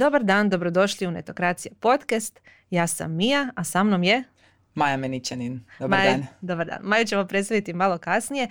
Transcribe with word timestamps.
Dobar 0.00 0.24
dan, 0.24 0.48
dobrodošli 0.48 1.06
u 1.06 1.10
Netokracija 1.10 1.72
podcast. 1.80 2.40
Ja 2.70 2.86
sam 2.86 3.12
Mija, 3.12 3.48
a 3.56 3.64
sa 3.64 3.82
mnom 3.82 4.02
je... 4.02 4.24
Maja 4.74 4.96
Meničanin. 4.96 5.60
Dobar 5.78 6.04
dan. 6.04 6.26
Dobar 6.40 6.66
dan. 6.66 6.78
Maju 6.82 7.04
ćemo 7.04 7.26
predstaviti 7.26 7.72
malo 7.72 7.98
kasnije, 7.98 8.44
e, 8.44 8.48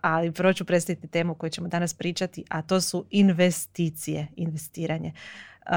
ali 0.00 0.32
prvo 0.32 0.52
ću 0.52 0.64
predstaviti 0.64 1.08
temu 1.08 1.34
koju 1.34 1.50
ćemo 1.50 1.68
danas 1.68 1.94
pričati, 1.94 2.44
a 2.48 2.62
to 2.62 2.80
su 2.80 3.06
investicije, 3.10 4.26
investiranje. 4.36 5.12
E, 5.66 5.70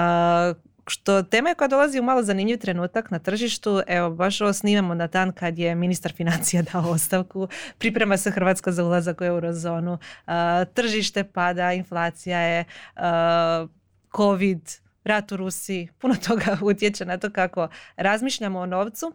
što 0.88 1.24
tema 1.24 1.50
je 1.50 1.56
koja 1.56 1.68
dolazi 1.68 2.00
u 2.00 2.04
malo 2.04 2.24
zanimljiv 2.24 2.58
trenutak 2.58 3.12
na 3.12 3.20
tržištu. 3.20 3.82
Evo, 3.88 4.10
baš 4.10 4.42
ovo 4.42 4.54
snimamo 4.54 4.94
na 4.94 5.08
dan 5.08 5.32
kad 5.32 5.60
je 5.60 5.76
ministar 5.76 6.14
financija 6.14 6.62
dao 6.74 6.90
ostavku. 6.90 7.48
Priprema 7.78 8.18
se 8.18 8.32
Hrvatska 8.32 8.72
za 8.72 8.84
ulazak 8.84 9.22
u 9.22 9.24
eurozonu. 9.24 9.94
Uh, 9.94 10.34
tržište 10.74 11.24
pada, 11.24 11.74
inflacija 11.74 12.40
je, 12.40 12.66
uh, 12.96 13.70
covid, 14.18 14.62
rat 15.04 15.32
u 15.32 15.38
Rusiji. 15.38 15.90
Puno 15.98 16.16
toga 16.28 16.58
utječe 16.62 17.06
na 17.06 17.18
to 17.18 17.30
kako 17.30 17.68
razmišljamo 17.96 18.60
o 18.60 18.66
novcu 18.66 19.14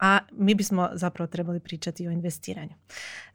a 0.00 0.18
mi 0.32 0.54
bismo 0.54 0.90
zapravo 0.92 1.26
trebali 1.26 1.60
pričati 1.60 2.08
o 2.08 2.10
investiranju. 2.10 2.74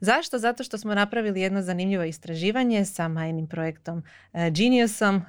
Zašto? 0.00 0.38
Zato 0.38 0.64
što 0.64 0.78
smo 0.78 0.94
napravili 0.94 1.40
jedno 1.40 1.62
zanimljivo 1.62 2.04
istraživanje 2.04 2.84
sa 2.84 3.08
majnim 3.08 3.46
projektom 3.46 4.02
e, 4.32 4.50
Geniusom 4.50 5.22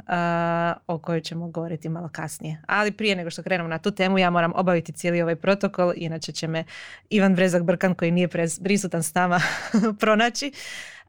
o 0.87 0.97
kojoj 0.97 1.21
ćemo 1.21 1.48
govoriti 1.48 1.89
malo 1.89 2.09
kasnije. 2.11 2.61
Ali 2.67 2.91
prije 2.91 3.15
nego 3.15 3.29
što 3.29 3.43
krenemo 3.43 3.70
na 3.70 3.77
tu 3.77 3.91
temu 3.91 4.17
ja 4.17 4.29
moram 4.29 4.51
obaviti 4.55 4.91
cijeli 4.91 5.21
ovaj 5.21 5.35
protokol, 5.35 5.93
inače 5.95 6.32
će 6.32 6.48
me 6.48 6.63
Ivan 7.09 7.35
Brezak 7.35 7.63
Brkan 7.63 7.95
koji 7.95 8.11
nije 8.11 8.27
prisutan 8.63 9.04
s 9.04 9.13
nama 9.13 9.41
pronaći. 9.99 10.51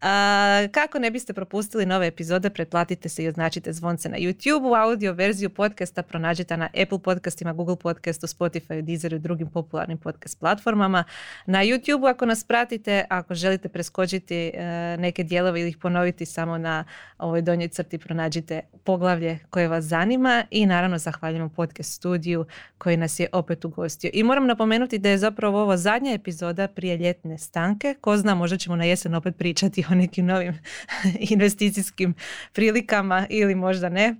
A, 0.00 0.66
kako 0.72 0.98
ne 0.98 1.10
biste 1.10 1.32
propustili 1.32 1.86
nove 1.86 2.06
epizode, 2.06 2.50
pretplatite 2.50 3.08
se 3.08 3.24
i 3.24 3.28
označite 3.28 3.72
zvonce 3.72 4.08
na 4.08 4.16
YouTube, 4.16 4.82
audio 4.82 5.12
verziju 5.12 5.50
podcasta 5.50 6.02
pronađite 6.02 6.56
na 6.56 6.68
Apple 6.82 6.98
podcastima, 6.98 7.52
Google 7.52 7.76
podcastu, 7.76 8.26
Spotify, 8.26 8.82
Deezeru 8.82 9.16
i 9.16 9.20
drugim 9.20 9.50
popularnim 9.50 9.98
podcast 9.98 10.40
platformama. 10.40 11.04
Na 11.46 11.58
YouTube 11.58 12.10
ako 12.10 12.26
nas 12.26 12.44
pratite, 12.44 13.04
ako 13.08 13.34
želite 13.34 13.68
preskočiti 13.68 14.36
e, 14.54 14.96
neke 14.98 15.22
dijelove 15.24 15.60
ili 15.60 15.68
ih 15.68 15.76
ponoviti 15.76 16.26
samo 16.26 16.58
na 16.58 16.84
ovoj 17.18 17.42
donjoj 17.42 17.68
crti 17.68 17.98
pronađite 17.98 18.60
poglavlje 18.84 19.38
koje 19.50 19.68
vas 19.68 19.84
zanima 19.84 20.44
i 20.50 20.66
naravno 20.66 20.98
zahvaljujemo 20.98 21.48
podcast 21.48 21.94
studiju 21.94 22.46
koji 22.78 22.96
nas 22.96 23.20
je 23.20 23.28
opet 23.32 23.64
ugostio. 23.64 24.10
I 24.14 24.22
moram 24.22 24.46
napomenuti 24.46 24.98
da 24.98 25.08
je 25.08 25.18
zapravo 25.18 25.62
ovo 25.62 25.76
zadnja 25.76 26.12
epizoda 26.12 26.68
prije 26.68 26.96
ljetne 26.96 27.38
stanke. 27.38 27.94
Ko 28.00 28.16
zna, 28.16 28.34
možda 28.34 28.56
ćemo 28.56 28.76
na 28.76 28.84
jesen 28.84 29.14
opet 29.14 29.36
pričati 29.36 29.84
o 29.90 29.94
nekim 29.94 30.26
novim 30.26 30.58
investicijskim 31.30 32.14
prilikama 32.52 33.26
ili 33.30 33.54
možda 33.54 33.88
ne, 33.88 34.16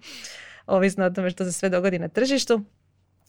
ovisno 0.67 1.05
o 1.05 1.11
tome 1.11 1.31
što 1.31 1.45
se 1.45 1.53
sve 1.53 1.69
dogodi 1.69 1.99
na 1.99 2.09
tržištu. 2.09 2.65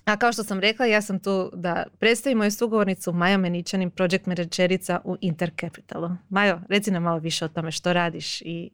A 0.05 0.17
kao 0.17 0.33
što 0.33 0.43
sam 0.43 0.59
rekla, 0.59 0.85
ja 0.85 1.01
sam 1.01 1.19
tu 1.19 1.51
da 1.53 1.83
predstavim 1.99 2.37
moju 2.37 2.51
sugovornicu 2.51 3.13
Maja 3.13 3.37
Meničanin, 3.37 3.91
project 3.91 4.25
menadžerica 4.25 5.01
u 5.03 5.17
Intercapitalu. 5.21 6.09
Majo, 6.29 6.61
reci 6.69 6.91
nam 6.91 7.03
malo 7.03 7.19
više 7.19 7.45
o 7.45 7.47
tome 7.47 7.71
što 7.71 7.93
radiš 7.93 8.41
i 8.41 8.69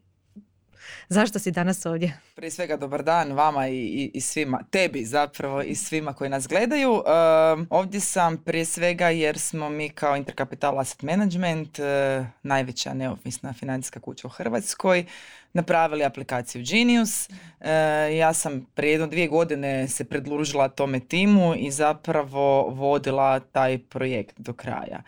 Zašto 1.10 1.40
si 1.40 1.52
danas 1.52 1.86
ovdje? 1.86 2.18
Prije 2.36 2.52
svega 2.52 2.78
dobar 2.78 3.04
dan 3.04 3.32
vama 3.32 3.68
i, 3.68 4.12
i, 4.14 4.22
svima, 4.22 4.64
tebi 4.70 5.06
zapravo 5.06 5.62
i 5.62 5.76
svima 5.76 6.14
koji 6.14 6.30
nas 6.30 6.48
gledaju. 6.48 7.04
ovdje 7.70 8.00
sam 8.00 8.38
prije 8.38 8.66
svega 8.66 9.10
jer 9.10 9.40
smo 9.40 9.70
mi 9.70 9.90
kao 9.90 10.16
Intercapital 10.16 10.80
Asset 10.80 11.02
Management, 11.02 11.80
uh, 11.80 11.86
najveća 12.44 12.94
neovisna 12.94 13.54
financijska 13.54 14.00
kuća 14.00 14.28
u 14.28 14.30
Hrvatskoj, 14.30 15.06
napravili 15.56 16.04
aplikaciju 16.04 16.64
Genius. 16.66 17.30
E, 17.62 17.72
ja 18.18 18.34
sam 18.34 18.66
prije 18.74 18.92
jedno 18.92 19.08
dvije 19.08 19.28
godine 19.28 19.88
se 19.88 20.04
predlužila 20.04 20.70
tome 20.70 21.00
timu 21.00 21.56
i 21.56 21.72
zapravo 21.72 22.70
vodila 22.70 23.40
taj 23.40 23.78
projekt 23.78 24.40
do 24.40 24.54
kraja. 24.54 25.02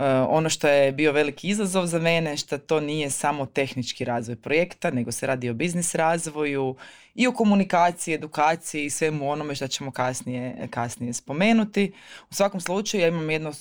E, 0.00 0.20
ono 0.28 0.48
što 0.48 0.68
je 0.68 0.92
bio 0.92 1.12
veliki 1.12 1.48
izazov 1.48 1.86
za 1.86 1.98
mene, 1.98 2.36
što 2.36 2.58
to 2.58 2.80
nije 2.80 3.10
samo 3.10 3.46
tehnički 3.46 4.04
razvoj 4.04 4.36
projekta, 4.36 4.90
nego 4.90 5.12
se 5.12 5.26
radi 5.26 5.50
o 5.50 5.54
biznis 5.54 5.94
razvoju 5.94 6.76
i 7.14 7.26
o 7.26 7.32
komunikaciji, 7.32 8.14
edukaciji 8.14 8.84
i 8.84 8.90
svemu 8.90 9.30
onome 9.30 9.54
što 9.54 9.68
ćemo 9.68 9.90
kasnije, 9.90 10.68
kasnije 10.70 11.12
spomenuti. 11.12 11.92
U 12.30 12.34
svakom 12.34 12.60
slučaju 12.60 13.00
ja 13.00 13.08
imam 13.08 13.30
jedno 13.30 13.52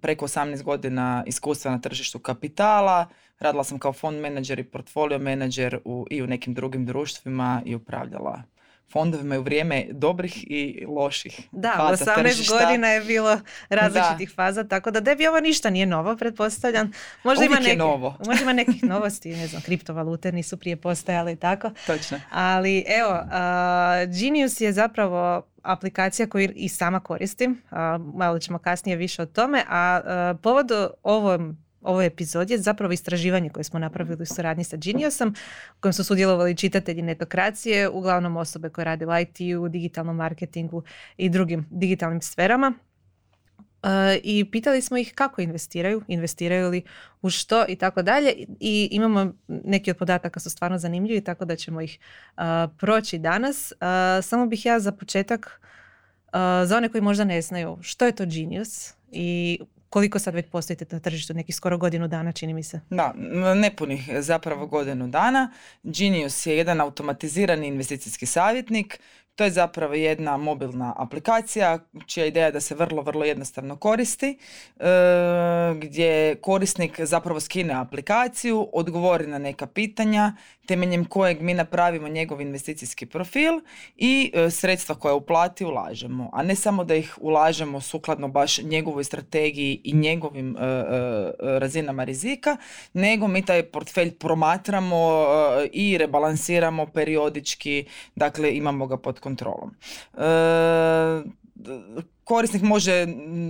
preko 0.00 0.26
18 0.26 0.62
godina 0.62 1.24
iskustva 1.26 1.70
na 1.70 1.80
tržištu 1.80 2.18
kapitala, 2.18 3.08
radila 3.38 3.64
sam 3.64 3.78
kao 3.78 3.92
fond 3.92 4.20
menadžer 4.20 4.58
i 4.58 4.64
portfolio 4.64 5.18
menadžer 5.18 5.78
u, 5.84 6.06
i 6.10 6.22
u 6.22 6.26
nekim 6.26 6.54
drugim 6.54 6.86
društvima 6.86 7.62
i 7.64 7.74
upravljala 7.74 8.42
fondovima 8.92 9.38
u 9.38 9.42
vrijeme 9.42 9.86
dobrih 9.90 10.44
i 10.50 10.86
loših 10.88 11.40
da, 11.52 11.74
faza 11.76 12.04
18 12.04 12.50
godina 12.50 12.88
je 12.88 13.00
bilo 13.00 13.40
različitih 13.68 14.32
faza, 14.34 14.64
tako 14.64 14.90
da 14.90 15.00
debi 15.00 15.26
ovo 15.26 15.40
ništa 15.40 15.70
nije 15.70 15.86
novo, 15.86 16.16
pretpostavljam. 16.16 16.92
Možda 17.24 17.44
ima, 17.44 17.58
neke, 17.58 17.76
novo. 17.76 18.16
možda 18.26 18.42
ima 18.42 18.52
nekih 18.52 18.84
novosti, 18.84 19.36
ne 19.36 19.46
znam, 19.46 19.62
kriptovalute 19.62 20.32
nisu 20.32 20.56
prije 20.56 20.76
postojale 20.76 21.32
i 21.32 21.36
tako. 21.36 21.70
Točno. 21.86 22.20
Ali 22.30 22.84
evo, 22.88 23.12
uh, 23.12 24.14
Genius 24.20 24.60
je 24.60 24.72
zapravo 24.72 25.42
aplikacija 25.62 26.28
koju 26.28 26.52
i 26.54 26.68
sama 26.68 27.00
koristim, 27.00 27.62
uh, 27.70 27.78
malo 28.14 28.38
ćemo 28.38 28.58
kasnije 28.58 28.96
više 28.96 29.22
o 29.22 29.26
tome, 29.26 29.64
a 29.68 30.00
uh, 30.04 30.40
povod 30.40 30.70
ovom 31.02 31.62
ovoj 31.82 32.06
epizodi 32.06 32.52
je 32.54 32.58
zapravo 32.58 32.92
istraživanje 32.92 33.50
koje 33.50 33.64
smo 33.64 33.78
napravili 33.78 34.22
u 34.22 34.26
suradnji 34.26 34.64
sa 34.64 34.76
Geniusom, 34.76 35.34
u 35.78 35.80
kojem 35.80 35.92
su 35.92 36.04
sudjelovali 36.04 36.56
čitatelji 36.56 37.02
netokracije, 37.02 37.88
uglavnom 37.88 38.36
osobe 38.36 38.68
koje 38.68 38.84
rade 38.84 39.06
u 39.06 39.10
IT-u, 39.20 39.68
digitalnom 39.68 40.16
marketingu 40.16 40.82
i 41.16 41.28
drugim 41.28 41.66
digitalnim 41.70 42.22
sferama. 42.22 42.72
E, 43.82 44.20
I 44.22 44.50
pitali 44.50 44.82
smo 44.82 44.96
ih 44.96 45.12
kako 45.14 45.40
investiraju, 45.40 46.02
investiraju 46.08 46.70
li 46.70 46.82
u 47.22 47.30
što 47.30 47.64
i 47.68 47.76
tako 47.76 48.02
dalje. 48.02 48.32
I 48.60 48.88
imamo 48.92 49.32
neki 49.48 49.90
od 49.90 49.96
podataka 49.96 50.40
su 50.40 50.50
stvarno 50.50 50.78
zanimljivi, 50.78 51.24
tako 51.24 51.44
da 51.44 51.56
ćemo 51.56 51.80
ih 51.80 51.98
uh, 52.36 52.42
proći 52.78 53.18
danas. 53.18 53.72
Uh, 53.72 54.24
samo 54.24 54.46
bih 54.46 54.66
ja 54.66 54.80
za 54.80 54.92
početak, 54.92 55.60
za 56.64 56.76
one 56.76 56.88
koji 56.88 57.02
možda 57.02 57.24
ne 57.24 57.42
znaju, 57.42 57.78
što 57.80 58.04
je 58.06 58.12
to 58.12 58.24
Genius 58.26 58.94
i 59.10 59.58
koliko 59.92 60.18
sad 60.18 60.34
već 60.34 60.46
postojite 60.50 60.86
na 60.90 61.00
tržištu, 61.00 61.34
nekih 61.34 61.54
skoro 61.54 61.78
godinu 61.78 62.08
dana 62.08 62.32
čini 62.32 62.54
mi 62.54 62.62
se. 62.62 62.80
Da, 62.90 63.12
nepunih 63.54 64.10
zapravo 64.18 64.66
godinu 64.66 65.08
dana. 65.08 65.50
Genius 65.82 66.46
je 66.46 66.56
jedan 66.56 66.80
automatizirani 66.80 67.66
investicijski 67.66 68.26
savjetnik 68.26 69.00
to 69.36 69.44
je 69.44 69.50
zapravo 69.50 69.94
jedna 69.94 70.36
mobilna 70.36 70.94
aplikacija 70.96 71.78
čija 72.06 72.26
ideja 72.26 72.46
je 72.46 72.52
da 72.52 72.60
se 72.60 72.74
vrlo, 72.74 73.02
vrlo 73.02 73.24
jednostavno 73.24 73.76
koristi, 73.76 74.38
e, 74.80 74.84
gdje 75.80 76.34
korisnik 76.34 77.00
zapravo 77.00 77.40
skine 77.40 77.74
aplikaciju, 77.74 78.68
odgovori 78.72 79.26
na 79.26 79.38
neka 79.38 79.66
pitanja, 79.66 80.32
temeljem 80.66 81.04
kojeg 81.04 81.42
mi 81.42 81.54
napravimo 81.54 82.08
njegov 82.08 82.40
investicijski 82.40 83.06
profil 83.06 83.52
i 83.96 84.32
e, 84.34 84.50
sredstva 84.50 84.94
koja 84.94 85.14
uplati 85.14 85.64
ulažemo, 85.64 86.30
a 86.32 86.42
ne 86.42 86.54
samo 86.56 86.84
da 86.84 86.94
ih 86.94 87.18
ulažemo 87.20 87.80
sukladno 87.80 88.28
baš 88.28 88.58
njegovoj 88.58 89.04
strategiji 89.04 89.80
i 89.84 89.92
njegovim 89.92 90.56
e, 90.56 90.60
razinama 91.40 92.04
rizika, 92.04 92.56
nego 92.92 93.28
mi 93.28 93.44
taj 93.44 93.62
portfelj 93.62 94.14
promatramo 94.18 95.26
i 95.72 95.98
rebalansiramo 95.98 96.86
periodički, 96.86 97.84
dakle 98.14 98.56
imamo 98.56 98.86
ga 98.86 98.96
pod 98.96 99.20
kontrolom. 99.20 99.74
E, 102.32 102.34
korisnik 102.34 102.62
može 102.62 103.06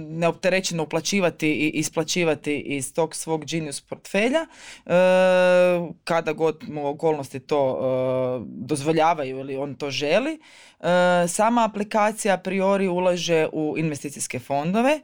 neopterećeno 0.08 0.82
uplaćivati 0.82 1.48
i 1.48 1.70
isplaćivati 1.70 2.60
iz 2.60 2.94
tog 2.94 3.14
svog 3.14 3.44
Genius 3.44 3.80
portfelja 3.80 4.46
e, 4.86 4.90
kada 6.04 6.32
god 6.32 6.64
mu 6.68 6.88
okolnosti 6.88 7.40
to 7.40 7.78
e, 7.78 8.44
dozvoljavaju 8.46 9.38
ili 9.38 9.56
on 9.56 9.74
to 9.74 9.90
želi. 9.90 10.40
Sama 11.28 11.64
aplikacija 11.64 12.34
a 12.34 12.38
priori 12.38 12.88
ulaže 12.88 13.48
u 13.52 13.74
investicijske 13.78 14.38
fondove, 14.38 15.00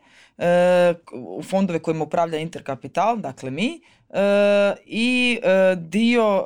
u 1.12 1.42
fondove 1.42 1.78
kojima 1.78 2.04
upravlja 2.04 2.38
Interkapital, 2.38 3.16
dakle 3.16 3.50
mi, 3.50 3.80
i 4.86 5.38
dio 5.76 6.44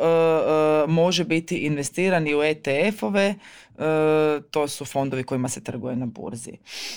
može 0.88 1.24
biti 1.24 1.56
investirani 1.56 2.34
u 2.34 2.42
ETF-ove 2.42 3.28
E, 3.28 3.34
to 4.50 4.68
su 4.68 4.84
fondovi 4.84 5.22
kojima 5.22 5.48
se 5.48 5.64
trguje 5.64 5.96
na 5.96 6.06
burzi. 6.06 6.52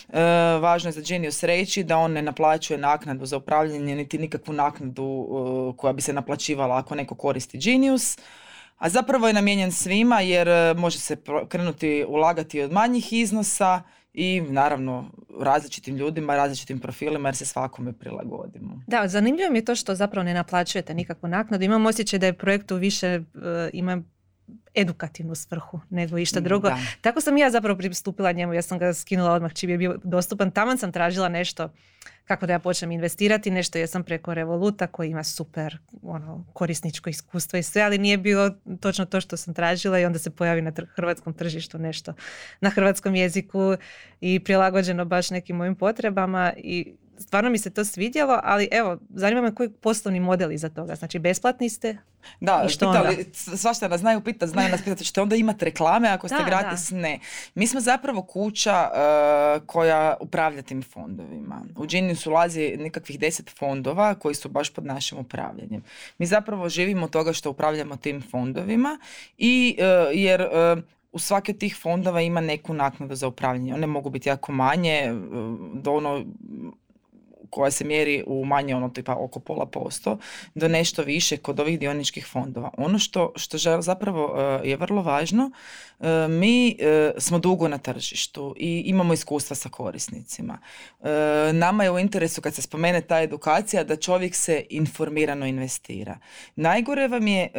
E, 0.10 0.22
važno 0.62 0.88
je 0.88 0.92
za 0.92 1.02
Genius 1.08 1.44
reći 1.44 1.84
da 1.84 1.98
on 1.98 2.12
ne 2.12 2.22
naplaćuje 2.22 2.78
naknadu 2.78 3.26
za 3.26 3.38
upravljanje 3.38 3.96
niti 3.96 4.18
nikakvu 4.18 4.54
naknadu 4.54 5.28
e, 5.74 5.78
koja 5.78 5.94
bi 5.94 6.02
se 6.02 6.14
naplaćivala 6.14 6.78
ako 6.78 6.96
neko 6.96 7.16
koristi 7.16 7.58
Genius. 7.58 8.18
A 8.78 8.90
zapravo 8.90 9.28
je 9.28 9.34
namijenjen 9.34 9.72
svima 9.72 10.22
jer 10.22 10.78
može 10.78 11.00
se 11.00 11.18
krenuti 11.50 12.06
ulagati 12.08 12.62
od 12.62 12.72
manjih 12.72 13.14
iznosa 13.14 13.82
i 14.14 14.42
naravno 14.42 15.12
različitim 15.40 15.96
ljudima, 15.96 16.36
različitim 16.36 16.80
profilima 16.80 17.30
jer 17.30 17.36
se 17.36 17.46
svakome 17.46 17.94
prilagodimo. 17.94 18.82
Da, 18.88 19.08
zanimljivo 19.08 19.52
mi 19.52 19.58
je 19.58 19.66
to 19.66 19.76
što 19.76 19.96
zapravo 19.96 20.24
ne 20.24 20.34
naplaćujete 20.34 20.94
nikakvu 20.94 21.30
naknadu. 21.30 21.64
Imam 21.64 21.86
osjećaj 21.86 22.20
da 22.20 22.26
je 22.26 22.34
projektu 22.34 22.76
više 22.76 23.22
ima 23.74 24.02
edukativnu 24.76 25.36
svrhu 25.36 25.80
nego 25.90 26.18
išta 26.18 26.40
drugo. 26.40 26.72
Tako 27.02 27.22
sam 27.22 27.38
ja 27.38 27.52
zapravo 27.52 27.78
pristupila 27.78 28.32
njemu, 28.32 28.54
ja 28.54 28.62
sam 28.62 28.80
ga 28.80 28.94
skinula 28.94 29.32
odmah 29.32 29.54
čim 29.54 29.70
je 29.70 29.78
bio 29.78 29.98
dostupan. 30.04 30.52
Taman 30.52 30.78
sam 30.78 30.92
tražila 30.92 31.30
nešto 31.30 31.70
kako 32.26 32.46
da 32.46 32.54
ja 32.54 32.60
počnem 32.60 32.92
investirati, 32.92 33.52
nešto 33.52 33.78
jesam 33.78 34.04
preko 34.04 34.34
Revoluta 34.34 34.88
koji 34.88 35.10
ima 35.10 35.24
super 35.24 35.78
ono, 36.02 36.46
korisničko 36.54 37.10
iskustvo 37.10 37.60
i 37.60 37.64
sve, 37.64 37.82
ali 37.82 37.98
nije 37.98 38.18
bilo 38.18 38.52
točno 38.80 39.06
to 39.06 39.22
što 39.22 39.38
sam 39.38 39.54
tražila 39.54 40.00
i 40.00 40.06
onda 40.06 40.20
se 40.20 40.30
pojavi 40.30 40.62
na 40.62 40.72
hrvatskom 40.96 41.34
tržištu 41.34 41.80
nešto 41.80 42.14
na 42.62 42.70
hrvatskom 42.70 43.16
jeziku 43.16 43.76
i 44.22 44.40
prilagođeno 44.40 45.06
baš 45.06 45.30
nekim 45.30 45.56
mojim 45.56 45.76
potrebama 45.76 46.54
i 46.58 46.96
stvarno 47.20 47.50
mi 47.50 47.58
se 47.58 47.70
to 47.70 47.86
svidjelo, 47.86 48.40
ali 48.44 48.68
evo, 48.72 48.98
zanima 49.10 49.42
me 49.42 49.56
koji 49.56 49.70
poslovni 49.70 50.20
model 50.20 50.52
iza 50.52 50.70
toga. 50.70 50.96
Znači, 50.96 51.20
besplatni 51.20 51.70
ste? 51.70 51.98
Da, 52.40 52.64
I 52.66 52.70
što 52.70 52.92
pitali, 52.92 53.26
svašta 53.34 53.88
nas 53.88 54.00
znaju 54.00 54.22
pitati, 54.22 54.52
znaju 54.52 54.70
nas 54.72 54.82
pitati, 54.82 55.06
ćete 55.06 55.22
onda 55.22 55.36
imati 55.36 55.66
reklame 55.66 56.10
ako 56.10 56.28
ste 56.28 56.38
gratis? 56.46 56.92
Ne. 56.92 57.20
Mi 57.56 57.68
smo 57.68 57.80
zapravo 57.80 58.22
kuća 58.22 58.90
uh, 58.92 59.66
koja 59.66 60.18
upravlja 60.20 60.62
tim 60.62 60.84
fondovima. 60.84 61.62
U 61.76 61.86
Genius 61.86 62.28
ulazi 62.28 62.78
nekakvih 62.78 63.20
deset 63.20 63.50
fondova 63.58 64.16
koji 64.16 64.36
su 64.36 64.50
baš 64.50 64.70
pod 64.70 64.86
našim 64.86 65.18
upravljanjem. 65.18 65.84
Mi 66.18 66.26
zapravo 66.26 66.70
živimo 66.70 67.08
toga 67.08 67.34
što 67.34 67.50
upravljamo 67.50 67.98
tim 67.98 68.24
fondovima 68.32 69.00
i 69.38 69.78
uh, 69.80 69.86
jer 70.14 70.42
uh, 70.42 70.84
u 71.12 71.20
svaki 71.20 71.52
od 71.52 71.58
tih 71.58 71.78
fondova 71.82 72.22
ima 72.22 72.42
neku 72.42 72.74
naknadu 72.74 73.16
za 73.16 73.28
upravljanje. 73.28 73.74
One 73.74 73.88
mogu 73.88 74.10
biti 74.10 74.30
jako 74.30 74.52
manje, 74.52 75.14
do 75.74 75.92
ono 75.92 76.26
koja 77.50 77.72
se 77.72 77.84
mjeri 77.84 78.24
u 78.28 78.46
manje 78.46 78.76
ono 78.76 78.90
tipa 78.90 79.16
oko 79.16 79.40
pola 79.40 79.66
posto 79.66 80.18
do 80.56 80.68
nešto 80.68 81.04
više 81.04 81.38
kod 81.38 81.60
ovih 81.60 81.80
dioničkih 81.80 82.28
fondova. 82.28 82.70
Ono 82.78 83.00
što, 83.00 83.34
što 83.36 83.58
zapravo 83.82 84.36
e, 84.38 84.70
je 84.70 84.78
vrlo 84.78 85.02
važno, 85.02 85.52
e, 86.00 86.28
mi 86.28 86.70
e, 86.70 87.12
smo 87.18 87.40
dugo 87.40 87.68
na 87.68 87.78
tržištu 87.78 88.56
i 88.58 88.84
imamo 88.86 89.14
iskustva 89.14 89.56
sa 89.56 89.70
korisnicima. 89.70 90.58
Nama 91.54 91.84
je 91.84 91.92
u 91.92 92.00
interesu 92.00 92.42
kad 92.42 92.54
se 92.54 92.62
spomene 92.62 93.02
ta 93.02 93.22
edukacija 93.22 93.84
da 93.84 93.96
čovjek 93.96 94.36
se 94.36 94.66
informirano 94.70 95.46
investira. 95.46 96.18
Najgore 96.56 97.08
vam 97.08 97.28
je 97.28 97.50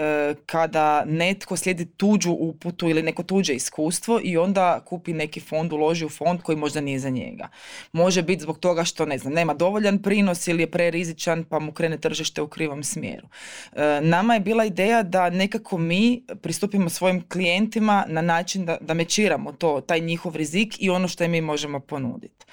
kada 0.47 1.05
netko 1.05 1.57
slijedi 1.57 1.87
tuđu 1.87 2.33
uputu 2.33 2.89
ili 2.89 3.03
neko 3.03 3.23
tuđe 3.23 3.55
iskustvo 3.55 4.21
i 4.23 4.37
onda 4.37 4.81
kupi 4.85 5.13
neki 5.13 5.41
fond, 5.41 5.73
uloži 5.73 6.05
u 6.05 6.09
fond 6.09 6.43
koji 6.43 6.59
možda 6.59 6.81
nije 6.81 6.99
za 6.99 7.11
njega. 7.11 7.49
Može 7.93 8.23
biti 8.23 8.43
zbog 8.43 8.59
toga 8.59 8.85
što 8.85 9.07
ne 9.07 9.19
znam, 9.19 9.33
nema 9.33 9.55
dovoljno 9.55 9.86
dovoljan 9.87 10.03
prinos 10.03 10.49
ili 10.49 10.63
je 10.63 10.71
prerizičan 10.71 11.45
pa 11.45 11.59
mu 11.59 11.73
krene 11.73 11.99
tržište 11.99 12.43
u 12.43 12.49
krivom 12.49 12.83
smjeru. 12.83 13.29
E, 13.73 14.01
nama 14.03 14.35
je 14.35 14.41
bila 14.41 14.65
ideja 14.65 15.03
da 15.03 15.31
nekako 15.31 15.79
mi 15.79 16.25
pristupimo 16.43 16.89
svojim 16.89 17.29
klijentima 17.29 18.05
na 18.09 18.23
način 18.23 18.67
da, 18.67 18.79
da 18.81 18.95
mečiramo 18.95 19.53
to, 19.53 19.81
taj 19.81 20.01
njihov 20.01 20.37
rizik 20.37 20.77
i 20.79 20.91
ono 20.91 21.09
što 21.09 21.29
mi 21.29 21.41
možemo 21.41 21.81
ponuditi. 21.81 22.47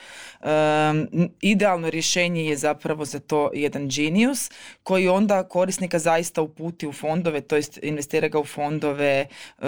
idealno 1.42 1.90
rješenje 1.90 2.46
je 2.46 2.58
zapravo 2.58 3.06
za 3.06 3.20
to 3.20 3.50
jedan 3.54 3.88
genius 3.88 4.52
koji 4.84 5.08
onda 5.08 5.44
korisnika 5.44 6.00
zaista 6.00 6.42
uputi 6.42 6.88
u 6.88 6.92
fondove, 6.92 7.42
to 7.42 7.56
jest 7.56 7.80
investira 7.84 8.28
ga 8.28 8.40
u 8.40 8.46
fondove 8.46 9.28
uh, 9.58 9.66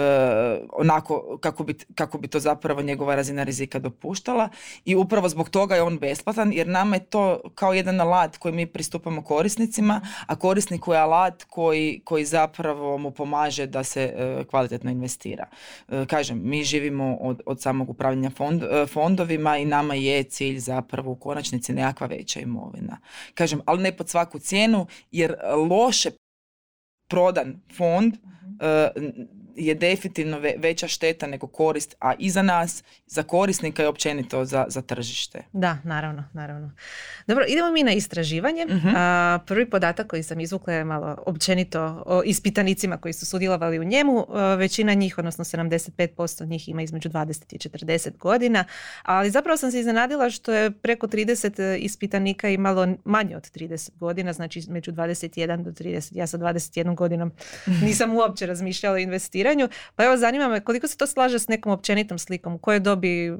onako 0.72 1.38
kako 1.40 1.64
bi, 1.64 1.74
kako 1.94 2.18
bi 2.18 2.28
to 2.28 2.40
zapravo 2.40 2.82
njegova 2.82 3.14
razina 3.14 3.44
rizika 3.44 3.78
dopuštala 3.78 4.48
i 4.84 4.94
upravo 4.94 5.28
zbog 5.28 5.48
toga 5.48 5.74
je 5.74 5.82
on 5.82 5.98
besplatan 5.98 6.52
jer 6.52 6.68
nama 6.68 6.96
je 6.96 7.04
to 7.04 7.40
kao 7.54 7.72
jedan 7.72 8.00
alat 8.00 8.36
koji 8.36 8.54
mi 8.54 8.66
pristupamo 8.66 9.22
korisnicima, 9.22 10.00
a 10.26 10.36
korisniku 10.36 10.92
je 10.92 10.98
alat 10.98 11.44
koji, 11.44 12.00
koji 12.04 12.24
zapravo 12.24 12.98
mu 12.98 13.10
pomaže 13.10 13.66
da 13.66 13.84
se 13.84 14.02
e, 14.02 14.44
kvalitetno 14.44 14.90
investira. 14.90 15.46
E, 15.88 16.06
kažem, 16.06 16.40
mi 16.44 16.64
živimo 16.64 17.16
od, 17.20 17.40
od 17.46 17.60
samog 17.62 17.90
upravljanja 17.90 18.30
fond, 18.30 18.62
e, 18.62 18.86
fondovima 18.86 19.58
i 19.58 19.64
nama 19.64 19.94
je 19.94 20.22
cilj 20.22 20.58
zapravo 20.58 21.10
u 21.12 21.16
konačnici 21.16 21.72
nekakva 21.72 22.06
veća 22.06 22.40
imovina. 22.40 22.98
Kažem, 23.34 23.60
ali 23.66 23.82
ne 23.82 23.96
pod 23.96 24.08
svaku 24.08 24.38
cijenu 24.38 24.86
jer 25.10 25.34
loše 25.70 26.10
prodan 27.08 27.60
fond 27.76 28.14
mhm 28.96 29.35
je 29.56 29.74
definitivno 29.74 30.40
veća 30.58 30.88
šteta 30.88 31.26
nego 31.26 31.46
korist, 31.46 31.96
a 32.00 32.14
i 32.18 32.30
za 32.30 32.42
nas, 32.42 32.84
za 33.06 33.22
korisnika 33.22 33.82
i 33.82 33.86
općenito 33.86 34.44
za, 34.44 34.66
za 34.68 34.82
tržište. 34.82 35.42
Da, 35.52 35.78
naravno, 35.84 36.24
naravno. 36.32 36.72
Dobro, 37.26 37.44
idemo 37.48 37.70
mi 37.70 37.82
na 37.82 37.92
istraživanje. 37.92 38.66
Mhm. 38.66 38.88
A, 38.96 39.38
prvi 39.46 39.70
podatak 39.70 40.06
koji 40.06 40.22
sam 40.22 40.40
izvukla 40.40 40.72
je 40.72 40.84
malo 40.84 41.16
općenito 41.26 42.02
o 42.06 42.22
ispitanicima 42.22 42.96
koji 42.96 43.12
su 43.12 43.26
sudjelovali 43.26 43.78
u 43.78 43.84
njemu. 43.84 44.26
većina 44.58 44.94
njih, 44.94 45.18
odnosno 45.18 45.44
75% 45.44 46.46
njih 46.46 46.68
ima 46.68 46.82
između 46.82 47.08
20 47.08 47.54
i 47.54 47.58
40 47.58 48.16
godina, 48.16 48.64
ali 49.02 49.30
zapravo 49.30 49.56
sam 49.56 49.70
se 49.70 49.80
iznenadila 49.80 50.30
što 50.30 50.52
je 50.52 50.70
preko 50.70 51.06
30 51.06 51.78
ispitanika 51.78 52.48
imalo 52.48 52.88
manje 53.04 53.36
od 53.36 53.50
30 53.50 53.98
godina, 53.98 54.32
znači 54.32 54.62
među 54.68 54.92
21 54.92 55.62
do 55.62 55.70
30. 55.70 56.10
Ja 56.16 56.26
sa 56.26 56.38
21 56.38 56.94
godinom 56.94 57.32
nisam 57.86 58.14
uopće 58.14 58.46
razmišljala 58.46 58.94
o 58.94 58.98
investiranju 59.46 59.68
pa 59.96 60.04
evo 60.04 60.16
zanima 60.16 60.48
me 60.48 60.60
koliko 60.60 60.88
se 60.88 60.96
to 60.96 61.06
slaže 61.06 61.38
s 61.38 61.48
nekom 61.48 61.72
općenitom 61.72 62.18
slikom, 62.18 62.54
u 62.54 62.58
kojoj 62.58 62.80
dobi 62.80 63.32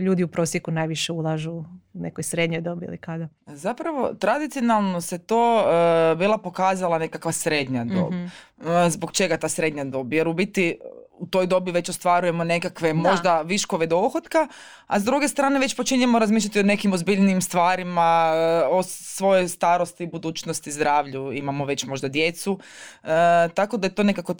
ljudi 0.00 0.24
u 0.24 0.28
prosjeku 0.28 0.70
najviše 0.70 1.12
ulažu 1.12 1.52
u 1.52 1.64
nekoj 1.94 2.24
srednjoj 2.24 2.60
dobi 2.60 2.86
ili 2.86 2.98
kada? 2.98 3.28
Zapravo 3.46 4.14
tradicionalno 4.14 5.00
se 5.00 5.18
to 5.18 5.56
uh, 5.56 6.18
bila 6.18 6.38
pokazala 6.38 6.98
nekakva 6.98 7.32
srednja 7.32 7.84
dob. 7.84 8.12
mm 8.12 8.30
Zbog 8.88 9.12
čega 9.12 9.36
ta 9.36 9.48
srednja 9.48 9.84
dob? 9.84 10.12
Jer 10.12 10.28
u 10.28 10.32
biti 10.32 10.78
u 11.18 11.26
toj 11.26 11.46
dobi 11.46 11.70
već 11.70 11.88
ostvarujemo 11.88 12.44
nekakve 12.44 12.92
možda 12.94 13.42
viškove 13.42 13.86
dohotka, 13.86 14.48
a 14.86 15.00
s 15.00 15.04
druge 15.04 15.28
strane 15.28 15.58
već 15.58 15.76
počinjemo 15.76 16.18
razmišljati 16.18 16.60
o 16.60 16.62
nekim 16.62 16.92
ozbiljnim 16.92 17.42
stvarima, 17.42 18.32
e, 18.34 18.66
o 18.66 18.82
svojoj 18.82 19.48
starosti, 19.48 20.06
budućnosti, 20.06 20.72
zdravlju, 20.72 21.32
imamo 21.32 21.64
već 21.64 21.84
možda 21.84 22.08
djecu, 22.08 22.58
e, 23.02 23.06
tako 23.54 23.76
da 23.76 23.86
je 23.86 23.94
to 23.94 24.02
nekako 24.02 24.34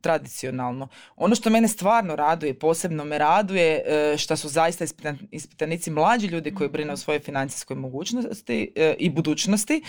tradicionalno. 0.00 0.88
Ono 1.16 1.34
što 1.34 1.50
mene 1.50 1.68
stvarno 1.68 2.16
raduje, 2.16 2.58
posebno 2.58 3.04
me 3.04 3.18
raduje, 3.18 3.82
e, 3.86 4.16
što 4.18 4.36
su 4.36 4.48
zaista 4.48 4.84
ispitanici 5.30 5.90
mlađi 5.90 6.26
ljudi 6.26 6.54
koji 6.54 6.68
brine 6.68 6.92
o 6.92 6.96
svojoj 6.96 7.20
financijskoj 7.20 7.76
mogućnosti 7.76 8.72
i 8.98 9.10
budućnosti, 9.10 9.82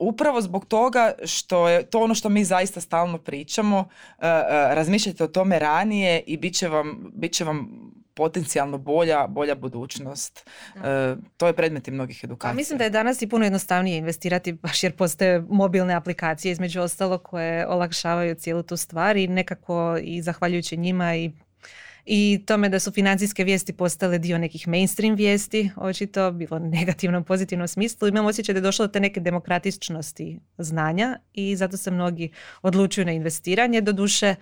upravo 0.00 0.40
zbog 0.40 0.64
toga 0.64 1.12
što 1.24 1.68
je 1.68 1.82
to 1.82 2.00
ono 2.00 2.14
što 2.14 2.28
mi 2.28 2.44
zaista 2.44 2.80
stalno 2.80 3.18
pričamo, 3.18 3.78
uh, 3.78 4.24
razmišljajte 4.70 5.24
o 5.24 5.28
tome 5.28 5.58
ranije 5.58 6.22
i 6.26 6.36
bit 6.36 6.54
će 6.54 6.68
vam, 6.68 7.10
bit 7.14 7.32
će 7.32 7.44
vam 7.44 7.90
potencijalno 8.14 8.78
bolja, 8.78 9.26
bolja 9.26 9.54
budućnost. 9.54 10.50
E, 10.76 11.16
to 11.36 11.46
je 11.46 11.52
predmet 11.52 11.88
i 11.88 11.90
mnogih 11.90 12.20
edukacija. 12.24 12.50
A 12.50 12.54
mislim 12.54 12.78
da 12.78 12.84
je 12.84 12.90
danas 12.90 13.22
i 13.22 13.28
puno 13.28 13.44
jednostavnije 13.44 13.98
investirati 13.98 14.52
baš 14.52 14.82
jer 14.82 14.96
postoje 14.96 15.44
mobilne 15.48 15.94
aplikacije 15.94 16.52
između 16.52 16.80
ostalo 16.80 17.18
koje 17.18 17.66
olakšavaju 17.68 18.34
cijelu 18.34 18.62
tu 18.62 18.76
stvar 18.76 19.16
i 19.16 19.28
nekako 19.28 19.98
i 20.02 20.22
zahvaljujući 20.22 20.76
njima 20.76 21.16
i 21.16 21.30
i 22.04 22.42
tome 22.46 22.68
da 22.68 22.80
su 22.80 22.92
financijske 22.92 23.44
vijesti 23.44 23.72
postale 23.72 24.18
dio 24.18 24.38
nekih 24.38 24.68
mainstream 24.68 25.14
vijesti, 25.14 25.70
očito 25.76 26.32
bilo 26.32 26.58
negativnom, 26.58 27.24
pozitivnom 27.24 27.68
smislu. 27.68 28.08
Imam 28.08 28.26
osjećaj 28.26 28.52
da 28.52 28.58
je 28.58 28.62
došlo 28.62 28.86
do 28.86 28.92
te 28.92 29.00
neke 29.00 29.20
demokratičnosti 29.20 30.40
znanja 30.58 31.18
i 31.34 31.56
zato 31.56 31.76
se 31.76 31.90
mnogi 31.90 32.30
odlučuju 32.62 33.04
na 33.04 33.12
investiranje. 33.12 33.80
Doduše, 33.80 34.34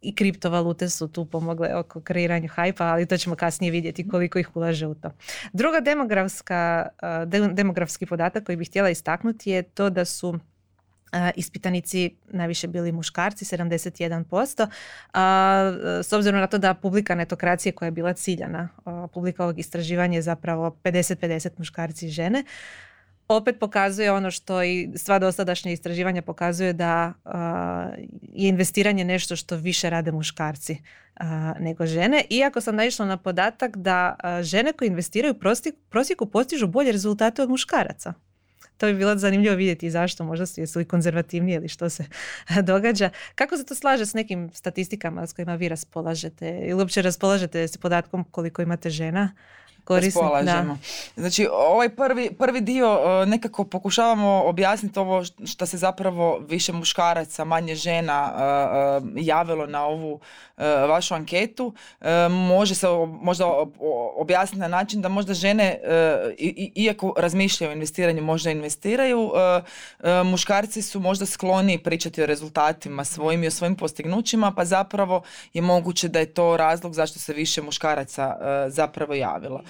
i 0.00 0.14
kriptovalute 0.14 0.88
su 0.88 1.08
tu 1.08 1.24
pomogle 1.24 1.74
oko 1.74 2.00
kreiranju 2.00 2.48
hajpa, 2.48 2.84
ali 2.84 3.06
to 3.06 3.16
ćemo 3.16 3.36
kasnije 3.36 3.70
vidjeti 3.70 4.08
koliko 4.08 4.38
ih 4.38 4.56
ulaže 4.56 4.86
u 4.86 4.94
to. 4.94 5.10
Druga 5.52 5.80
demografska, 5.80 6.88
demografski 7.52 8.06
podatak 8.06 8.44
koji 8.44 8.56
bih 8.56 8.68
htjela 8.68 8.90
istaknuti 8.90 9.50
je 9.50 9.62
to 9.62 9.90
da 9.90 10.04
su 10.04 10.38
ispitanici 11.34 12.16
najviše 12.30 12.68
bili 12.68 12.92
muškarci, 12.92 13.44
71%. 13.44 14.66
A, 15.12 15.72
s 16.02 16.12
obzirom 16.12 16.40
na 16.40 16.46
to 16.46 16.58
da 16.58 16.74
publika 16.74 17.14
netokracije 17.14 17.72
koja 17.72 17.86
je 17.86 17.90
bila 17.90 18.12
ciljana, 18.12 18.68
publika 19.14 19.44
ovog 19.44 19.58
istraživanja 19.58 20.18
je 20.18 20.22
zapravo 20.22 20.76
50-50 20.84 21.48
muškarci 21.58 22.06
i 22.06 22.10
žene, 22.10 22.44
opet 23.28 23.58
pokazuje 23.60 24.12
ono 24.12 24.30
što 24.30 24.62
i 24.62 24.90
sva 24.96 25.18
dosadašnja 25.18 25.72
istraživanja 25.72 26.22
pokazuje 26.22 26.72
da 26.72 27.12
je 28.32 28.48
investiranje 28.48 29.04
nešto 29.04 29.36
što 29.36 29.56
više 29.56 29.90
rade 29.90 30.12
muškarci 30.12 30.76
nego 31.60 31.86
žene. 31.86 32.24
Iako 32.30 32.60
sam 32.60 32.76
naišla 32.76 33.06
na 33.06 33.16
podatak 33.16 33.76
da 33.76 34.16
žene 34.42 34.72
koje 34.72 34.86
investiraju 34.86 35.34
u 35.34 35.40
prosjeku 35.90 36.26
postižu 36.26 36.66
bolje 36.66 36.92
rezultate 36.92 37.42
od 37.42 37.50
muškaraca 37.50 38.12
to 38.78 38.86
bi 38.86 38.94
bilo 38.94 39.16
zanimljivo 39.16 39.54
vidjeti 39.56 39.90
zašto, 39.90 40.24
možda 40.24 40.46
su 40.46 40.60
jesu 40.60 40.78
li 40.78 40.86
ili 41.54 41.68
što 41.68 41.90
se 41.90 42.04
događa. 42.62 43.10
Kako 43.34 43.56
se 43.56 43.64
to 43.64 43.74
slaže 43.74 44.06
s 44.06 44.14
nekim 44.14 44.50
statistikama 44.54 45.26
s 45.26 45.32
kojima 45.32 45.54
vi 45.54 45.68
raspolažete 45.68 46.60
ili 46.62 46.74
uopće 46.74 47.02
raspolažete 47.02 47.68
s 47.68 47.76
podatkom 47.76 48.24
koliko 48.24 48.62
imate 48.62 48.90
žena 48.90 49.32
raspolažemo. 49.88 50.78
Znači, 51.16 51.48
ovaj 51.52 51.88
prvi, 51.88 52.30
prvi 52.38 52.60
dio 52.60 52.98
e, 53.22 53.26
nekako 53.26 53.64
pokušavamo 53.64 54.42
objasniti 54.46 54.98
ovo 54.98 55.24
što 55.46 55.66
se 55.66 55.76
zapravo 55.76 56.38
više 56.48 56.72
muškaraca, 56.72 57.44
manje 57.44 57.74
žena 57.74 58.32
e, 58.36 58.42
e, 58.42 59.24
javilo 59.24 59.66
na 59.66 59.84
ovu 59.84 60.20
vašu 60.88 61.14
anketu. 61.14 61.74
Može 62.30 62.74
se 62.74 62.86
možda 63.20 63.46
objasniti 64.16 64.60
na 64.60 64.68
način 64.68 65.02
da 65.02 65.08
možda 65.08 65.34
žene, 65.34 65.80
iako 66.74 67.14
razmišljaju 67.16 67.70
o 67.70 67.72
investiranju, 67.72 68.22
možda 68.22 68.50
investiraju, 68.50 69.32
muškarci 70.24 70.82
su 70.82 71.00
možda 71.00 71.26
skloni 71.26 71.78
pričati 71.78 72.22
o 72.22 72.26
rezultatima 72.26 73.04
svojim 73.04 73.44
i 73.44 73.46
o 73.46 73.50
svojim 73.50 73.76
postignućima, 73.76 74.52
pa 74.56 74.64
zapravo 74.64 75.22
je 75.54 75.62
moguće 75.62 76.08
da 76.08 76.18
je 76.18 76.34
to 76.34 76.56
razlog 76.56 76.94
zašto 76.94 77.18
se 77.18 77.32
više 77.32 77.62
muškaraca 77.62 78.36
zapravo 78.68 79.14
javilo. 79.14 79.60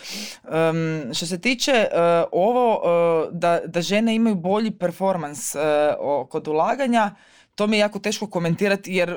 Što 1.14 1.26
se 1.26 1.38
tiče 1.38 1.86
ovo 2.32 2.82
da, 3.32 3.60
da 3.66 3.82
žene 3.82 4.14
imaju 4.14 4.34
bolji 4.34 4.70
performans 4.70 5.56
kod 6.28 6.48
ulaganja, 6.48 7.14
to 7.54 7.66
mi 7.66 7.76
je 7.76 7.80
jako 7.80 7.98
teško 7.98 8.26
komentirati 8.26 8.94
jer 8.94 9.16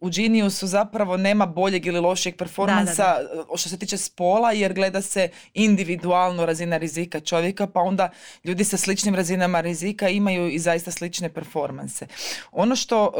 u 0.00 0.10
Geniusu 0.10 0.66
zapravo 0.66 1.16
nema 1.16 1.46
boljeg 1.46 1.86
ili 1.86 2.00
lošijeg 2.00 2.36
performansa 2.36 3.16
što 3.56 3.68
se 3.68 3.78
tiče 3.78 3.96
spola 3.96 4.52
jer 4.52 4.72
gleda 4.72 5.02
se 5.02 5.28
individualno 5.54 6.46
razina 6.46 6.76
rizika 6.76 7.20
čovjeka 7.20 7.66
pa 7.66 7.80
onda 7.80 8.10
ljudi 8.44 8.64
sa 8.64 8.76
sličnim 8.76 9.14
razinama 9.14 9.60
rizika 9.60 10.08
imaju 10.08 10.48
i 10.48 10.58
zaista 10.58 10.90
slične 10.90 11.28
performanse. 11.28 12.06
Ono 12.52 12.76
što 12.76 13.12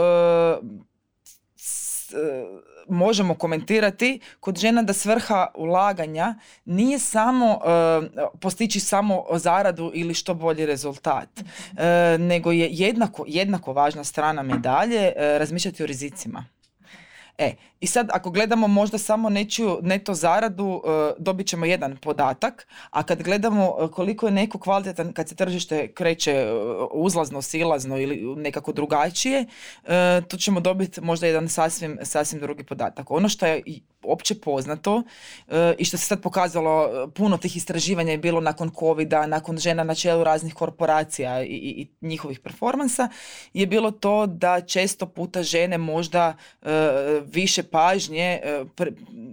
možemo 2.89 3.35
komentirati 3.35 4.21
kod 4.41 4.59
žena 4.59 4.83
da 4.83 4.93
svrha 4.93 5.47
ulaganja 5.55 6.35
nije 6.65 6.99
samo 6.99 7.51
uh, 7.51 8.31
postići 8.41 8.81
samo 8.81 9.25
zaradu 9.35 9.91
ili 9.95 10.15
što 10.15 10.35
bolji 10.35 10.67
rezultat, 10.67 11.29
mhm. 11.41 11.79
e, 11.79 12.19
nego 12.19 12.53
je 12.53 12.69
jednako, 12.71 13.25
jednako 13.27 13.73
važna 13.73 14.05
strana 14.05 14.43
medalje 14.43 15.13
uh, 15.17 15.23
razmišljati 15.39 15.83
o 15.83 15.87
rizicima. 15.87 16.45
E, 17.39 17.53
i 17.81 17.87
sad 17.87 18.09
ako 18.13 18.31
gledamo 18.31 18.69
možda 18.69 18.99
samo 18.99 19.29
nečiju 19.29 19.79
neto 19.83 20.15
zaradu, 20.15 20.65
uh, 20.65 20.83
dobit 21.19 21.47
ćemo 21.47 21.67
jedan 21.67 21.97
podatak, 21.97 22.67
a 22.91 23.03
kad 23.03 23.23
gledamo 23.23 23.71
uh, 23.71 23.91
koliko 23.91 24.27
je 24.27 24.33
neko 24.33 24.59
kvalitetan, 24.59 25.13
kad 25.13 25.29
se 25.29 25.35
tržište 25.35 25.93
kreće 25.93 26.47
uh, 26.53 26.89
uzlazno, 26.93 27.43
silazno 27.43 27.99
ili 27.99 28.37
nekako 28.37 28.73
drugačije, 28.73 29.47
to 30.29 30.37
ćemo 30.37 30.61
dobiti 30.61 31.01
možda 31.01 31.27
jedan 31.27 31.49
sasvim, 31.49 31.99
sasvim 32.03 32.41
drugi 32.41 32.65
podatak. 32.65 33.11
Ono 33.11 33.29
što 33.29 33.47
je 33.47 33.63
opće 34.03 34.35
poznato 34.35 35.03
i 35.79 35.85
što 35.85 35.97
se 35.97 36.07
sad 36.07 36.23
pokazalo, 36.23 37.07
puno 37.15 37.37
tih 37.37 37.57
istraživanja 37.57 38.11
je 38.13 38.19
bilo 38.19 38.41
nakon 38.41 38.71
covida, 38.79 39.27
nakon 39.27 39.59
žena 39.59 39.85
na 39.85 39.95
čelu 39.95 40.25
raznih 40.25 40.55
korporacija 40.55 41.43
i, 41.43 41.47
i, 41.47 41.89
njihovih 42.01 42.41
performansa, 42.41 43.09
je 43.53 43.67
bilo 43.67 43.91
to 43.91 44.27
da 44.27 44.61
često 44.61 45.07
puta 45.07 45.43
žene 45.43 45.79
možda 45.79 46.37
više 47.27 47.63
pažnje 47.71 48.41
e, 48.43 48.65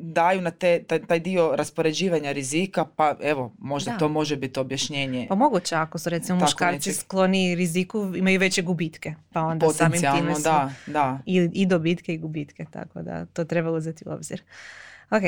daju 0.01 0.42
na 0.42 0.51
te, 0.51 0.84
taj, 0.84 1.06
taj 1.06 1.20
dio 1.20 1.56
raspoređivanja 1.56 2.32
rizika, 2.32 2.86
pa 2.96 3.15
evo, 3.22 3.54
možda 3.60 3.98
to 3.98 4.08
može 4.10 4.36
biti 4.36 4.60
objašnjenje. 4.60 5.25
Pa 5.30 5.36
moguće 5.36 5.75
ako 5.75 5.98
su 5.98 6.10
recimo 6.10 6.39
muškarci 6.39 6.94
skloni 6.94 7.56
riziku, 7.56 8.13
imaju 8.15 8.39
veće 8.39 8.62
gubitke, 8.62 9.13
pa 9.34 9.42
onda 9.42 9.70
samim 9.70 10.01
time 10.01 10.36
su 10.36 10.44
da, 10.44 10.72
da. 10.88 11.20
I, 11.25 11.50
i 11.54 11.65
dobitke 11.65 12.13
i 12.13 12.18
gubitke, 12.18 12.65
tako 12.72 13.01
da 13.01 13.25
to 13.25 13.46
treba 13.46 13.72
uzeti 13.72 14.04
u 14.08 14.12
obzir. 14.12 14.42
Ok, 15.09 15.21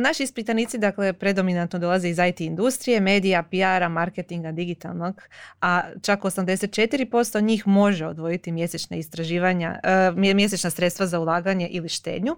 naši 0.00 0.22
ispitanici 0.22 0.78
dakle 0.78 1.12
predominantno 1.12 1.78
dolaze 1.78 2.08
iz 2.08 2.18
IT 2.28 2.40
industrije, 2.40 3.00
medija, 3.00 3.42
PR-a, 3.42 3.88
marketinga, 3.88 4.52
digitalnog, 4.52 5.22
a 5.60 5.82
čak 6.02 6.22
84% 6.22 7.42
njih 7.42 7.66
može 7.66 8.06
odvojiti 8.06 8.52
mjesečne 8.52 8.98
istraživanja, 8.98 9.80
mjesečna 10.16 10.70
sredstva 10.70 11.06
za 11.06 11.20
ulaganje 11.20 11.68
ili 11.68 11.88
štednju. 11.88 12.36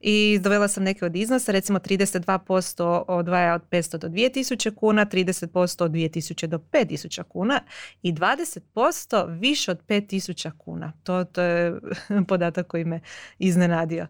I 0.00 0.38
dovela 0.42 0.68
sam 0.68 0.82
neke 0.82 1.04
od 1.04 1.16
iznosa, 1.16 1.52
recimo 1.52 1.78
32% 1.78 3.04
odvaja 3.08 3.54
od 3.54 3.62
500 3.70 3.96
do 3.98 4.08
2000 4.08 4.74
kuna, 4.74 5.06
30% 5.06 5.84
od 5.84 5.90
2000 5.90 6.46
do 6.46 6.58
5000 6.58 7.22
kuna 7.22 7.60
i 8.02 8.12
20% 8.12 9.38
više 9.38 9.70
od 9.70 9.82
5000 9.88 10.50
kuna. 10.58 10.92
To, 11.02 11.24
to 11.24 11.42
je 11.42 11.74
podatak 12.28 12.66
koji 12.66 12.84
me 12.84 13.00
iznenadio. 13.38 14.06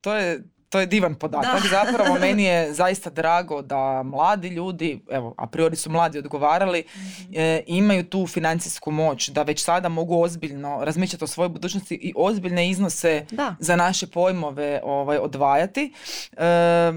To 0.00 0.14
je 0.14 0.42
to 0.72 0.80
je 0.80 0.86
divan 0.86 1.14
podatak. 1.14 1.62
Zapravo 1.70 2.18
meni 2.26 2.44
je 2.44 2.74
zaista 2.74 3.10
drago 3.10 3.62
da 3.62 4.02
mladi 4.02 4.48
ljudi, 4.48 5.00
evo, 5.10 5.34
a 5.38 5.46
priori 5.46 5.76
su 5.76 5.90
mladi 5.90 6.18
odgovarali, 6.18 6.84
mhm. 6.96 7.34
e, 7.34 7.62
imaju 7.66 8.04
tu 8.04 8.26
financijsku 8.26 8.90
moć 8.90 9.28
da 9.28 9.42
već 9.42 9.64
sada 9.64 9.88
mogu 9.88 10.22
ozbiljno 10.22 10.84
razmišljati 10.84 11.24
o 11.24 11.26
svojoj 11.26 11.48
budućnosti 11.48 11.94
i 11.94 12.12
ozbiljne 12.16 12.70
iznose 12.70 13.26
za 13.58 13.76
naše 13.76 14.06
pojmove 14.06 14.80
ovaj, 14.84 15.18
odvajati. 15.18 15.92
E, 16.36 16.92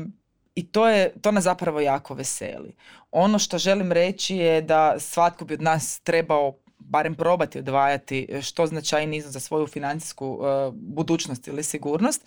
i 0.56 0.68
to, 0.72 0.90
je, 0.90 1.14
to 1.22 1.32
nas 1.32 1.44
zapravo 1.44 1.80
jako 1.80 2.14
veseli. 2.14 2.76
Ono 3.12 3.40
što 3.40 3.58
želim 3.58 3.92
reći 3.92 4.36
je 4.36 4.62
da 4.62 5.00
svatko 5.00 5.46
bi 5.46 5.54
od 5.54 5.62
nas 5.62 6.00
trebao 6.00 6.54
barem 6.90 7.16
probati 7.16 7.60
odvajati 7.60 8.28
e, 8.30 8.42
što 8.42 8.68
značajniji 8.68 9.18
iznos 9.18 9.34
za 9.34 9.40
svoju 9.40 9.68
financijsku 9.68 10.40
e, 10.42 10.72
budućnost 10.74 11.48
ili 11.48 11.64
sigurnost. 11.64 12.26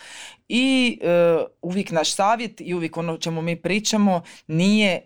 I 0.51 0.99
uh, 1.03 1.47
uvijek 1.63 1.91
naš 1.91 2.15
savjet 2.15 2.61
i 2.61 2.75
uvijek 2.75 2.97
ono 2.97 3.13
o 3.13 3.19
čemu 3.19 3.43
mi 3.43 3.57
pričamo 3.57 4.23
nije 4.47 5.01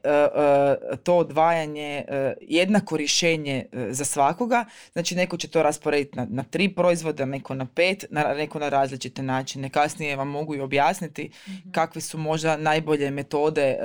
to 1.02 1.16
odvajanje 1.16 2.04
jednako 2.40 2.96
rješenje 2.96 3.66
za 3.90 4.04
svakoga, 4.04 4.64
znači 4.92 5.14
neko 5.14 5.36
će 5.36 5.48
to 5.48 5.62
rasporediti 5.62 6.16
na, 6.16 6.26
na 6.30 6.42
tri 6.42 6.68
proizvoda, 6.68 7.24
neko 7.24 7.54
na 7.54 7.66
pet, 7.66 8.04
na, 8.10 8.34
neko 8.34 8.58
na 8.58 8.68
različite 8.68 9.22
načine. 9.22 9.70
Kasnije 9.70 10.16
vam 10.16 10.28
mogu 10.28 10.54
i 10.54 10.60
objasniti 10.60 11.30
mm 11.48 11.72
kakve 11.72 12.00
su 12.00 12.18
možda 12.18 12.56
najbolje 12.56 13.10
metode 13.10 13.78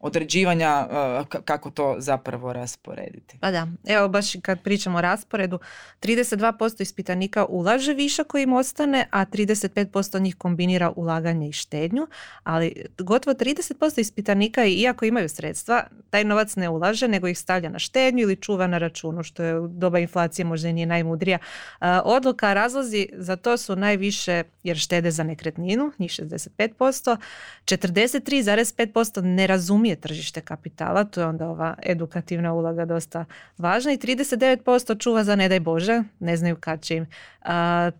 određivanja 0.00 0.88
uh, 0.90 1.26
kako 1.44 1.70
to 1.70 1.96
zapravo 1.98 2.52
rasporediti. 2.52 3.38
Pa 3.40 3.50
da, 3.50 3.66
evo 3.86 4.08
baš 4.08 4.26
kad 4.42 4.62
pričamo 4.62 4.98
o 4.98 5.00
rasporedu, 5.00 5.58
32% 6.02 6.82
ispitanika 6.82 7.44
ulaže 7.44 7.94
više 7.94 8.24
koji 8.24 8.42
im 8.42 8.52
ostane, 8.52 9.08
a 9.10 9.26
35% 9.26 10.20
njih 10.20 10.36
kombinira 10.36 10.92
ulaganje 10.96 11.48
i 11.48 11.52
štednju, 11.52 12.06
ali 12.44 12.86
gotovo 12.98 13.34
30% 13.34 14.00
ispitanika, 14.00 14.64
iako 14.64 15.04
imaju 15.04 15.28
sredstva, 15.28 15.84
taj 16.10 16.24
novac 16.24 16.56
ne 16.56 16.68
ulaže, 16.68 17.08
nego 17.08 17.28
ih 17.28 17.38
stavlja 17.38 17.68
na 17.68 17.78
štednju 17.78 18.22
ili 18.22 18.36
čuva 18.36 18.66
na 18.66 18.78
računu, 18.78 19.22
što 19.22 19.42
je 19.42 19.68
doba 19.68 19.98
inflacije 19.98 20.44
možda 20.44 20.68
i 20.68 20.72
nije 20.72 20.86
najmudrija. 20.86 21.38
Uh, 21.80 21.86
odluka, 22.04 22.54
razlozi 22.54 23.08
za 23.12 23.36
to 23.36 23.56
su 23.56 23.76
najviše 23.76 24.42
jer 24.62 24.76
štede 24.76 25.10
za 25.10 25.22
nekretninu, 25.22 25.92
njih 25.98 26.10
65%, 26.10 27.16
43,5% 27.64 29.20
ne 29.20 29.46
razumije 29.46 29.85
tržište 29.94 30.40
kapitala, 30.40 31.04
tu 31.04 31.20
je 31.20 31.26
onda 31.26 31.48
ova 31.48 31.74
edukativna 31.82 32.52
uloga 32.54 32.84
dosta 32.84 33.24
važna 33.58 33.92
i 33.92 33.98
39% 33.98 34.98
čuva 34.98 35.24
za 35.24 35.36
ne 35.36 35.48
daj 35.48 35.60
Bože, 35.60 36.02
ne 36.18 36.36
znaju 36.36 36.56
kad 36.56 36.82
će 36.82 36.96
im 36.96 37.06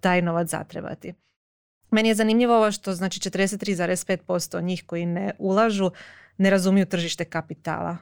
taj 0.01 0.23
novac 0.23 0.49
zatrebati. 0.49 1.15
Meni 1.91 2.09
je 2.09 2.15
zanimljivo 2.15 2.57
ovo 2.57 2.73
što 2.73 2.93
znači 2.93 3.21
43,5% 3.21 4.63
njih 4.63 4.85
koji 4.87 5.07
ne 5.07 5.33
ulažu 5.39 5.91
ne 6.39 6.51
razumiju 6.51 6.87
tržište 6.87 7.25
kapitala. 7.25 7.97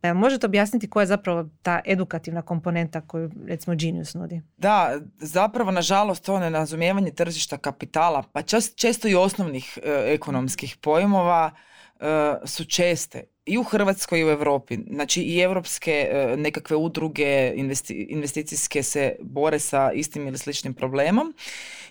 Pa 0.00 0.14
možete 0.14 0.46
objasniti 0.46 0.90
koja 0.90 1.02
je 1.02 1.06
zapravo 1.06 1.48
ta 1.62 1.80
edukativna 1.84 2.42
komponenta 2.42 3.00
koju 3.00 3.30
recimo 3.46 3.76
Genius 3.76 4.14
nudi? 4.14 4.42
Da, 4.56 4.98
zapravo 5.18 5.70
nažalost 5.70 6.24
to 6.24 6.38
nerazumijevanje 6.38 7.10
tržišta 7.10 7.56
kapitala, 7.58 8.22
pa 8.32 8.42
često 8.76 9.08
i 9.08 9.14
osnovnih 9.14 9.78
e, 9.82 10.14
ekonomskih 10.14 10.76
pojmova 10.80 11.50
su 12.44 12.64
česte 12.64 13.28
i 13.46 13.58
u 13.58 13.62
Hrvatskoj 13.62 14.20
i 14.20 14.24
u 14.24 14.30
Europi. 14.30 14.78
Znači 14.90 15.22
i 15.22 15.40
europske 15.40 16.08
e, 16.10 16.36
nekakve 16.36 16.76
udruge 16.76 17.52
investicijske 18.08 18.82
se 18.82 19.16
bore 19.20 19.58
sa 19.58 19.92
istim 19.92 20.26
ili 20.26 20.38
sličnim 20.38 20.74
problemom 20.74 21.34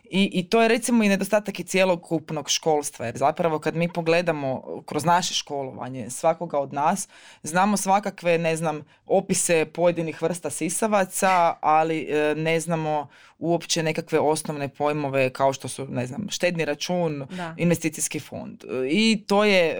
i, 0.09 0.29
I 0.33 0.49
to 0.49 0.61
je 0.61 0.67
recimo 0.67 1.03
i 1.03 1.09
nedostatak 1.09 1.59
i 1.59 1.63
cjelokupnog 1.63 2.49
školstva, 2.49 3.05
jer 3.05 3.17
zapravo 3.17 3.59
kad 3.59 3.75
mi 3.75 3.93
pogledamo 3.93 4.81
kroz 4.85 5.05
naše 5.05 5.33
školovanje 5.33 6.09
svakoga 6.09 6.59
od 6.59 6.73
nas, 6.73 7.07
znamo 7.43 7.77
svakakve, 7.77 8.37
ne 8.37 8.55
znam, 8.55 8.81
opise 9.05 9.65
pojedinih 9.65 10.21
vrsta 10.21 10.49
sisavaca, 10.49 11.55
ali 11.61 12.07
e, 12.09 12.35
ne 12.35 12.59
znamo 12.59 13.07
uopće 13.39 13.83
nekakve 13.83 14.19
osnovne 14.19 14.69
pojmove 14.69 15.29
kao 15.29 15.53
što 15.53 15.67
su, 15.67 15.87
ne 15.87 16.07
znam, 16.07 16.27
štedni 16.29 16.65
račun, 16.65 17.27
investicijski 17.57 18.19
fond. 18.19 18.63
I 18.89 19.23
to 19.27 19.43
je 19.43 19.69
e, 19.69 19.75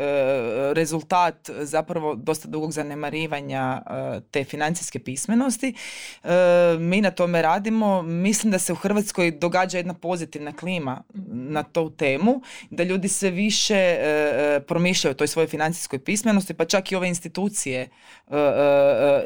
rezultat 0.74 1.50
zapravo 1.66 2.16
dosta 2.16 2.48
dugog 2.48 2.72
zanemarivanja 2.72 3.82
te 4.32 4.44
financijske 4.44 5.00
pismenosti. 5.00 5.74
Mi 6.80 7.02
na 7.02 7.12
tome 7.12 7.42
radimo. 7.42 8.02
Mislim 8.02 8.52
da 8.52 8.60
se 8.60 8.74
u 8.74 8.76
Hrvatskoj 8.76 9.32
događa 9.32 9.78
jedna 9.78 9.94
pozitivna 9.94 10.52
klima 10.52 11.04
na 11.30 11.64
tu 11.64 11.90
temu, 11.90 12.42
da 12.70 12.84
ljudi 12.84 13.08
sve 13.08 13.30
više 13.30 13.98
promišljaju 14.68 15.12
o 15.12 15.16
toj 15.16 15.28
svojoj 15.28 15.48
financijskoj 15.48 16.00
pismenosti, 16.00 16.54
pa 16.54 16.66
čak 16.66 16.92
i 16.92 16.96
ove 16.96 17.08
institucije 17.08 17.90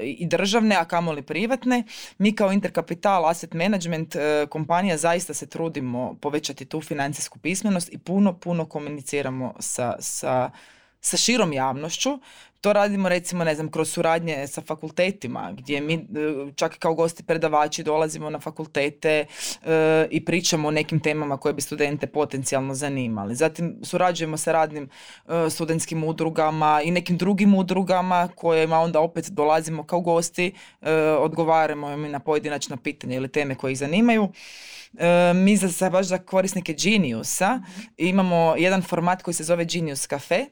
i 0.02 0.28
državne, 0.28 0.76
a 0.76 0.86
kamoli 0.86 1.22
privatne. 1.22 1.84
Mi 2.18 2.36
kao 2.36 2.52
Interkapital 2.52 3.26
Asset 3.26 3.54
Management 3.54 4.16
kompanija 4.50 4.98
zaista 4.98 5.34
se 5.34 5.46
trudimo 5.46 6.18
povećati 6.22 6.66
tu 6.66 6.82
financijsku 6.82 7.40
pismenost 7.40 7.94
i 7.94 7.98
puno, 7.98 8.34
puno 8.34 8.66
komuniciramo 8.66 9.54
sa, 9.60 9.96
sa, 10.00 10.52
sa 11.02 11.18
širom 11.18 11.54
javnošću. 11.54 12.20
To 12.62 12.74
radimo 12.74 13.10
recimo, 13.10 13.44
ne 13.44 13.56
znam, 13.56 13.72
kroz 13.72 13.92
suradnje 13.92 14.48
sa 14.48 14.62
fakultetima 14.62 15.52
gdje 15.58 15.82
mi 15.82 15.94
e, 15.94 16.00
čak 16.56 16.78
kao 16.80 16.94
gosti 16.94 17.24
predavači 17.24 17.84
dolazimo 17.84 18.30
na 18.30 18.40
fakultete 18.40 19.26
e, 19.66 20.08
i 20.12 20.26
pričamo 20.26 20.68
o 20.68 20.72
nekim 20.72 21.00
temama 21.00 21.38
koje 21.38 21.54
bi 21.54 21.62
studente 21.62 22.08
potencijalno 22.08 22.74
zanimali. 22.74 23.36
Zatim 23.36 23.80
surađujemo 23.84 24.38
sa 24.38 24.52
radnim 24.52 24.90
e, 25.28 25.50
studentskim 25.50 26.04
udrugama 26.04 26.82
i 26.84 26.92
nekim 26.92 27.18
drugim 27.18 27.56
udrugama 27.56 28.30
kojima 28.36 28.80
onda 28.80 29.00
opet 29.00 29.30
dolazimo 29.30 29.84
kao 29.84 30.02
gosti, 30.02 30.54
odgovaramo 31.20 31.92
im 31.92 32.12
na 32.12 32.20
pojedinačna 32.20 32.78
pitanja 32.78 33.16
ili 33.16 33.28
teme 33.28 33.56
koje 33.56 33.72
ih 33.72 33.78
zanimaju. 33.78 34.30
mi 35.36 35.58
za, 35.58 35.90
baš 35.90 36.06
za 36.06 36.18
korisnike 36.18 36.74
Geniusa 36.74 37.62
imamo 37.98 38.56
jedan 38.58 38.82
format 38.82 39.22
koji 39.22 39.34
se 39.34 39.44
zove 39.44 39.66
Genius 39.66 40.08
Cafe 40.08 40.46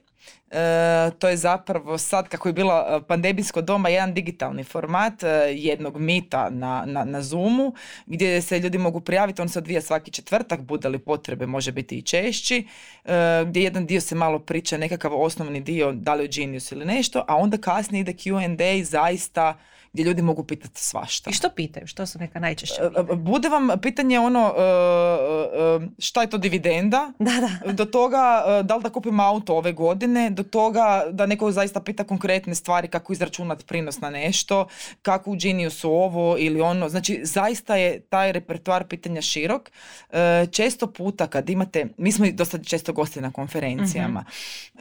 E, 0.52 1.12
to 1.20 1.28
je 1.30 1.38
zapravo 1.38 1.98
sad 1.98 2.28
kako 2.28 2.50
je 2.50 2.54
bilo 2.54 2.74
e, 2.74 3.02
pandemijsko 3.08 3.62
doma 3.62 3.90
jedan 3.90 4.14
digitalni 4.14 4.64
format 4.64 5.24
e, 5.24 5.28
jednog 5.56 5.98
mita 5.98 6.50
na, 6.50 6.84
na, 6.86 7.04
na 7.04 7.22
Zoomu 7.22 7.74
gdje 8.06 8.42
se 8.42 8.60
ljudi 8.60 8.78
mogu 8.78 9.00
prijaviti, 9.00 9.42
on 9.42 9.50
se 9.50 9.60
odvija 9.60 9.82
svaki 9.82 10.12
četvrtak, 10.12 10.62
bude 10.62 10.90
li 10.90 11.00
potrebe 11.00 11.48
može 11.48 11.72
biti 11.72 11.98
i 11.98 12.02
češći, 12.02 12.68
e, 13.06 13.44
gdje 13.48 13.64
jedan 13.64 13.86
dio 13.86 14.02
se 14.02 14.16
malo 14.16 14.40
priča, 14.40 14.78
nekakav 14.78 15.22
osnovni 15.22 15.62
dio, 15.62 15.92
da 15.92 16.14
li 16.14 16.26
u 16.26 16.30
Genius 16.32 16.72
ili 16.72 16.86
nešto, 16.86 17.26
a 17.28 17.36
onda 17.36 17.58
kasnije 17.58 18.02
ide 18.02 18.14
Q&A 18.14 18.84
zaista 18.84 19.58
gdje 19.98 20.04
ljudi 20.04 20.22
mogu 20.22 20.44
pitati 20.44 20.84
svašta. 20.84 21.30
I 21.30 21.34
što 21.34 21.50
pitaju? 21.50 21.88
Što 21.88 22.06
su 22.06 22.20
neka 22.20 22.40
najčešće 22.40 22.76
pitanja? 22.90 23.16
Bude 23.16 23.50
vam 23.50 23.70
pitanje 23.82 24.20
ono 24.20 24.54
šta 26.00 26.22
je 26.22 26.30
to 26.30 26.38
dividenda, 26.38 27.12
da, 27.20 27.32
da. 27.66 27.74
do 27.74 27.86
toga 27.86 28.44
da 28.64 28.76
li 28.76 28.84
da 28.84 28.90
kupim 28.90 29.20
auto 29.20 29.56
ove 29.56 29.72
godine, 29.74 30.30
do 30.30 30.44
toga 30.44 31.04
da 31.12 31.26
neko 31.26 31.52
zaista 31.52 31.80
pita 31.80 32.04
konkretne 32.04 32.56
stvari 32.56 32.88
kako 32.88 33.14
izračunati 33.14 33.66
prinos 33.66 34.00
na 34.02 34.10
nešto, 34.10 34.68
kako 35.02 35.32
u 35.32 35.36
Geniusu 35.36 35.92
ovo 35.92 36.36
ili 36.40 36.62
ono. 36.62 36.90
Znači, 36.90 37.20
zaista 37.24 37.76
je 37.76 38.00
taj 38.00 38.32
repertoar 38.32 38.88
pitanja 38.88 39.22
širok. 39.22 39.72
E, 40.12 40.48
često 40.52 40.88
puta 40.88 41.28
kad 41.28 41.50
imate, 41.50 41.88
mi 41.98 42.12
smo 42.12 42.26
dosta 42.32 42.58
često 42.58 42.94
gosti 42.94 43.22
na 43.22 43.32
konferencijama, 43.32 44.26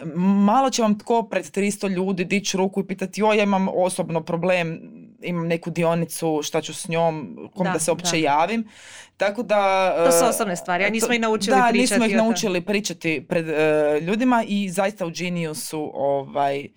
mhm. 0.00 0.20
malo 0.20 0.70
će 0.70 0.82
vam 0.82 0.98
tko 0.98 1.22
pred 1.22 1.44
300 1.44 1.88
ljudi 1.88 2.24
dići 2.24 2.56
ruku 2.56 2.80
i 2.80 2.86
pitati 2.86 3.20
joj, 3.20 3.36
ja 3.36 3.42
imam 3.42 3.68
osobno 3.68 4.20
problem, 4.20 4.80
imam 5.22 5.46
neku 5.46 5.70
dionicu, 5.70 6.40
šta 6.42 6.60
ću 6.60 6.74
s 6.74 6.88
njom, 6.88 7.36
kom 7.54 7.66
da, 7.72 7.78
se 7.78 7.90
uopće 7.90 8.20
javim. 8.20 8.68
Tako 9.16 9.42
da... 9.42 9.92
To 10.04 10.12
su 10.12 10.24
osobne 10.24 10.56
stvari, 10.56 10.84
a 10.84 10.90
nismo 10.90 11.14
ih 11.14 11.20
naučili 11.20 11.56
da, 11.56 11.68
pričati. 11.70 11.78
Da, 11.78 11.80
nismo 11.80 12.04
ih 12.04 12.16
naučili 12.16 12.60
pričati 12.60 13.26
pred 13.28 13.48
uh, 13.48 13.54
ljudima 14.02 14.44
i 14.48 14.70
zaista 14.70 15.06
u 15.06 15.10
Geniusu 15.10 15.90
ovaj, 15.94 16.60
E, 16.60 16.68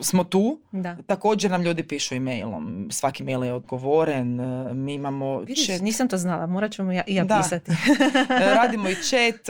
smo 0.00 0.24
tu. 0.24 0.60
Da. 0.72 0.96
Također 1.06 1.50
nam 1.50 1.62
ljudi 1.62 1.82
pišu 1.82 2.14
e-mailom. 2.14 2.88
Svaki 2.90 3.24
mail 3.24 3.44
je 3.44 3.52
odgovoren. 3.52 4.40
E, 4.40 4.74
mi 4.74 4.94
imamo 4.94 5.38
Vidiš, 5.38 5.68
nisam 5.80 6.08
to 6.08 6.18
znala. 6.18 6.46
Morat 6.46 6.72
ćemo 6.72 6.92
ja, 6.92 7.02
i 7.06 7.14
ja 7.14 7.26
pisati. 7.42 7.70
E, 8.30 8.54
radimo 8.54 8.88
i 8.88 8.94
chat. 8.94 9.48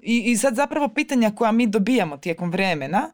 I, 0.00 0.22
I 0.30 0.36
sad 0.36 0.54
zapravo 0.54 0.88
pitanja 0.88 1.30
koja 1.30 1.52
mi 1.52 1.66
dobijamo 1.66 2.16
tijekom 2.16 2.50
vremena. 2.50 3.10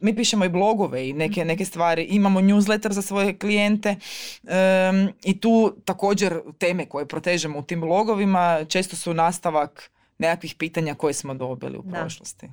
Mi 0.00 0.16
pišemo 0.16 0.44
i 0.44 0.48
blogove 0.48 1.08
i 1.08 1.12
neke, 1.12 1.44
neke 1.44 1.64
stvari. 1.64 2.02
Imamo 2.02 2.40
newsletter 2.40 2.90
za 2.90 3.02
svoje 3.02 3.38
klijente. 3.38 3.96
I 5.24 5.40
tu 5.40 5.76
također 5.84 6.40
teme 6.58 6.86
koje 6.86 7.06
protežemo 7.06 7.58
u 7.58 7.62
tim 7.62 7.80
blogovima 7.80 8.64
često 8.68 8.96
su 8.96 9.14
nastavak 9.14 9.90
nekakvih 10.18 10.54
pitanja 10.54 10.94
koje 10.94 11.14
smo 11.14 11.34
dobili 11.34 11.78
u 11.78 11.82
prošlosti. 11.82 12.48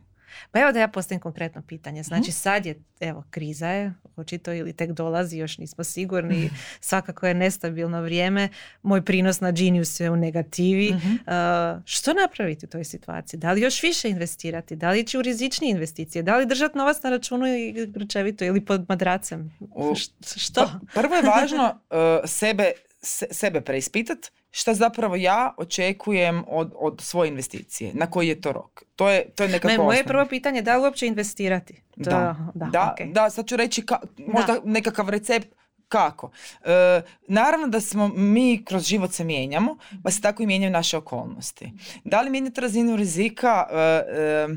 Pa 0.52 0.60
evo 0.60 0.72
da 0.72 0.80
ja 0.80 0.88
postavim 0.88 1.20
konkretno 1.20 1.62
pitanje. 1.62 2.04
Znači 2.04 2.30
mhm. 2.30 2.32
sad 2.32 2.66
je, 2.66 2.76
evo, 3.00 3.24
kriza 3.30 3.68
je, 3.68 3.94
očito 4.16 4.54
ili 4.54 4.74
tek 4.74 4.92
dolazi, 4.92 5.38
još 5.38 5.58
nismo 5.58 5.84
sigurni, 5.84 6.46
mhm. 6.46 6.56
svakako 6.80 7.28
je 7.28 7.34
nestabilno 7.34 8.02
vrijeme, 8.02 8.50
moj 8.84 9.02
prinos 9.02 9.40
na 9.40 9.52
Genius 9.52 10.00
je 10.00 10.12
u 10.12 10.16
negativi. 10.16 10.94
Mhm. 10.94 11.12
Uh, 11.14 11.82
što 11.86 12.14
napraviti 12.14 12.66
u 12.66 12.70
toj 12.70 12.84
situaciji? 12.84 13.40
Da 13.40 13.52
li 13.52 13.62
još 13.62 13.84
više 13.84 14.10
investirati? 14.10 14.76
Da 14.76 14.92
li 14.92 15.00
ići 15.00 15.18
u 15.18 15.22
rizičnije 15.22 15.72
investicije? 15.72 16.24
Da 16.24 16.38
li 16.38 16.46
držati 16.46 16.78
novac 16.78 17.04
na 17.04 17.10
računu 17.10 17.48
i 17.48 17.86
grčevito 17.88 18.46
ili 18.46 18.66
pod 18.66 18.86
madracem? 18.90 19.52
što? 20.36 20.62
Pa, 20.62 21.02
prvo 21.02 21.16
je 21.16 21.22
važno 21.22 21.66
uh, 21.90 21.98
sebe, 22.26 22.72
sebe 23.32 23.62
preispitati 23.62 24.30
šta 24.52 24.74
zapravo 24.74 25.16
ja 25.16 25.54
očekujem 25.58 26.44
od, 26.48 26.74
od 26.76 27.02
svoje 27.02 27.30
investicije, 27.30 27.92
na 27.94 28.10
koji 28.10 28.28
je 28.28 28.42
to 28.42 28.52
rok. 28.52 28.84
To 28.96 29.10
je, 29.10 29.30
to 29.30 29.44
je 29.44 29.50
nekako 29.50 29.68
ne, 29.68 29.78
Moje 29.78 30.04
prvo 30.04 30.26
pitanje 30.26 30.58
je 30.58 30.62
da 30.62 30.78
li 30.78 30.84
uopće 30.84 31.08
investirati? 31.08 31.74
To, 31.74 32.10
da, 32.10 32.36
da, 32.54 32.66
da, 32.66 32.96
da, 33.06 33.30
sad 33.30 33.48
ću 33.48 33.56
reći 33.56 33.86
ka, 33.86 34.00
možda 34.18 34.60
nekakav 34.64 35.10
recept 35.10 35.48
kako. 35.88 36.32
E, 36.66 37.02
naravno 37.28 37.68
da 37.68 37.82
smo 37.82 38.08
mi 38.08 38.66
kroz 38.66 38.84
život 38.84 39.12
se 39.12 39.24
mijenjamo, 39.24 39.78
pa 40.04 40.12
se 40.12 40.22
tako 40.22 40.44
i 40.44 40.48
mijenjaju 40.48 40.72
naše 40.72 40.98
okolnosti. 40.98 41.72
Da 42.04 42.22
li 42.22 42.30
mijenjati 42.30 42.62
razinu 42.62 42.96
rizika? 42.96 43.68
E, 43.72 43.76
e, 43.78 44.48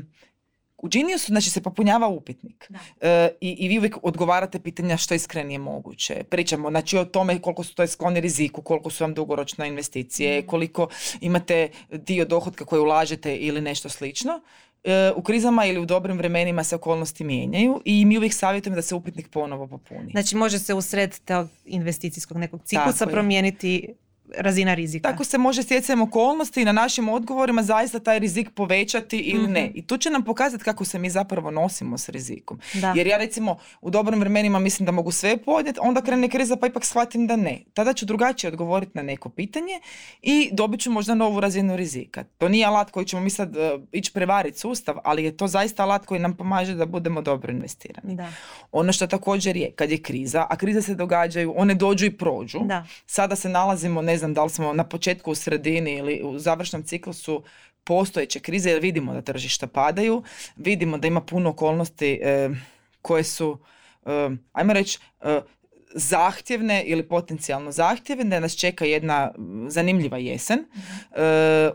u 0.81 0.87
Geniusu 0.87 1.25
znači, 1.27 1.49
se 1.49 1.61
popunjava 1.61 2.07
upitnik 2.07 2.71
e, 3.01 3.29
i, 3.41 3.49
i 3.59 3.67
vi 3.67 3.77
uvijek 3.77 3.97
odgovarate 4.03 4.59
pitanja 4.59 4.97
što 4.97 5.13
iskrenije 5.13 5.59
moguće. 5.59 6.23
Pričamo 6.29 6.69
znači, 6.69 6.97
o 6.97 7.05
tome 7.05 7.41
koliko 7.41 7.63
su 7.63 7.75
to 7.75 7.87
skloni 7.87 8.21
riziku, 8.21 8.61
koliko 8.61 8.89
su 8.89 9.03
vam 9.03 9.13
dugoročne 9.13 9.67
investicije, 9.67 10.41
mm. 10.41 10.47
koliko 10.47 10.87
imate 11.21 11.69
dio 11.91 12.25
dohotka 12.25 12.65
koje 12.65 12.79
ulažete 12.79 13.35
ili 13.35 13.61
nešto 13.61 13.89
slično. 13.89 14.41
E, 14.83 15.11
u 15.15 15.21
krizama 15.21 15.65
ili 15.65 15.79
u 15.79 15.85
dobrim 15.85 16.17
vremenima 16.17 16.63
se 16.63 16.75
okolnosti 16.75 17.23
mijenjaju 17.23 17.81
i 17.85 18.05
mi 18.05 18.17
uvijek 18.17 18.33
savjetujemo 18.33 18.75
da 18.75 18.81
se 18.81 18.95
upitnik 18.95 19.29
ponovo 19.29 19.67
popuni. 19.67 20.11
Znači 20.11 20.35
može 20.35 20.59
se 20.59 20.73
usred 20.73 21.19
tog 21.19 21.47
investicijskog 21.65 22.37
nekog 22.37 22.61
ciklusa 22.63 23.07
promijeniti 23.07 23.93
razina 24.37 24.73
rizika. 24.73 25.09
Tako 25.11 25.23
se 25.23 25.37
može 25.37 25.63
stjecajem 25.63 26.01
okolnosti 26.01 26.61
i 26.61 26.65
na 26.65 26.71
našim 26.71 27.09
odgovorima 27.09 27.63
zaista 27.63 27.99
taj 27.99 28.19
rizik 28.19 28.49
povećati 28.49 29.17
ili 29.17 29.47
ne. 29.47 29.63
Mhm. 29.63 29.71
I 29.75 29.87
tu 29.87 29.97
će 29.97 30.09
nam 30.09 30.23
pokazati 30.23 30.63
kako 30.63 30.85
se 30.85 30.99
mi 30.99 31.09
zapravo 31.09 31.51
nosimo 31.51 31.97
s 31.97 32.09
rizikom. 32.09 32.59
Jer 32.95 33.07
ja 33.07 33.17
recimo 33.17 33.57
u 33.81 33.89
dobrim 33.89 34.19
vremenima 34.19 34.59
mislim 34.59 34.85
da 34.85 34.91
mogu 34.91 35.11
sve 35.11 35.37
podnijeti, 35.37 35.79
onda 35.83 36.01
krene 36.01 36.29
kriza 36.29 36.55
pa 36.55 36.67
ipak 36.67 36.85
shvatim 36.85 37.27
da 37.27 37.35
ne. 37.35 37.59
Tada 37.73 37.93
ću 37.93 38.05
drugačije 38.05 38.51
odgovoriti 38.51 38.91
na 38.93 39.01
neko 39.01 39.29
pitanje 39.29 39.79
i 40.21 40.49
dobit 40.51 40.81
ću 40.81 40.91
možda 40.91 41.15
novu 41.15 41.39
razinu 41.39 41.75
rizika. 41.75 42.23
To 42.37 42.49
nije 42.49 42.65
alat 42.65 42.91
koji 42.91 43.05
ćemo 43.05 43.21
mi 43.21 43.29
sad 43.29 43.55
uh, 43.55 43.81
ići 43.91 44.13
prevariti 44.13 44.59
sustav, 44.59 44.95
ali 45.03 45.23
je 45.23 45.37
to 45.37 45.47
zaista 45.47 45.83
alat 45.83 46.05
koji 46.05 46.19
nam 46.19 46.37
pomaže 46.37 46.75
da 46.75 46.85
budemo 46.85 47.21
dobro 47.21 47.51
investirani. 47.51 48.15
Da. 48.15 48.31
Ono 48.71 48.93
što 48.93 49.07
također 49.07 49.57
je, 49.57 49.71
kad 49.71 49.91
je 49.91 50.01
kriza, 50.01 50.45
a 50.49 50.55
krize 50.55 50.81
se 50.81 50.95
događaju, 50.95 51.53
one 51.57 51.73
dođu 51.73 52.05
i 52.05 52.17
prođu. 52.17 52.59
Da. 52.59 52.85
Sada 53.05 53.35
se 53.35 53.49
nalazimo, 53.49 54.01
ne 54.01 54.18
znam 54.19 54.33
da 54.33 54.43
li 54.43 54.49
smo 54.49 54.73
na 54.73 54.83
početku, 54.83 55.31
u 55.31 55.35
sredini 55.35 55.93
ili 55.93 56.21
u 56.23 56.39
završnom 56.39 56.83
ciklusu 56.83 57.43
postojeće 57.83 58.39
krize 58.39 58.69
jer 58.69 58.81
vidimo 58.81 59.13
da 59.13 59.21
tržišta 59.21 59.67
padaju, 59.67 60.23
vidimo 60.55 60.97
da 60.97 61.07
ima 61.07 61.21
puno 61.21 61.49
okolnosti 61.49 62.19
e, 62.23 62.49
koje 63.01 63.23
su, 63.23 63.59
e, 64.05 64.29
ajmo 64.53 64.73
reći, 64.73 64.99
e, 65.21 65.41
zahtjevne 65.95 66.83
ili 66.85 67.03
potencijalno 67.03 67.71
zahtjevne, 67.71 68.23
da 68.23 68.39
nas 68.39 68.55
čeka 68.55 68.85
jedna 68.85 69.31
zanimljiva 69.67 70.17
jesen. 70.17 70.59
E, 70.59 70.65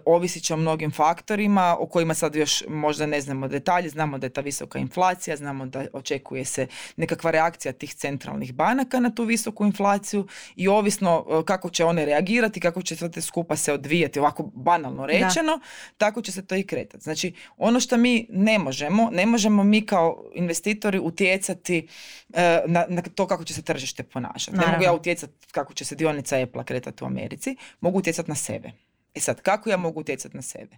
ovisit 0.05 0.43
će 0.43 0.55
o 0.55 0.57
mnogim 0.57 0.91
faktorima 0.91 1.77
o 1.81 1.87
kojima 1.87 2.15
sad 2.15 2.35
još 2.35 2.65
možda 2.69 3.07
ne 3.07 3.21
znamo 3.21 3.49
detalje. 3.49 3.89
Znamo 3.89 4.19
da 4.19 4.27
je 4.27 4.31
ta 4.31 4.41
visoka 4.41 4.79
inflacija, 4.79 5.37
znamo 5.37 5.67
da 5.67 5.87
očekuje 5.93 6.45
se 6.45 6.67
nekakva 6.97 7.31
reakcija 7.31 7.73
tih 7.73 7.95
centralnih 7.95 8.55
banaka 8.55 9.01
na 9.01 9.15
tu 9.15 9.25
visoku 9.25 9.65
inflaciju 9.65 10.27
i 10.57 10.69
ovisno 10.69 11.27
e, 11.29 11.45
kako 11.45 11.71
će 11.71 11.85
one 11.85 12.05
reagirati, 12.05 12.61
kako 12.61 12.83
će 12.83 12.97
sve 12.97 13.11
te 13.11 13.21
skupa 13.21 13.57
se 13.57 13.73
odvijati, 13.73 14.19
ovako 14.19 14.51
banalno 14.55 15.07
rečeno, 15.07 15.61
tako 15.97 16.23
će 16.23 16.33
se 16.33 16.47
to 16.47 16.55
i 16.55 16.63
kretati. 16.63 17.05
Znači, 17.05 17.35
ono 17.57 17.81
što 17.81 17.97
mi 17.97 18.27
ne 18.31 18.59
možemo, 18.59 19.11
ne 19.13 19.27
možemo 19.27 19.65
mi 19.65 19.87
kao 19.87 20.25
investitori 20.35 20.99
utjecati 20.99 21.89
e, 22.35 22.61
na, 22.67 22.87
na 22.89 23.03
to 23.03 23.27
kako 23.27 23.45
će 23.45 23.55
se 23.55 23.63
tržište 23.63 24.04
ponašati. 24.05 24.57
Ne 24.57 24.67
mogu 24.67 24.83
ja 24.83 24.93
utjecati 24.93 25.33
kako 25.53 25.75
će 25.75 25.85
se 25.85 25.95
dionica 25.95 26.43
Apple 26.43 26.65
kretati 26.65 27.05
u 27.05 27.07
Americi, 27.07 27.57
mogu 27.81 27.99
utjecati 27.99 28.31
na 28.31 28.35
sebe. 28.35 28.71
E 29.15 29.21
sad, 29.21 29.41
kako 29.41 29.71
ja 29.71 29.77
mogu 29.77 30.01
utjecati 30.01 30.37
na 30.37 30.43
sebe? 30.43 30.77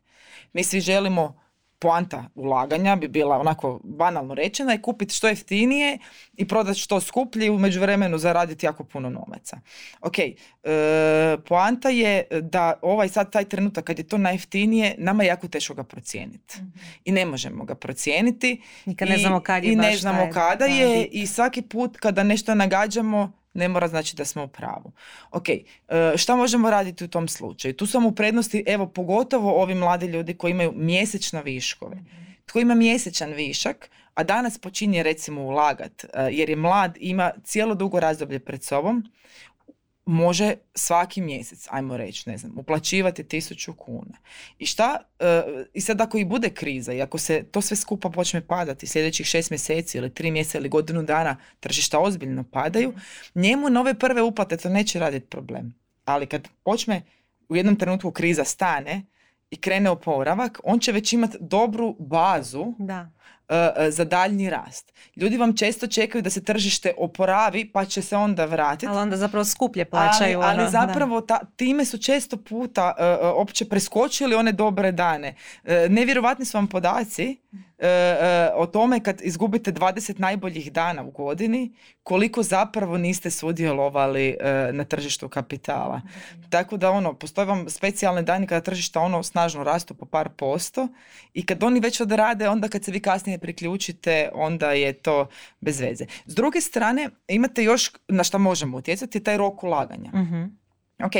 Mi 0.53 0.65
svi 0.65 0.81
želimo 0.81 1.46
poanta 1.79 2.25
ulaganja 2.35 2.97
bi 2.97 3.09
bila 3.09 3.39
onako 3.39 3.81
banalno 3.85 4.35
rečena 4.35 4.73
je 4.73 4.83
kupiti 4.83 5.15
što 5.15 5.29
jeftinije 5.29 5.99
i 6.37 6.49
prodati 6.49 6.79
što 6.79 7.01
skuplje 7.01 7.47
i 7.47 7.51
u 7.51 7.59
međuvremenu 7.59 8.19
zaraditi 8.19 8.67
jako 8.67 8.85
puno 8.85 9.11
novaca. 9.11 9.61
Ok, 10.01 10.19
e, 10.19 10.35
poanta 11.49 11.89
je 11.89 12.25
da 12.43 12.73
ovaj 12.83 13.09
sad 13.09 13.33
taj 13.33 13.45
trenutak 13.45 13.85
kad 13.85 13.99
je 13.99 14.09
to 14.09 14.19
najjeftinije, 14.19 14.95
nama 14.99 15.23
je 15.23 15.27
jako 15.27 15.49
teško 15.49 15.75
ga 15.75 15.85
procijeniti. 15.85 16.55
Mhm. 16.59 16.69
I 17.05 17.13
ne 17.13 17.27
možemo 17.27 17.65
ga 17.65 17.75
procijeniti. 17.75 18.63
Nikad 18.85 19.09
ne 19.09 19.19
znamo 19.19 19.41
kad 19.41 19.65
je 19.65 19.73
I 19.73 19.77
ne 19.77 19.97
znamo 19.97 20.31
kada 20.33 20.65
je 20.65 21.05
i 21.05 21.27
svaki 21.27 21.63
put 21.63 21.97
kada 21.97 22.23
nešto 22.23 22.55
nagađamo 22.55 23.33
ne 23.57 23.69
mora 23.69 23.89
znači 23.89 24.17
da 24.17 24.25
smo 24.25 24.45
u 24.45 24.49
pravu. 24.49 24.93
Ok, 25.31 25.49
e, 25.49 25.65
šta 26.17 26.37
možemo 26.37 26.71
raditi 26.71 27.05
u 27.05 27.09
tom 27.09 27.29
slučaju? 27.29 27.75
Tu 27.75 27.87
sam 27.87 28.07
u 28.07 28.13
prednosti, 28.13 28.65
evo, 28.67 28.87
pogotovo 28.87 29.63
ovi 29.63 29.75
mladi 29.75 30.07
ljudi 30.07 30.35
koji 30.35 30.51
imaju 30.51 30.73
mjesečno 30.77 31.43
viškove. 31.43 31.97
Tko 32.47 32.59
ima 32.59 32.75
mjesečan 32.75 33.33
višak, 33.33 33.91
a 34.15 34.25
danas 34.25 34.59
počinje 34.59 35.03
recimo 35.03 35.43
ulagat, 35.43 36.05
e, 36.05 36.09
jer 36.31 36.51
je 36.51 36.57
mlad, 36.57 36.97
ima 37.01 37.31
cijelo 37.45 37.75
dugo 37.75 38.01
razdoblje 38.01 38.39
pred 38.39 38.65
sobom, 38.65 39.05
može 40.07 40.55
svaki 40.75 41.21
mjesec, 41.21 41.67
ajmo 41.71 41.97
reći, 41.97 42.31
ne 42.31 42.39
znam, 42.39 42.59
uplaćivati 42.59 43.25
tisuću 43.25 43.75
kuna. 43.75 44.17
I 44.59 44.67
šta, 44.67 44.99
e, 45.19 45.43
i 45.75 45.81
sad 45.81 46.01
ako 46.01 46.19
i 46.19 46.25
bude 46.25 46.51
kriza 46.51 46.93
i 46.93 47.03
ako 47.03 47.19
se 47.19 47.45
to 47.51 47.61
sve 47.61 47.77
skupa 47.77 48.11
počne 48.11 48.41
padati 48.41 48.87
sljedećih 48.87 49.27
šest 49.27 49.51
mjeseci 49.51 49.99
ili 49.99 50.15
tri 50.15 50.31
mjeseca 50.31 50.59
ili 50.59 50.69
godinu 50.69 51.03
dana 51.03 51.37
tržišta 51.61 51.99
ozbiljno 51.99 52.45
padaju, 52.53 52.95
njemu 53.35 53.71
nove 53.71 53.99
prve 53.99 54.23
uplate 54.23 54.57
to 54.57 54.69
neće 54.69 54.99
raditi 54.99 55.27
problem. 55.27 55.75
Ali 56.05 56.27
kad 56.27 56.49
počne 56.65 57.03
u 57.49 57.57
jednom 57.57 57.77
trenutku 57.77 58.11
kriza 58.11 58.45
stane 58.45 59.03
i 59.51 59.57
krene 59.57 59.91
oporavak, 59.91 60.61
on 60.65 60.79
će 60.79 60.93
već 60.93 61.13
imati 61.13 61.37
dobru 61.41 61.97
bazu 61.99 62.75
da. 62.79 63.11
E, 63.49 63.73
e, 63.77 63.91
za 63.91 64.05
daljnji 64.05 64.51
rast. 64.51 64.93
Ljudi 65.17 65.37
vam 65.37 65.57
često 65.57 65.87
čekaju 65.87 66.23
da 66.23 66.31
se 66.31 66.45
tržište 66.45 66.93
oporavi 66.99 67.71
pa 67.73 67.85
će 67.85 68.03
se 68.03 68.17
onda 68.17 68.45
vratiti. 68.45 68.87
Ali 68.87 68.99
onda 68.99 69.17
zapravo 69.17 69.45
skuplje 69.45 69.85
plaćaju. 69.85 70.39
Ali, 70.41 70.49
ali 70.51 70.61
ono, 70.61 70.71
zapravo 70.71 71.21
ta, 71.21 71.39
time 71.57 71.85
su 71.85 71.99
često 71.99 72.37
puta 72.37 72.95
uh, 72.99 73.41
opće 73.41 73.65
preskočili 73.65 74.35
one 74.35 74.53
dobre 74.53 74.93
dane. 74.93 75.35
Uh, 75.65 75.71
nevjerovatni 75.89 76.45
su 76.45 76.59
vam 76.59 76.67
podaci 76.67 77.37
e, 77.79 78.51
o 78.55 78.67
tome 78.67 79.01
kad 79.01 79.21
izgubite 79.23 79.73
20 79.73 80.21
najboljih 80.21 80.73
dana 80.73 81.03
u 81.03 81.11
godini, 81.11 81.75
koliko 82.03 82.43
zapravo 82.43 82.99
niste 82.99 83.31
sudjelovali 83.31 84.37
na 84.73 84.85
tržištu 84.85 85.29
kapitala. 85.29 86.01
Tako 86.51 86.77
da 86.77 86.91
ono, 86.91 87.15
postoje 87.15 87.45
vam 87.45 87.69
specijalne 87.69 88.23
dani 88.23 88.47
kada 88.47 88.61
tržišta 88.61 89.01
ono 89.01 89.23
snažno 89.23 89.65
rastu 89.65 89.95
po 89.95 90.07
par 90.07 90.29
posto 90.29 90.89
i 91.35 91.47
kad 91.47 91.63
oni 91.63 91.81
već 91.81 92.01
odrade, 92.01 92.49
onda 92.49 92.69
kad 92.69 92.85
se 92.85 92.93
vi 92.93 93.01
kasnije 93.01 93.36
priključite, 93.39 94.29
onda 94.35 94.73
je 94.73 94.93
to 94.93 95.29
bez 95.61 95.81
veze. 95.81 96.07
S 96.27 96.35
druge 96.35 96.61
strane, 96.61 97.11
imate 97.29 97.65
još 97.65 97.91
na 98.09 98.25
što 98.25 98.39
možemo 98.39 98.77
utjecati, 98.77 99.21
taj 99.21 99.37
rok 99.37 99.65
ulaganja. 99.65 100.11
uh 100.15 100.51
Ok, 101.05 101.13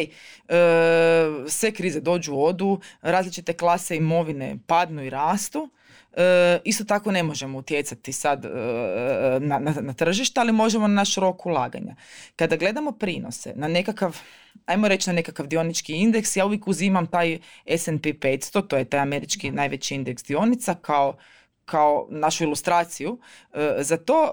sve 1.49 1.73
krize 1.73 2.01
dođu, 2.01 2.35
odu, 2.35 2.81
različite 3.03 3.53
klase 3.53 3.97
imovine 3.97 4.57
padnu 4.67 5.05
i 5.05 5.11
rastu 5.11 5.71
E, 6.17 6.61
isto 6.65 6.85
tako 6.85 7.13
ne 7.13 7.23
možemo 7.23 7.59
utjecati 7.59 8.13
sad 8.13 8.45
e, 8.45 8.49
na, 9.41 9.59
na, 9.59 9.75
na 9.81 9.93
tržište, 9.93 10.41
ali 10.41 10.53
možemo 10.53 10.89
na 10.89 10.95
naš 10.95 11.15
rok 11.15 11.47
ulaganja. 11.47 11.97
Kada 12.37 12.57
gledamo 12.57 12.93
prinose 12.93 13.53
na 13.57 13.69
nekakav, 13.69 14.19
ajmo 14.67 14.89
reći 14.89 15.11
na 15.11 15.15
nekakav 15.15 15.47
dionički 15.47 15.93
indeks, 15.93 16.37
ja 16.37 16.47
uvijek 16.47 16.69
uzimam 16.69 17.07
taj 17.07 17.39
S&P 17.67 18.13
500, 18.13 18.67
to 18.67 18.77
je 18.77 18.85
taj 18.85 19.01
američki 19.01 19.51
najveći 19.51 19.95
indeks 19.95 20.25
dionica, 20.25 20.75
kao 20.75 21.17
kao 21.67 22.07
našu 22.11 22.45
ilustraciju, 22.45 23.19
e, 23.53 23.77
za 23.79 23.97
to 23.97 24.33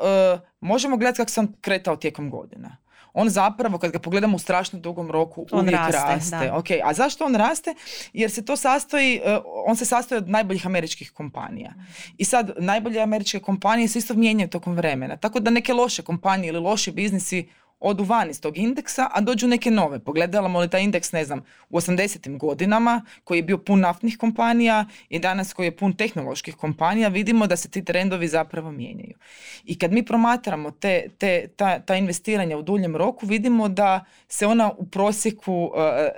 možemo 0.59 0.97
gledati 0.97 1.17
kako 1.17 1.31
sam 1.31 1.53
kretao 1.61 1.95
tijekom 1.95 2.29
godina 2.29 2.77
on 3.13 3.29
zapravo 3.29 3.77
kad 3.77 3.91
ga 3.91 3.99
pogledamo 3.99 4.35
u 4.35 4.39
strašno 4.39 4.79
dugom 4.79 5.11
roku 5.11 5.45
on 5.51 5.59
uvijek 5.59 5.75
raste. 5.75 5.97
raste. 5.97 6.51
a 6.83 6.93
zašto 6.93 7.25
on 7.25 7.35
raste? 7.35 7.75
Jer 8.13 8.31
se 8.31 8.45
to 8.45 8.57
sastoji, 8.57 9.21
e, 9.25 9.39
on 9.65 9.75
se 9.75 9.85
sastoji 9.85 10.17
od 10.17 10.29
najboljih 10.29 10.67
američkih 10.67 11.11
kompanija. 11.11 11.73
I 12.17 12.25
sad 12.25 12.51
najbolje 12.57 13.01
američke 13.01 13.39
kompanije 13.39 13.87
se 13.87 13.99
isto 13.99 14.13
mijenjaju 14.13 14.49
tokom 14.49 14.75
vremena. 14.75 15.17
Tako 15.17 15.39
da 15.39 15.51
neke 15.51 15.73
loše 15.73 16.01
kompanije 16.01 16.49
ili 16.49 16.59
loši 16.59 16.91
biznisi 16.91 17.49
odu 17.83 18.03
van 18.03 18.29
iz 18.29 18.41
tog 18.41 18.57
indeksa, 18.57 19.07
a 19.11 19.21
dođu 19.21 19.47
neke 19.47 19.71
nove. 19.71 19.99
Pogledamo 19.99 20.59
li 20.59 20.69
taj 20.69 20.83
indeks, 20.83 21.11
ne 21.11 21.25
znam, 21.25 21.41
u 21.69 21.77
80. 21.77 22.37
godinama, 22.37 23.05
koji 23.23 23.37
je 23.37 23.43
bio 23.43 23.57
pun 23.57 23.79
naftnih 23.79 24.17
kompanija 24.17 24.85
i 25.09 25.19
danas 25.19 25.53
koji 25.53 25.67
je 25.67 25.77
pun 25.77 25.93
tehnoloških 25.93 26.55
kompanija, 26.55 27.07
vidimo 27.07 27.47
da 27.47 27.55
se 27.55 27.69
ti 27.69 27.85
trendovi 27.85 28.27
zapravo 28.27 28.71
mijenjaju. 28.71 29.17
I 29.65 29.77
kad 29.79 29.91
mi 29.91 30.05
promatramo 30.05 30.71
te, 30.71 31.07
te, 31.17 31.47
ta, 31.55 31.79
ta 31.79 31.95
investiranja 31.95 32.57
u 32.57 32.61
duljem 32.61 32.95
roku, 32.95 33.25
vidimo 33.25 33.69
da 33.69 34.05
se 34.27 34.47
ona 34.47 34.71
u 34.77 34.85
prosjeku, 34.85 35.71
e, 35.77 36.11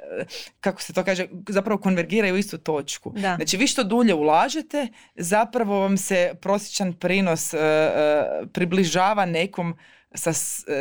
kako 0.60 0.82
se 0.82 0.94
to 0.94 1.04
kaže, 1.04 1.28
zapravo 1.50 1.82
konvergiraju 1.82 2.36
u 2.36 2.38
istu 2.38 2.58
točku. 2.58 3.12
Da. 3.12 3.36
Znači, 3.36 3.58
vi 3.58 3.68
što 3.68 3.84
dulje 3.84 4.14
ulažete, 4.14 4.88
zapravo 5.16 5.80
vam 5.80 5.98
se 5.98 6.34
prosječan 6.42 6.94
prinos 6.94 7.54
e, 7.54 7.58
e, 7.58 8.46
približava 8.54 9.26
nekom 9.26 9.76
sa, 10.16 10.34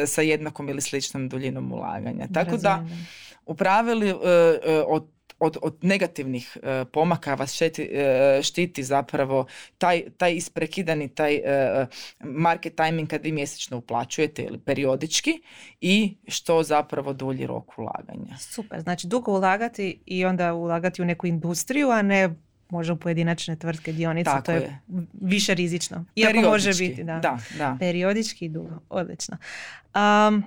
sa 0.06 0.22
jednakom 0.22 0.68
ili 0.68 0.80
sličnom 0.80 1.28
duljinom 1.28 1.72
ulaganja. 1.72 2.28
Tako 2.34 2.56
da 2.56 2.84
u 3.46 3.54
pravilu 3.54 4.06
e, 4.06 4.12
e, 4.66 4.82
od 4.86 5.14
od, 5.38 5.56
od 5.62 5.78
negativnih 5.82 6.56
e, 6.62 6.84
pomaka 6.92 7.34
vas 7.34 7.54
štiti, 7.54 7.90
štiti 8.42 8.82
zapravo 8.82 9.46
taj, 9.78 10.02
taj 10.16 10.34
isprekidani 10.34 11.08
taj 11.08 11.40
market 12.20 12.76
timing 12.76 13.08
kad 13.08 13.22
vi 13.22 13.32
mjesečno 13.32 13.76
uplaćujete 13.76 14.42
ili 14.42 14.58
periodički 14.58 15.42
i 15.80 16.16
što 16.28 16.62
zapravo 16.62 17.12
dulji 17.12 17.46
rok 17.46 17.78
ulaganja. 17.78 18.36
Super, 18.38 18.80
znači 18.80 19.06
dugo 19.06 19.32
ulagati 19.32 20.02
i 20.06 20.24
onda 20.24 20.54
ulagati 20.54 21.02
u 21.02 21.04
neku 21.04 21.26
industriju, 21.26 21.90
a 21.90 22.02
ne 22.02 22.34
može 22.74 22.92
u 22.92 22.96
pojedinačne 22.96 23.56
tvrtke 23.56 23.92
dionice, 23.92 24.30
to 24.44 24.52
je, 24.52 24.78
više 25.12 25.54
rizično. 25.54 26.04
Iako 26.16 26.40
može 26.40 26.74
biti, 26.74 27.04
da. 27.04 27.18
da, 27.18 27.38
da. 27.58 27.76
Periodički 27.80 28.44
i 28.44 28.48
dugo, 28.48 28.80
odlično. 28.88 29.36
Um, 29.94 30.44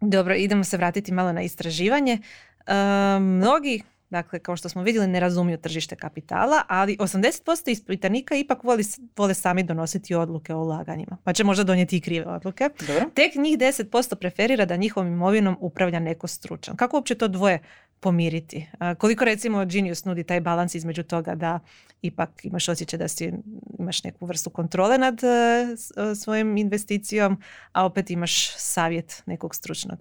dobro, 0.00 0.34
idemo 0.34 0.64
se 0.64 0.76
vratiti 0.76 1.12
malo 1.12 1.32
na 1.32 1.42
istraživanje. 1.42 2.18
Um, 2.66 3.22
mnogi 3.22 3.82
Dakle, 4.10 4.38
kao 4.38 4.56
što 4.56 4.68
smo 4.68 4.82
vidjeli, 4.82 5.06
ne 5.06 5.20
razumiju 5.20 5.58
tržište 5.58 5.96
kapitala, 5.96 6.62
ali 6.68 6.96
80% 6.96 7.70
ispitanika 7.70 8.34
ipak 8.34 8.64
voli, 8.64 8.84
vole 9.16 9.34
sami 9.34 9.62
donositi 9.62 10.14
odluke 10.14 10.54
o 10.54 10.58
ulaganjima. 10.58 11.16
Pa 11.24 11.32
će 11.32 11.44
možda 11.44 11.64
donijeti 11.64 11.96
i 11.96 12.00
krive 12.00 12.26
odluke. 12.26 12.70
Dobro. 12.86 13.04
Tek 13.14 13.34
njih 13.34 13.58
10% 13.58 14.14
preferira 14.14 14.64
da 14.64 14.76
njihovom 14.76 15.12
imovinom 15.12 15.56
upravlja 15.60 16.00
neko 16.00 16.26
stručan. 16.26 16.76
Kako 16.76 16.96
uopće 16.96 17.14
to 17.14 17.28
dvoje 17.28 17.58
pomiriti? 18.00 18.66
koliko 18.98 19.24
recimo 19.24 19.64
Genius 19.64 20.04
nudi 20.04 20.24
taj 20.24 20.40
balans 20.40 20.74
između 20.74 21.02
toga 21.02 21.34
da 21.34 21.60
ipak 22.02 22.44
imaš 22.44 22.68
osjećaj 22.68 22.98
da 22.98 23.08
si, 23.08 23.32
imaš 23.78 24.04
neku 24.04 24.26
vrstu 24.26 24.50
kontrole 24.50 24.98
nad 24.98 25.24
e, 25.24 25.28
e, 25.28 26.14
svojim 26.14 26.56
investicijom, 26.56 27.42
a 27.72 27.84
opet 27.84 28.10
imaš 28.10 28.56
savjet 28.56 29.22
nekog 29.26 29.54
stručnog? 29.54 29.98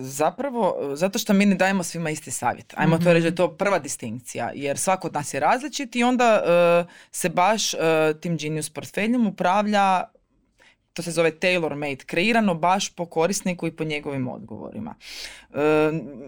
Zapravo, 0.00 0.90
zato 0.94 1.18
što 1.18 1.32
mi 1.32 1.46
ne 1.46 1.54
dajemo 1.54 1.82
svima 1.82 2.10
isti 2.10 2.30
savjet. 2.30 2.74
Ajmo 2.76 2.98
to 2.98 3.12
reći 3.12 3.22
da 3.22 3.28
je 3.28 3.34
to 3.34 3.56
prva 3.56 3.78
distinkcija, 3.78 4.50
jer 4.54 4.78
svako 4.78 5.06
od 5.06 5.14
nas 5.14 5.34
je 5.34 5.40
različit 5.40 5.96
i 5.96 6.04
onda 6.04 6.42
e, 6.44 6.92
se 7.10 7.28
baš 7.28 7.70
tim 8.20 8.36
Genius 8.36 8.70
portfeljom 8.70 9.26
upravlja 9.26 10.04
to 10.92 11.02
se 11.02 11.10
zove 11.10 11.30
tailor 11.30 11.74
made, 11.74 12.04
kreirano 12.06 12.54
baš 12.54 12.88
po 12.88 13.06
korisniku 13.06 13.66
i 13.66 13.72
po 13.72 13.84
njegovim 13.84 14.28
odgovorima. 14.28 14.94
E, 15.54 15.58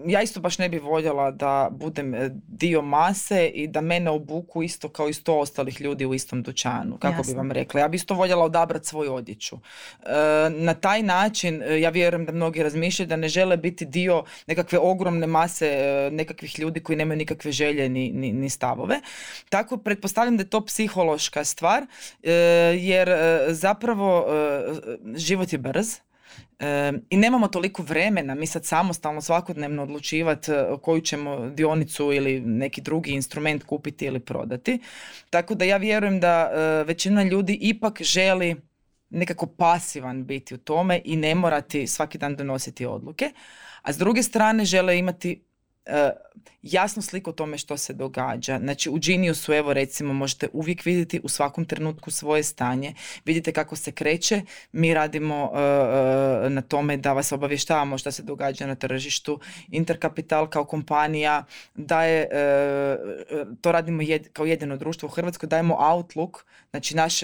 ja 0.05 0.21
isto 0.21 0.39
baš 0.39 0.57
ne 0.57 0.69
bi 0.69 0.79
voljela 0.79 1.31
da 1.31 1.69
budem 1.71 2.13
e, 2.13 2.29
dio 2.47 2.81
mase 2.81 3.47
i 3.47 3.67
da 3.67 3.81
mene 3.81 4.09
obuku 4.09 4.63
isto 4.63 4.89
kao 4.89 5.09
i 5.09 5.13
sto 5.13 5.39
ostalih 5.39 5.81
ljudi 5.81 6.05
u 6.05 6.13
istom 6.13 6.43
dućanu, 6.43 6.97
kako 6.97 7.23
bi 7.23 7.33
vam 7.33 7.51
rekla. 7.51 7.79
Ja 7.79 7.87
bi 7.87 7.95
isto 7.95 8.13
voljela 8.13 8.43
odabrati 8.43 8.87
svoju 8.87 9.13
odjeću. 9.13 9.55
E, 9.55 10.09
na 10.49 10.73
taj 10.73 11.03
način, 11.03 11.63
ja 11.79 11.89
vjerujem 11.89 12.25
da 12.25 12.31
mnogi 12.31 12.63
razmišljaju 12.63 13.07
da 13.07 13.15
ne 13.15 13.29
žele 13.29 13.57
biti 13.57 13.85
dio 13.85 14.23
nekakve 14.47 14.79
ogromne 14.79 15.27
mase 15.27 16.09
nekakvih 16.11 16.59
ljudi 16.59 16.79
koji 16.79 16.95
nemaju 16.95 17.17
nikakve 17.17 17.51
želje 17.51 17.89
ni, 17.89 18.11
ni, 18.11 18.33
ni 18.33 18.49
stavove. 18.49 18.99
Tako 19.49 19.77
pretpostavljam 19.77 20.37
da 20.37 20.41
je 20.41 20.49
to 20.49 20.65
psihološka 20.65 21.43
stvar, 21.43 21.85
jer 22.77 23.09
zapravo 23.47 24.25
život 25.15 25.53
je 25.53 25.59
brz 25.59 25.87
e, 26.59 26.93
i 27.09 27.17
nemamo 27.17 27.47
toliko 27.47 27.83
vremena 27.83 28.35
mi 28.35 28.47
sad 28.47 28.65
samostalno 28.65 29.21
svakodnevno 29.21 29.83
odlučivati 29.83 30.51
e, 30.51 30.65
koju 30.81 31.01
ćemo 31.01 31.49
dionicu 31.49 32.13
ili 32.13 32.39
neki 32.39 32.81
drugi 32.81 33.11
instrument 33.11 33.63
kupiti 33.63 34.05
ili 34.05 34.19
prodati. 34.19 34.79
Tako 35.29 35.55
da 35.55 35.65
ja 35.65 35.77
vjerujem 35.77 36.19
da 36.19 36.51
e, 36.51 36.83
većina 36.83 37.23
ljudi 37.23 37.57
ipak 37.61 38.01
želi 38.01 38.55
nekako 39.09 39.45
pasivan 39.45 40.25
biti 40.25 40.55
u 40.55 40.57
tome 40.57 41.01
i 41.05 41.15
ne 41.15 41.35
morati 41.35 41.87
svaki 41.87 42.17
dan 42.17 42.35
donositi 42.35 42.85
odluke. 42.85 43.31
A 43.81 43.93
s 43.93 43.97
druge 43.97 44.23
strane 44.23 44.65
žele 44.65 44.99
imati 44.99 45.41
jasnu 46.61 47.01
sliku 47.01 47.29
o 47.29 47.33
tome 47.33 47.57
što 47.57 47.77
se 47.77 47.93
događa. 47.93 48.59
Znači 48.59 48.89
u 48.89 48.97
Geniusu 49.01 49.53
evo 49.53 49.73
recimo 49.73 50.13
možete 50.13 50.47
uvijek 50.53 50.85
vidjeti 50.85 51.21
u 51.23 51.29
svakom 51.29 51.65
trenutku 51.65 52.11
svoje 52.11 52.43
stanje, 52.43 52.93
vidite 53.25 53.51
kako 53.51 53.75
se 53.75 53.91
kreće, 53.91 54.41
mi 54.71 54.93
radimo 54.93 55.51
na 56.49 56.61
tome 56.61 56.97
da 56.97 57.13
vas 57.13 57.31
obavještavamo 57.31 57.97
što 57.97 58.11
se 58.11 58.23
događa 58.23 58.67
na 58.67 58.75
tržištu. 58.75 59.39
Interkapital 59.71 60.49
kao 60.49 60.65
kompanija 60.65 61.45
daje, 61.75 62.29
to 63.61 63.71
radimo 63.71 64.03
kao 64.33 64.45
jedino 64.45 64.77
društvo 64.77 65.07
u 65.07 65.11
Hrvatskoj, 65.11 65.49
dajemo 65.49 65.77
Outlook, 65.79 66.45
znači 66.71 66.95
naš 66.95 67.23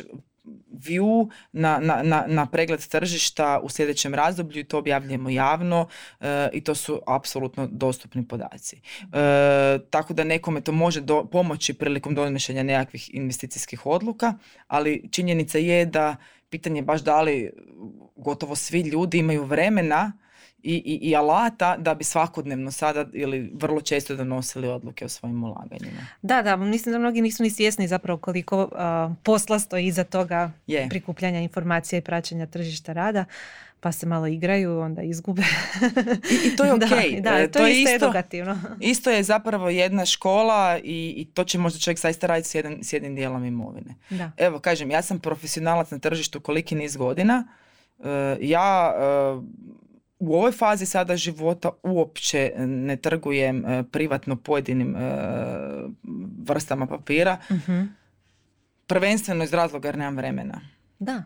view 0.72 1.30
na, 1.52 1.80
na, 1.80 2.26
na, 2.28 2.46
pregled 2.46 2.88
tržišta 2.88 3.60
u 3.64 3.70
sljedećem 3.70 4.14
razdoblju 4.14 4.60
i 4.60 4.64
to 4.64 4.78
objavljujemo 4.78 5.30
javno 5.30 5.88
e, 6.20 6.50
i 6.54 6.62
to 6.62 6.76
su 6.76 7.02
apsolutno 7.08 7.68
dostupni 7.72 8.28
podaci. 8.28 8.76
E, 8.76 9.80
tako 9.90 10.14
da 10.14 10.24
nekome 10.24 10.62
to 10.62 10.72
može 10.72 11.02
do, 11.02 11.26
pomoći 11.26 11.74
prilikom 11.74 12.16
donošenja 12.16 12.64
nekakvih 12.64 13.16
investicijskih 13.16 13.86
odluka, 13.86 14.34
ali 14.68 15.10
činjenica 15.12 15.58
je 15.58 15.86
da 15.86 16.16
pitanje 16.50 16.82
baš 16.82 17.02
da 17.02 17.22
li 17.22 17.52
gotovo 18.16 18.56
svi 18.56 18.82
ljudi 18.82 19.18
imaju 19.18 19.44
vremena 19.44 20.12
i, 20.64 20.76
i, 20.76 21.10
i 21.10 21.16
alata 21.16 21.78
da 21.78 21.94
bi 21.94 22.04
svakodnevno 22.04 22.72
sada 22.72 23.06
ili 23.14 23.52
vrlo 23.54 23.82
često 23.82 24.16
donosili 24.16 24.68
odluke 24.68 25.06
o 25.06 25.10
svojim 25.10 25.44
ulaganjima. 25.44 26.08
Da, 26.22 26.42
da, 26.42 26.56
mislim 26.56 26.94
da 26.94 27.00
mnogi 27.00 27.22
nisu 27.22 27.44
ni 27.44 27.50
svjesni 27.50 27.88
zapravo 27.88 28.20
koliko 28.20 28.64
uh, 28.64 29.16
posla 29.24 29.60
stoji 29.60 29.86
iza 29.86 30.04
toga 30.04 30.52
je. 30.68 30.90
prikupljanja 30.90 31.40
informacija 31.40 32.00
i 32.00 32.02
praćenja 32.02 32.46
tržišta 32.46 32.94
rada 32.94 33.26
pa 33.82 33.92
se 33.92 34.06
malo 34.06 34.28
igraju, 34.28 34.80
onda 34.80 35.02
izgube. 35.02 35.42
I, 36.32 36.48
i 36.48 36.56
to 36.56 36.64
je 36.66 36.74
ok. 36.74 36.80
da, 37.22 37.32
da, 37.32 37.48
to, 37.48 37.60
to, 37.60 37.68
je 37.68 37.82
isto 37.82 37.96
edukativno. 37.96 38.60
Isto 38.80 39.10
je 39.10 39.24
zapravo 39.24 39.70
jedna 39.70 40.06
škola 40.06 40.80
i, 40.84 41.14
i 41.18 41.26
to 41.26 41.44
će 41.44 41.58
možda 41.58 41.80
čovjek 41.80 42.00
zaista 42.00 42.28
raditi 42.28 42.50
s, 42.50 42.56
jedan, 42.56 42.84
s 42.84 42.94
jednim 42.94 43.16
dijelom 43.16 43.46
imovine. 43.46 43.96
Da. 44.10 44.32
Evo, 44.38 44.60
kažem, 44.60 44.92
ja 44.92 45.02
sam 45.02 45.20
profesionalac 45.20 45.92
na 45.92 46.00
tržištu 46.00 46.40
koliki 46.40 46.76
niz 46.76 46.96
godina. 46.96 47.48
Uh, 47.98 48.06
ja 48.40 48.94
uh, 48.98 49.44
u 50.22 50.36
ovoj 50.36 50.52
fazi 50.52 50.86
sada 50.86 51.18
života 51.18 51.70
uopće 51.84 52.54
ne 52.58 52.96
trgujem 52.96 53.66
e, 53.66 53.84
privatno 53.84 54.36
pojedinim 54.36 54.96
e, 54.96 55.00
vrstama 56.44 56.88
papira. 56.88 57.38
uh 57.50 57.86
Prvenstveno 58.88 59.44
iz 59.44 59.54
razloga 59.54 59.88
jer 59.88 59.98
nemam 59.98 60.18
vremena. 60.18 60.62
Da. 61.00 61.24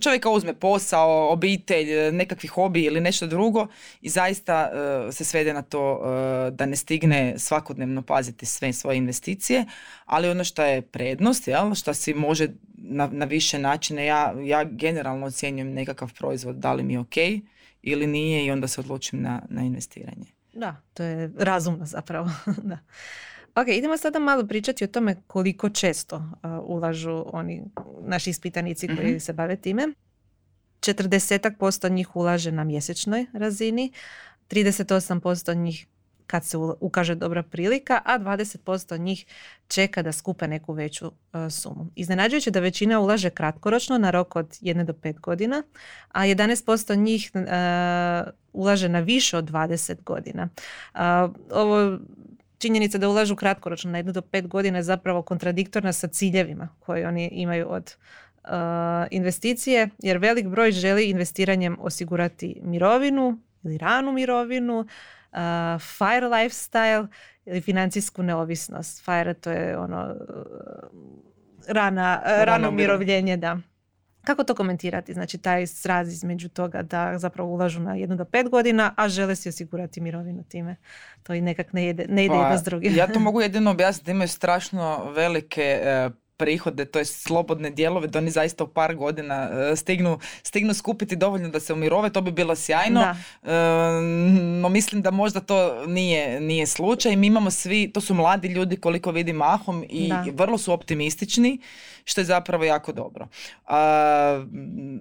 Čovjeka 0.00 0.30
uzme 0.30 0.54
posao, 0.54 1.32
obitelj, 1.32 2.12
nekakvi 2.12 2.46
hobi 2.46 2.82
ili 2.82 3.00
nešto 3.00 3.26
drugo 3.26 3.66
i 4.00 4.08
zaista 4.08 4.70
e, 5.08 5.12
se 5.12 5.24
svede 5.24 5.54
na 5.54 5.62
to 5.62 6.02
da 6.52 6.66
ne 6.66 6.76
stigne 6.76 7.34
svakodnevno 7.38 8.02
paziti 8.02 8.46
sve 8.46 8.72
svoje 8.72 8.96
investicije, 8.96 9.64
ali 10.04 10.28
ono 10.28 10.44
što 10.44 10.62
je 10.62 10.82
prednost, 10.82 11.48
jel, 11.48 11.74
što 11.74 11.94
si 11.94 12.14
može 12.14 12.48
na, 12.74 13.08
na 13.12 13.24
više 13.24 13.58
načine, 13.58 14.06
ja, 14.06 14.34
ja 14.44 14.64
generalno 14.64 15.26
ocjenjujem 15.26 15.72
nekakav 15.72 16.12
proizvod, 16.18 16.56
da 16.56 16.72
li 16.72 16.82
mi 16.82 16.92
je 16.92 16.98
ok, 16.98 17.16
ili 17.82 18.06
nije 18.06 18.44
i 18.44 18.50
onda 18.50 18.68
se 18.68 18.80
odlučim 18.80 19.22
na, 19.22 19.42
na 19.48 19.62
investiranje. 19.62 20.26
Da, 20.52 20.76
to 20.94 21.02
je 21.02 21.32
razumno 21.38 21.86
zapravo. 21.86 22.30
da. 22.70 22.78
Ok, 23.54 23.68
idemo 23.68 23.96
sada 23.96 24.18
malo 24.18 24.46
pričati 24.46 24.84
o 24.84 24.88
tome 24.88 25.16
koliko 25.26 25.70
često 25.70 26.16
uh, 26.16 26.50
ulažu 26.62 27.24
oni 27.32 27.62
naši 28.02 28.30
ispitanici 28.30 28.86
koji 28.86 29.14
mm 29.14 29.20
se 29.20 29.32
bave 29.32 29.56
time. 29.56 29.88
40% 30.80 31.92
njih 31.92 32.16
ulaže 32.16 32.52
na 32.52 32.64
mjesečnoj 32.64 33.26
razini, 33.32 33.92
38% 34.50 35.56
njih 35.56 35.86
kad 36.30 36.44
se 36.44 36.56
ukaže 36.80 37.14
dobra 37.14 37.42
prilika, 37.42 38.00
a 38.04 38.18
20% 38.18 38.98
njih 38.98 39.26
čeka 39.68 40.02
da 40.02 40.12
skupe 40.12 40.48
neku 40.48 40.72
veću 40.72 41.06
uh, 41.06 41.12
sumu. 41.50 41.86
Iznenađujuće 41.96 42.50
da 42.50 42.60
većina 42.60 43.00
ulaže 43.00 43.30
kratkoročno 43.30 43.98
na 43.98 44.10
rok 44.10 44.36
od 44.36 44.46
1 44.46 44.84
do 44.84 44.92
5 44.92 45.20
godina, 45.20 45.62
a 46.08 46.20
11% 46.20 46.96
njih 46.96 47.30
uh, 47.34 47.40
ulaže 48.52 48.88
na 48.88 49.00
više 49.00 49.36
od 49.36 49.50
20 49.50 50.02
godina. 50.02 50.48
Ovo 51.52 51.98
činjenica 52.58 52.98
da 52.98 53.08
ulažu 53.08 53.36
kratkoročno 53.36 53.90
na 53.90 54.02
1 54.02 54.12
do 54.12 54.20
5 54.20 54.46
godina 54.46 54.78
je 54.78 54.82
zapravo 54.82 55.22
kontradiktorna 55.22 55.92
sa 55.92 56.08
ciljevima 56.08 56.68
koje 56.78 57.08
oni 57.08 57.28
imaju 57.32 57.66
od 57.70 57.96
investicije, 59.10 59.88
jer 59.98 60.18
velik 60.18 60.46
broj 60.46 60.72
želi 60.72 61.04
investiranjem 61.04 61.76
osigurati 61.80 62.60
mirovinu 62.62 63.38
ili 63.62 63.78
ranu 63.78 64.12
mirovinu, 64.12 64.86
FIRE 65.80 66.26
lifestyle 66.26 67.06
ili 67.44 67.60
financijsku 67.60 68.22
neovisnost. 68.22 69.04
FIRE 69.04 69.34
to 69.34 69.50
je 69.50 69.78
ono 69.78 70.14
rana, 71.68 72.22
rano 72.24 72.68
umirovljenje, 72.68 73.36
da. 73.36 73.58
Kako 74.24 74.44
to 74.44 74.54
komentirati? 74.54 75.12
Znači 75.12 75.38
taj 75.38 75.66
sraz 75.66 76.12
između 76.12 76.48
toga 76.48 76.82
da 76.82 77.18
zapravo 77.18 77.50
ulažu 77.50 77.80
na 77.80 77.94
jednu 77.94 78.16
do 78.16 78.24
pet 78.24 78.48
godina, 78.48 78.94
a 78.96 79.08
žele 79.08 79.36
si 79.36 79.48
osigurati 79.48 80.00
mirovinu 80.00 80.44
time. 80.44 80.76
To 81.22 81.34
i 81.34 81.40
nekak 81.40 81.72
ne, 81.72 81.88
ide, 81.88 82.06
ne 82.08 82.24
ide 82.24 82.34
pa, 82.34 82.40
jedno 82.42 82.58
s 82.58 82.62
drugim. 82.62 82.96
Ja 82.96 83.06
to 83.06 83.20
mogu 83.28 83.40
jedino 83.40 83.70
objasniti 83.70 84.06
da 84.06 84.12
imaju 84.12 84.28
strašno 84.28 85.12
velike 85.12 85.80
e, 85.82 86.10
prihode, 86.40 86.84
to 86.84 86.98
je 86.98 87.04
slobodne 87.04 87.70
dijelove, 87.70 88.08
da 88.08 88.18
oni 88.18 88.30
zaista 88.30 88.64
u 88.64 88.68
par 88.68 88.94
godina 88.94 89.50
e, 89.52 89.76
stignu, 89.76 90.18
stignu 90.42 90.74
skupiti 90.74 91.16
dovoljno 91.16 91.48
da 91.48 91.60
se 91.60 91.72
umirove, 91.72 92.10
to 92.10 92.20
bi 92.20 92.32
bilo 92.32 92.56
sjajno. 92.56 93.00
E, 93.00 93.16
no 94.60 94.68
mislim 94.68 95.02
da 95.02 95.10
možda 95.10 95.40
to 95.40 95.86
nije, 95.86 96.40
nije 96.40 96.66
slučaj. 96.66 97.16
Mi 97.16 97.26
imamo 97.26 97.50
svi, 97.50 97.90
to 97.92 98.00
su 98.00 98.14
mladi 98.14 98.48
ljudi 98.48 98.76
koliko 98.76 99.10
vidim 99.10 99.36
mahom 99.36 99.84
i 99.88 100.12
vrlo 100.32 100.58
su 100.58 100.72
optimistični, 100.72 101.58
što 102.04 102.20
je 102.20 102.24
zapravo 102.24 102.64
jako 102.64 102.92
dobro. 102.92 103.28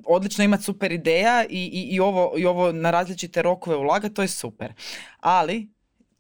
odlično 0.05 0.43
imati 0.43 0.63
super 0.63 0.91
ideja 0.91 1.45
i, 1.49 1.65
i, 1.65 1.95
i, 1.95 1.99
ovo, 1.99 2.33
i 2.37 2.45
ovo 2.45 2.71
na 2.71 2.91
različite 2.91 3.41
rokove 3.41 3.75
ulaga, 3.75 4.09
to 4.09 4.21
je 4.21 4.27
super. 4.27 4.73
Ali 5.19 5.69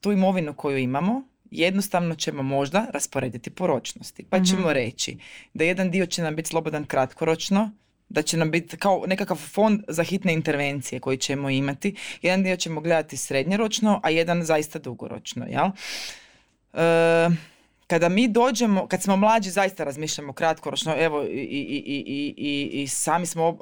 tu 0.01 0.11
imovinu 0.11 0.53
koju 0.53 0.77
imamo, 0.77 1.28
jednostavno 1.51 2.15
ćemo 2.15 2.43
možda 2.43 2.87
rasporediti 2.93 3.49
po 3.49 3.67
ročnosti. 3.67 4.23
Pa 4.29 4.43
ćemo 4.43 4.61
mhm. 4.61 4.69
reći 4.69 5.17
da 5.53 5.63
jedan 5.63 5.91
dio 5.91 6.05
će 6.05 6.21
nam 6.21 6.35
biti 6.35 6.49
slobodan 6.49 6.85
kratkoročno, 6.85 7.71
da 8.09 8.21
će 8.21 8.37
nam 8.37 8.51
biti 8.51 8.77
kao 8.77 9.03
nekakav 9.07 9.37
fond 9.37 9.81
za 9.87 10.03
hitne 10.03 10.33
intervencije 10.33 10.99
koji 10.99 11.17
ćemo 11.17 11.49
imati. 11.49 11.95
Jedan 12.21 12.43
dio 12.43 12.57
ćemo 12.57 12.81
gledati 12.81 13.17
srednjoročno, 13.17 13.99
a 14.03 14.09
jedan 14.09 14.43
zaista 14.43 14.79
dugoročno. 14.79 15.45
Jel? 15.45 15.69
E, 16.73 17.29
kada 17.89 18.09
mi 18.09 18.27
dođemo, 18.27 18.87
kad 18.87 19.01
smo 19.01 19.15
mlađi 19.15 19.49
zaista 19.49 19.83
razmišljamo 19.83 20.33
kratkoročno, 20.33 20.95
evo 20.97 21.23
i, 21.23 21.27
i, 21.27 21.83
i, 21.85 22.33
i, 22.37 22.81
i 22.81 22.87
sami 22.87 23.25
smo 23.25 23.57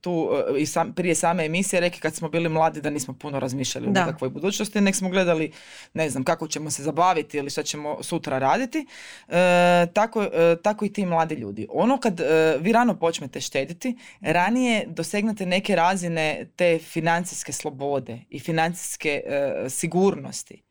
tu 0.00 0.30
i 0.58 0.66
sam, 0.66 0.92
prije 0.92 1.14
same 1.14 1.44
emisije 1.44 1.80
rekli 1.80 2.00
kad 2.00 2.14
smo 2.14 2.28
bili 2.28 2.48
mladi 2.48 2.80
da 2.80 2.90
nismo 2.90 3.14
puno 3.14 3.40
razmišljali 3.40 3.86
o 3.86 3.90
nekakvoj 3.90 4.30
budućnosti, 4.30 4.80
nek 4.80 4.94
smo 4.96 5.08
gledali 5.08 5.52
ne 5.94 6.10
znam 6.10 6.24
kako 6.24 6.48
ćemo 6.48 6.70
se 6.70 6.82
zabaviti 6.82 7.38
ili 7.38 7.50
šta 7.50 7.62
ćemo 7.62 8.02
sutra 8.02 8.38
raditi, 8.38 8.86
e, 9.28 9.86
tako, 9.94 10.22
e, 10.22 10.56
tako 10.62 10.84
i 10.84 10.92
ti 10.92 11.06
mladi 11.06 11.34
ljudi. 11.34 11.66
Ono 11.70 11.98
kad 11.98 12.20
e, 12.20 12.56
vi 12.60 12.72
rano 12.72 12.98
počnete 12.98 13.40
štediti, 13.40 13.96
ranije 14.20 14.84
dosegnete 14.86 15.46
neke 15.46 15.76
razine 15.76 16.46
te 16.56 16.78
financijske 16.78 17.52
slobode 17.52 18.20
i 18.30 18.40
financijske 18.40 19.22
sigurnosti 19.68 20.69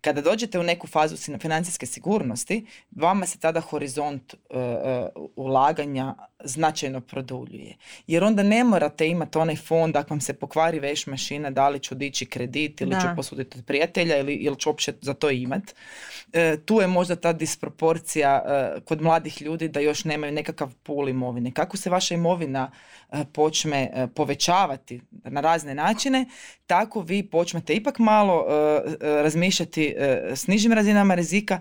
kada 0.00 0.20
dođete 0.20 0.58
u 0.58 0.62
neku 0.62 0.86
fazu 0.86 1.16
financijske 1.38 1.86
sigurnosti, 1.86 2.66
vama 2.90 3.26
se 3.26 3.38
tada 3.38 3.60
horizont 3.60 4.34
uh, 4.34 4.58
ulaganja 5.36 6.14
značajno 6.44 7.00
produljuje. 7.00 7.76
Jer 8.06 8.24
onda 8.24 8.42
ne 8.42 8.64
morate 8.64 9.08
imati 9.08 9.38
onaj 9.38 9.56
fond 9.56 9.96
ako 9.96 10.10
vam 10.10 10.20
se 10.20 10.32
pokvari 10.32 10.80
veš 10.80 11.06
mašina, 11.06 11.50
da 11.50 11.68
li 11.68 11.80
ću 11.80 11.94
dići 11.94 12.26
kredit 12.26 12.80
ili 12.80 12.90
ću 13.00 13.06
posuditi 13.16 13.58
od 13.58 13.64
prijatelja 13.64 14.18
ili, 14.18 14.34
ili 14.34 14.56
ću 14.56 14.68
uopće 14.68 14.92
za 15.00 15.14
to 15.14 15.30
imat. 15.30 15.74
E, 16.32 16.56
tu 16.64 16.80
je 16.80 16.86
možda 16.86 17.16
ta 17.16 17.32
disproporcija 17.32 18.42
kod 18.84 19.02
mladih 19.02 19.42
ljudi 19.42 19.68
da 19.68 19.80
još 19.80 20.04
nemaju 20.04 20.32
nekakav 20.32 20.74
pul 20.82 21.08
imovine. 21.08 21.52
Kako 21.52 21.76
se 21.76 21.90
vaša 21.90 22.14
imovina 22.14 22.70
počne 23.32 24.08
povećavati 24.14 25.00
na 25.24 25.40
razne 25.40 25.74
načine, 25.74 26.24
tako 26.66 27.00
vi 27.00 27.22
počnete 27.22 27.74
ipak 27.74 27.98
malo 27.98 28.46
razmišljati 29.00 29.94
s 30.34 30.46
nižim 30.46 30.72
razinama 30.72 31.14
rizika 31.14 31.60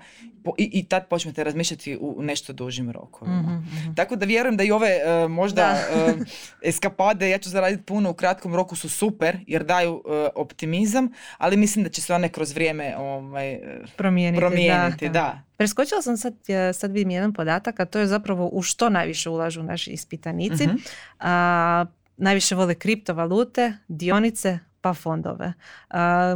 i, 0.58 0.70
i 0.74 0.84
tad 0.84 1.08
počnete 1.08 1.44
razmišljati 1.44 1.98
u 2.02 2.22
nešto 2.22 2.54
dužim 2.54 2.92
rokovima. 2.92 3.42
mm 3.42 3.96
Tako 3.96 4.16
da 4.16 4.26
vjerujem 4.26 4.58
da 4.58 4.64
i 4.64 4.72
ove 4.72 5.00
uh, 5.26 5.32
možda 5.32 5.72
uh, 5.72 6.28
eskapade, 6.64 7.30
ja 7.30 7.38
ću 7.38 7.50
zaraditi 7.50 7.84
puno 7.84 8.10
u 8.10 8.14
kratkom 8.14 8.56
roku 8.56 8.76
su 8.76 8.90
super 8.90 9.38
jer 9.48 9.64
daju 9.64 9.94
uh, 9.94 10.02
optimizam, 10.36 11.10
ali 11.38 11.58
mislim 11.58 11.84
da 11.84 11.90
će 11.90 12.02
se 12.02 12.14
one 12.14 12.30
kroz 12.30 12.54
vrijeme 12.54 12.98
ovaj, 12.98 13.60
promijeniti. 13.96 14.40
promijeniti 14.40 15.10
da, 15.10 15.42
Preskočila 15.58 16.02
sam 16.02 16.18
sad, 16.18 16.34
sad 16.74 16.92
vidim 16.92 17.10
jedan 17.10 17.34
podatak, 17.34 17.80
a 17.80 17.86
to 17.86 18.00
je 18.00 18.08
zapravo 18.08 18.50
u 18.52 18.62
što 18.62 18.90
najviše 18.90 19.30
ulažu 19.30 19.64
naši 19.64 19.92
ispitanici. 19.92 20.64
uh 20.64 20.72
A, 21.20 21.86
najviše 22.18 22.56
vole 22.56 22.76
kriptovalute, 22.76 23.74
dionice, 23.88 24.60
pa 24.88 24.94
fondove. 24.94 25.54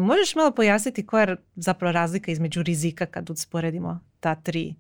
možeš 0.02 0.36
malo 0.36 0.52
pojasniti 0.52 1.06
koja 1.06 1.24
je 1.24 1.36
zapravo 1.56 1.92
razlika 1.92 2.32
između 2.32 2.64
rizika 2.64 3.06
kad 3.06 3.30
usporedimo 3.30 4.00
ta 4.20 4.36
tri 4.36 4.76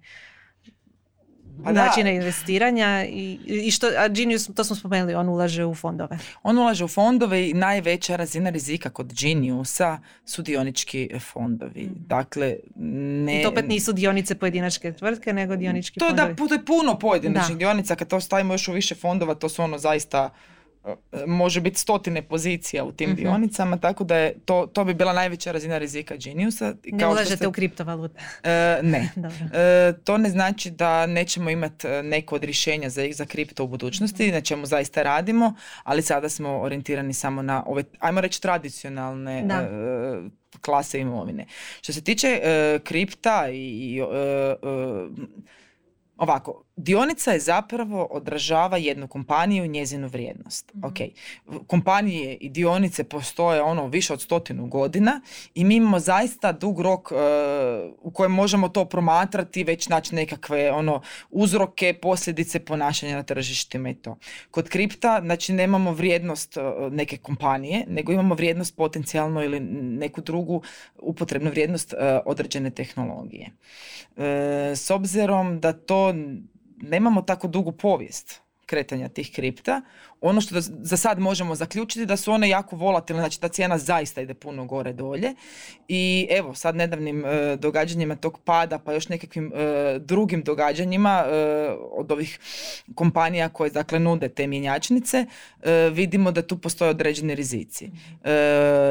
pa 1.64 1.72
načina 1.72 2.10
investiranja 2.10 3.06
i, 3.10 3.40
i 3.46 3.72
što, 3.72 3.88
a 3.98 4.08
Genius, 4.08 4.50
to 4.56 4.64
smo 4.64 4.76
spomenuli, 4.76 5.16
on 5.16 5.30
ulaže 5.30 5.66
u 5.66 5.76
fondove. 5.76 6.18
On 6.44 6.58
ulaže 6.58 6.86
u 6.86 6.88
fondove 6.88 7.50
i 7.50 7.54
najveća 7.54 8.16
razina 8.16 8.50
rizika 8.50 8.90
kod 8.90 9.14
Geniusa 9.14 10.00
su 10.26 10.42
dionički 10.42 11.10
fondovi. 11.20 11.84
Mhm. 11.84 11.94
Dakle, 12.08 12.56
ne... 12.76 13.40
I 13.40 13.44
to 13.44 13.50
opet 13.50 13.68
nisu 13.68 13.94
dionice 13.94 14.36
pojedinačke 14.36 14.94
tvrtke, 14.94 15.34
nego 15.34 15.56
dionički 15.56 16.00
to 16.00 16.08
fondovi. 16.08 16.34
Da, 16.34 16.48
to 16.48 16.54
je 16.54 16.66
puno 16.66 17.00
pojedinačnih 17.00 17.58
dionica, 17.58 17.96
kad 17.96 18.08
to 18.08 18.22
stavimo 18.22 18.54
još 18.54 18.68
u 18.68 18.72
više 18.72 18.96
fondova, 18.96 19.36
to 19.36 19.50
su 19.50 19.64
ono 19.64 19.78
zaista 19.78 20.30
može 21.28 21.62
biti 21.62 21.80
stotine 21.80 22.22
pozicija 22.22 22.84
u 22.84 22.91
tim 22.91 23.10
uh 23.10 23.15
dionicama, 23.15 23.78
tako 23.78 24.04
da 24.04 24.15
je 24.15 24.39
to, 24.46 24.67
to 24.74 24.84
bi 24.86 24.94
bila 24.94 25.13
najveća 25.13 25.52
razina 25.52 25.78
rizika 25.78 26.15
Geniusa. 26.15 26.76
Ne 26.86 27.08
ulažete 27.08 27.48
u 27.48 27.52
kriptovalute? 27.52 28.20
E, 28.44 28.80
ne. 28.84 29.12
e, 29.54 29.94
to 30.04 30.17
ne 30.17 30.30
znači 30.30 30.72
da 30.72 31.06
nećemo 31.06 31.50
imati 31.50 31.88
e, 31.88 32.04
neko 32.04 32.36
od 32.36 32.44
rješenja 32.44 32.89
za, 32.89 33.02
za 33.12 33.26
kripto 33.26 33.63
u 33.63 33.67
budućnosti, 33.67 34.28
uh 34.28 34.34
na 34.34 34.41
čemu 34.41 34.65
zaista 34.65 35.04
radimo, 35.04 35.54
ali 35.84 36.02
sada 36.02 36.30
smo 36.30 36.62
orijentirani 36.62 37.13
samo 37.13 37.41
na 37.41 37.63
ove, 37.67 37.84
ajmo 38.00 38.22
reći, 38.22 38.41
tradicionalne 38.41 39.39
e, 39.39 40.30
klase 40.62 41.00
imovine. 41.00 41.46
Što 41.82 41.94
se 41.94 42.04
tiče 42.04 42.28
e, 42.28 42.80
kripta 42.84 43.50
i 43.52 44.02
ovako, 46.17 46.63
Dionica 46.76 47.32
je 47.32 47.40
zapravo 47.40 48.08
odražava 48.12 48.78
jednu 48.78 49.08
kompaniju 49.08 49.68
njezinu 49.68 50.08
vrijednost. 50.08 50.74
mm 50.74 50.88
Kompanije 51.68 52.36
i 52.36 52.50
dionice 52.50 53.04
postoje 53.04 53.62
ono 53.62 53.88
više 53.88 54.14
od 54.14 54.22
stotinu 54.22 54.68
godina 54.68 55.22
i 55.56 55.64
mi 55.64 55.76
imamo 55.76 56.00
zaista 56.00 56.52
dug 56.52 56.82
rok 56.82 57.12
uh, 57.12 57.18
u 58.02 58.12
kojem 58.12 58.32
možemo 58.32 58.70
to 58.70 58.86
promatrati, 58.86 59.64
već 59.64 59.90
naći 59.90 60.16
nekakve 60.16 60.72
ono 60.72 61.02
uzroke, 61.30 61.94
posljedice 61.94 62.60
ponašanja 62.60 63.16
na 63.16 63.24
tržištima 63.24 63.90
i 63.90 63.96
to. 63.96 64.18
Kod 64.52 64.70
kripta, 64.70 65.22
znači 65.24 65.54
nemamo 65.54 65.94
vrijednost 65.94 66.58
uh, 66.58 66.94
neke 66.94 67.18
kompanije, 67.18 67.86
nego 67.88 68.12
imamo 68.12 68.36
vrijednost 68.36 68.76
potencijalno 68.76 69.44
ili 69.44 69.60
neku 70.00 70.22
drugu 70.22 70.62
upotrebnu 71.00 71.50
vrijednost 71.50 71.94
uh, 71.94 72.00
određene 72.26 72.70
tehnologije. 72.70 73.50
S 74.76 74.92
obzirom 74.92 75.60
da 75.60 75.74
to 75.74 76.14
nemamo 76.82 77.22
tako 77.22 77.48
dugu 77.48 77.72
povijest 77.72 78.41
kretanja 78.72 79.10
tih 79.10 79.32
kripta. 79.36 79.82
Ono 80.22 80.41
što 80.41 80.56
za 80.62 80.98
sad 80.98 81.20
možemo 81.20 81.56
zaključiti 81.56 82.06
da 82.06 82.17
su 82.17 82.32
one 82.32 82.50
jako 82.50 82.76
volatilne, 82.76 83.22
znači 83.22 83.41
ta 83.41 83.48
cijena 83.48 83.78
zaista 83.78 84.22
ide 84.22 84.34
puno 84.34 84.65
gore 84.65 84.94
dolje. 84.94 85.34
I 85.88 86.28
evo, 86.30 86.56
sad 86.56 86.76
nedavnim 86.76 87.26
e, 87.26 87.56
događanjima 87.56 88.15
tog 88.15 88.39
pada, 88.46 88.80
pa 88.80 88.94
još 88.94 89.10
nekakvim 89.10 89.52
e, 89.56 90.00
drugim 90.00 90.44
događanjima 90.44 91.24
e, 91.26 91.32
od 91.91 92.12
ovih 92.12 92.39
kompanija 92.96 93.50
koje 93.50 93.70
dakle 93.70 94.00
nude 94.00 94.30
te 94.30 94.48
mjenjačnice, 94.48 95.26
vidimo 95.91 96.32
da 96.32 96.41
tu 96.41 96.58
postoje 96.58 96.89
određeni 96.89 97.36
rizici. 97.36 97.91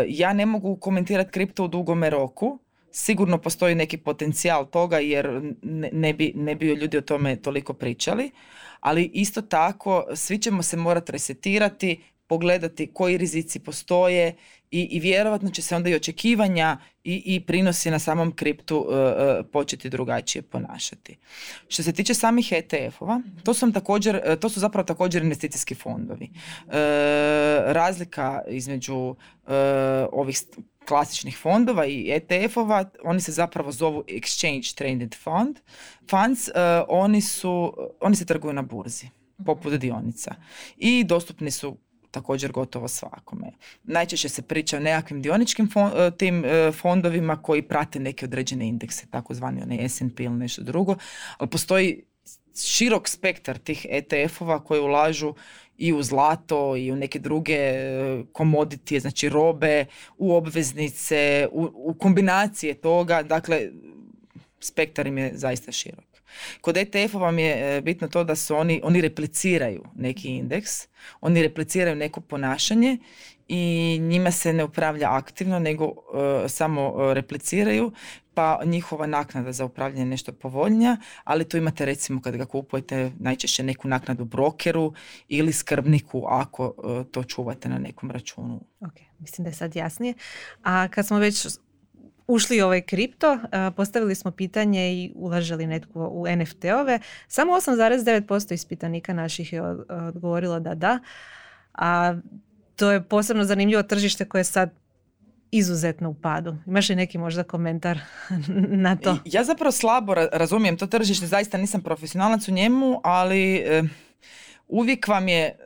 Ja 0.09 0.33
ne 0.33 0.47
mogu 0.47 0.77
komentirati 0.77 1.31
kripto 1.31 1.65
u 1.65 1.69
dugome 1.69 2.11
roku, 2.11 2.59
sigurno 2.93 3.39
postoji 3.39 3.75
neki 3.75 3.97
potencijal 3.97 4.71
toga 4.71 4.99
jer 4.99 5.55
ne, 5.93 6.15
bi, 6.15 6.33
ne 6.37 6.55
bi 6.55 6.67
ljudi 6.67 6.99
o 6.99 7.01
tome 7.01 7.37
toliko 7.37 7.75
pričali, 7.75 8.31
ali 8.81 9.11
isto 9.15 9.43
tako 9.43 10.05
svi 10.15 10.39
ćemo 10.39 10.63
se 10.63 10.77
morati 10.77 11.13
resetirati, 11.13 12.01
pogledati 12.27 12.91
koji 12.93 13.17
rizici 13.17 13.59
postoje 13.59 14.35
i, 14.71 14.83
i 14.83 15.01
vjerovatno 15.01 15.51
će 15.51 15.63
se 15.63 15.77
onda 15.77 15.91
i 15.91 15.95
očekivanja 15.95 16.79
i, 17.05 17.23
i 17.35 17.41
prinosi 17.41 17.91
na 17.91 17.99
samom 17.99 18.33
kriptu 18.33 18.79
uh, 18.79 18.95
početi 19.53 19.91
drugačije 19.91 20.43
ponašati. 20.43 21.17
Što 21.69 21.83
se 21.83 21.93
tiče 21.93 22.15
samih 22.15 22.53
ETF-ova, 22.53 23.21
to 23.45 23.55
su 23.55 23.73
također, 23.73 24.39
to 24.41 24.49
su 24.49 24.61
zapravo 24.61 24.85
također 24.85 25.23
investicijski 25.23 25.75
fondovi. 25.75 26.31
razlika 27.67 28.43
između 28.49 29.17
ovih 30.13 30.43
klasičnih 30.91 31.39
fondova 31.39 31.87
i 31.87 32.11
ETF-ova, 32.11 32.85
oni 33.05 33.21
se 33.21 33.33
zapravo 33.33 33.73
zovu 33.73 34.03
Exchange 34.09 34.75
Traded 34.75 35.15
Fund. 35.15 35.59
Funds, 36.11 36.49
uh, 36.49 36.55
oni, 36.89 37.21
su, 37.21 37.75
oni 38.01 38.17
se 38.17 38.25
trguju 38.25 38.53
na 38.53 38.63
burzi, 38.63 39.09
poput 39.47 39.73
dionica. 39.73 40.35
I 40.77 41.05
dostupni 41.05 41.51
su 41.51 41.77
također 42.11 42.53
gotovo 42.53 42.89
svakome. 42.89 43.53
Najčešće 43.85 44.29
se 44.29 44.43
priča 44.43 44.77
o 44.77 44.81
nekakvim 44.81 45.23
dioničkim 45.23 45.71
uh, 45.75 46.17
tim 46.17 46.45
uh, 46.45 46.75
fondovima 46.75 47.43
koji 47.43 47.63
prate 47.63 48.01
neke 48.01 48.25
određene 48.25 48.69
indekse, 48.69 49.07
takozvani 49.11 49.63
onaj 49.63 49.89
S&P 49.89 50.25
ili 50.25 50.35
nešto 50.35 50.63
drugo, 50.63 50.97
ali 51.39 51.51
postoji 51.51 52.03
širok 52.57 53.09
spektar 53.09 53.59
tih 53.59 53.87
ETF-ova 53.91 54.65
koji 54.65 54.81
ulažu 54.81 55.35
i 55.79 55.93
u 55.93 56.03
zlato 56.03 56.77
i 56.77 56.93
u 56.93 56.97
neke 56.97 57.19
druge 57.19 57.57
e, 57.57 58.23
komoditije, 58.33 59.01
znači 59.01 59.29
robe, 59.29 59.87
u 60.19 60.35
obveznice, 60.35 61.49
u, 61.53 61.69
u 61.75 61.95
kombinacije 61.95 62.75
toga, 62.75 63.23
dakle 63.23 63.71
spektar 64.61 65.07
im 65.07 65.19
je 65.19 65.33
zaista 65.35 65.73
širok. 65.73 66.05
Kod 66.61 66.77
ETF-ova 66.77 67.25
vam 67.25 67.39
je 67.39 67.77
e, 67.77 67.81
bitno 67.81 68.09
to 68.09 68.25
da 68.25 68.37
su 68.37 68.57
oni, 68.57 68.81
oni 68.85 69.01
repliciraju 69.01 69.85
neki 69.97 70.29
indeks, 70.29 70.71
oni 71.21 71.43
repliciraju 71.43 71.97
neko 71.97 72.21
ponašanje 72.21 72.99
i 73.53 73.99
njima 73.99 74.31
se 74.31 74.53
ne 74.53 74.65
upravlja 74.65 75.09
aktivno, 75.11 75.59
nego 75.59 75.85
e, 75.85 76.49
samo 76.49 77.13
repliciraju, 77.15 77.93
pa 78.35 78.61
njihova 78.65 79.07
naknada 79.07 79.53
za 79.53 79.65
upravljanje 79.65 80.05
nešto 80.05 80.33
povoljnija, 80.33 80.97
ali 81.25 81.49
tu 81.49 81.57
imate 81.57 81.85
recimo 81.85 82.21
kad 82.23 82.37
ga 82.37 82.45
kupujete 82.45 83.13
najčešće 83.19 83.63
neku 83.63 83.89
naknadu 83.89 84.25
brokeru 84.25 84.93
ili 85.29 85.53
skrbniku 85.53 86.25
ako 86.29 86.75
e, 86.85 87.05
to 87.11 87.25
čuvate 87.25 87.69
na 87.69 87.79
nekom 87.79 88.11
računu. 88.11 88.61
Ok, 88.81 88.95
mislim 89.19 89.45
da 89.45 89.49
je 89.49 89.55
sad 89.55 89.77
jasnije. 89.77 90.15
A 90.63 90.89
kad 90.89 91.07
smo 91.07 91.19
već 91.19 91.47
ušli 92.27 92.63
u 92.63 92.65
ovaj 92.65 92.81
kripto, 92.83 93.33
e, 93.33 93.71
postavili 93.77 94.15
smo 94.15 94.31
pitanje 94.31 94.93
i 94.93 95.13
ulaželi 95.15 95.67
netko 95.67 96.09
u 96.09 96.27
NFT-ove. 96.29 96.99
Samo 97.29 97.53
8,9% 97.53 98.55
ispitanika 98.55 99.13
naših 99.13 99.53
je 99.53 99.63
odgovorilo 99.89 100.61
da 100.61 100.75
da. 100.75 100.99
A 101.75 102.15
to 102.81 102.93
je 102.93 103.03
posebno 103.03 103.45
zanimljivo 103.45 103.83
tržište 103.83 104.25
koje 104.25 104.45
sad 104.45 104.71
izuzetno 105.51 106.11
u 106.11 106.15
padu. 106.15 106.57
Imaš 106.67 106.89
li 106.89 106.97
neki 106.97 107.19
možda 107.19 107.43
komentar 107.43 107.99
na 108.87 108.97
to? 108.97 109.19
Ja 109.25 109.45
zapravo 109.45 109.73
slabo 109.73 110.15
razumijem 110.15 110.77
to 110.77 110.87
tržište, 110.87 111.27
zaista 111.27 111.59
nisam 111.59 111.83
profesionalac 111.83 112.49
u 112.49 112.53
njemu, 112.53 113.01
ali 113.05 113.57
e, 113.57 113.83
uvijek 114.69 115.09
vam 115.09 115.29
je, 115.29 115.45
e, 115.45 115.57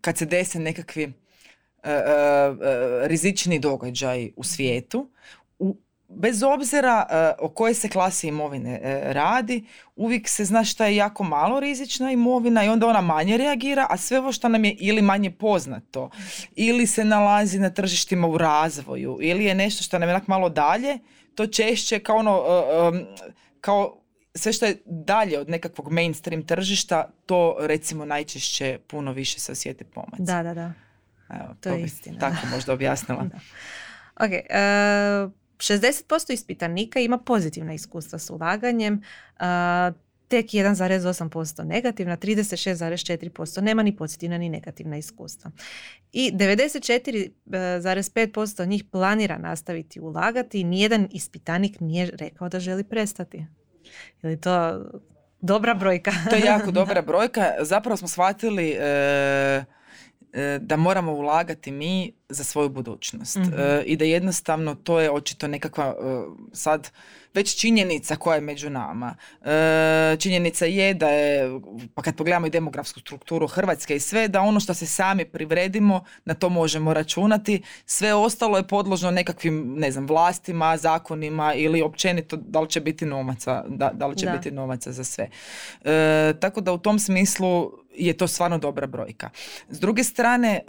kad 0.00 0.18
se 0.18 0.26
dese 0.26 0.58
nekakvi 0.58 1.02
e, 1.02 1.12
rizični 3.02 3.58
događaj 3.58 4.30
u 4.36 4.44
svijetu, 4.44 5.10
bez 6.08 6.42
obzira 6.42 7.06
uh, 7.38 7.46
o 7.46 7.48
kojoj 7.48 7.74
se 7.74 7.88
klasi 7.88 8.28
imovine 8.28 8.80
uh, 8.82 9.12
radi, 9.12 9.64
uvijek 9.96 10.28
se 10.28 10.44
zna 10.44 10.64
šta 10.64 10.86
je 10.86 10.96
jako 10.96 11.24
malo 11.24 11.60
rizična 11.60 12.12
imovina 12.12 12.64
i 12.64 12.68
onda 12.68 12.86
ona 12.86 13.00
manje 13.00 13.36
reagira, 13.36 13.86
a 13.90 13.96
sve 13.96 14.18
ovo 14.18 14.32
što 14.32 14.48
nam 14.48 14.64
je 14.64 14.76
ili 14.78 15.02
manje 15.02 15.30
poznato, 15.30 16.10
ili 16.56 16.86
se 16.86 17.04
nalazi 17.04 17.58
na 17.58 17.70
tržištima 17.70 18.28
u 18.28 18.38
razvoju, 18.38 19.18
ili 19.20 19.44
je 19.44 19.54
nešto 19.54 19.84
što 19.84 19.98
nam 19.98 20.08
je 20.08 20.20
malo 20.26 20.48
dalje, 20.48 20.98
to 21.34 21.46
češće 21.46 21.98
kao 21.98 22.16
ono, 22.16 22.38
uh, 22.38 22.94
um, 22.94 23.06
kao 23.60 24.00
sve 24.34 24.52
što 24.52 24.66
je 24.66 24.76
dalje 24.86 25.38
od 25.38 25.48
nekakvog 25.48 25.92
mainstream 25.92 26.42
tržišta, 26.42 27.10
to 27.26 27.56
recimo 27.60 28.04
najčešće 28.04 28.78
puno 28.86 29.12
više 29.12 29.40
se 29.40 29.52
osjeti 29.52 29.84
pomac. 29.84 30.18
Da, 30.18 30.42
da, 30.42 30.54
da. 30.54 30.72
Evo, 31.30 31.48
to, 31.60 31.70
to 31.70 31.76
je 31.76 31.82
istina. 31.82 32.18
Tako 32.18 32.46
možda 32.50 32.72
objasnila. 32.72 33.24
ok, 34.24 34.30
uh, 34.30 35.32
60% 35.58 36.32
ispitanika 36.32 37.00
ima 37.00 37.18
pozitivna 37.18 37.74
iskustva 37.74 38.18
s 38.18 38.30
ulaganjem, 38.30 39.02
tek 40.28 40.46
1,8% 40.46 41.64
negativna, 41.64 42.16
36,4% 42.16 43.60
nema 43.60 43.82
ni 43.82 43.96
pozitivna 43.96 44.38
ni 44.38 44.48
negativna 44.48 44.96
iskustva. 44.96 45.50
I 46.12 46.32
94,5% 46.32 48.66
njih 48.66 48.84
planira 48.84 49.38
nastaviti 49.38 50.00
ulagati 50.00 50.60
i 50.60 50.64
nijedan 50.64 51.08
ispitanik 51.12 51.80
nije 51.80 52.10
rekao 52.14 52.48
da 52.48 52.60
želi 52.60 52.84
prestati. 52.84 53.46
Je 54.22 54.30
li 54.30 54.40
to 54.40 54.84
dobra 55.40 55.74
brojka? 55.74 56.12
to 56.30 56.36
je 56.36 56.42
jako 56.44 56.70
dobra 56.80 57.02
brojka. 57.02 57.52
Zapravo 57.60 57.96
smo 57.96 58.08
shvatili 58.08 58.70
e, 58.70 59.64
da 60.60 60.76
moramo 60.76 61.12
ulagati 61.12 61.70
mi 61.70 62.12
za 62.28 62.44
svoju 62.44 62.68
budućnost 62.68 63.36
Mhm. 63.36 63.52
E, 63.58 63.82
i 63.86 63.96
da 63.96 64.04
jednostavno 64.04 64.74
to 64.74 65.00
je 65.00 65.10
očito 65.10 65.48
nekakva 65.48 65.84
e, 65.86 66.24
sad 66.52 66.90
već 67.34 67.60
činjenica 67.60 68.16
koja 68.16 68.34
je 68.34 68.40
među 68.40 68.70
nama. 68.70 69.14
E, 69.44 70.16
činjenica 70.18 70.64
je 70.64 70.94
da 70.94 71.08
je, 71.08 71.60
pa 71.94 72.02
kad 72.02 72.16
pogledamo 72.16 72.46
i 72.46 72.50
demografsku 72.50 73.00
strukturu 73.00 73.46
Hrvatske 73.46 73.96
i 73.96 74.00
sve, 74.00 74.28
da 74.28 74.40
ono 74.40 74.60
što 74.60 74.74
se 74.74 74.86
sami 74.86 75.24
privredimo, 75.24 76.04
na 76.24 76.34
to 76.34 76.48
možemo 76.48 76.94
računati. 76.94 77.62
Sve 77.86 78.14
ostalo 78.14 78.56
je 78.56 78.68
podložno 78.68 79.10
nekakvim, 79.10 79.74
ne 79.76 79.90
znam, 79.90 80.06
vlastima, 80.06 80.76
zakonima 80.76 81.54
ili 81.54 81.82
općenito 81.82 82.36
da 82.36 82.60
li 82.60 82.68
će 82.68 82.80
biti 82.80 83.06
novaca, 83.06 83.64
da, 83.68 83.90
da 83.94 84.06
li 84.06 84.16
će 84.16 84.26
Da. 84.26 84.32
biti 84.32 84.50
novaca 84.50 84.92
za 84.92 85.04
sve. 85.04 85.28
E, 85.84 86.34
tako 86.40 86.60
da 86.60 86.72
u 86.72 86.78
tom 86.78 86.98
smislu 86.98 87.72
je 87.98 88.16
to 88.16 88.26
stvarno 88.26 88.58
dobra 88.58 88.86
brojka. 88.86 89.30
S 89.68 89.80
druge 89.80 90.04
strane, 90.04 90.60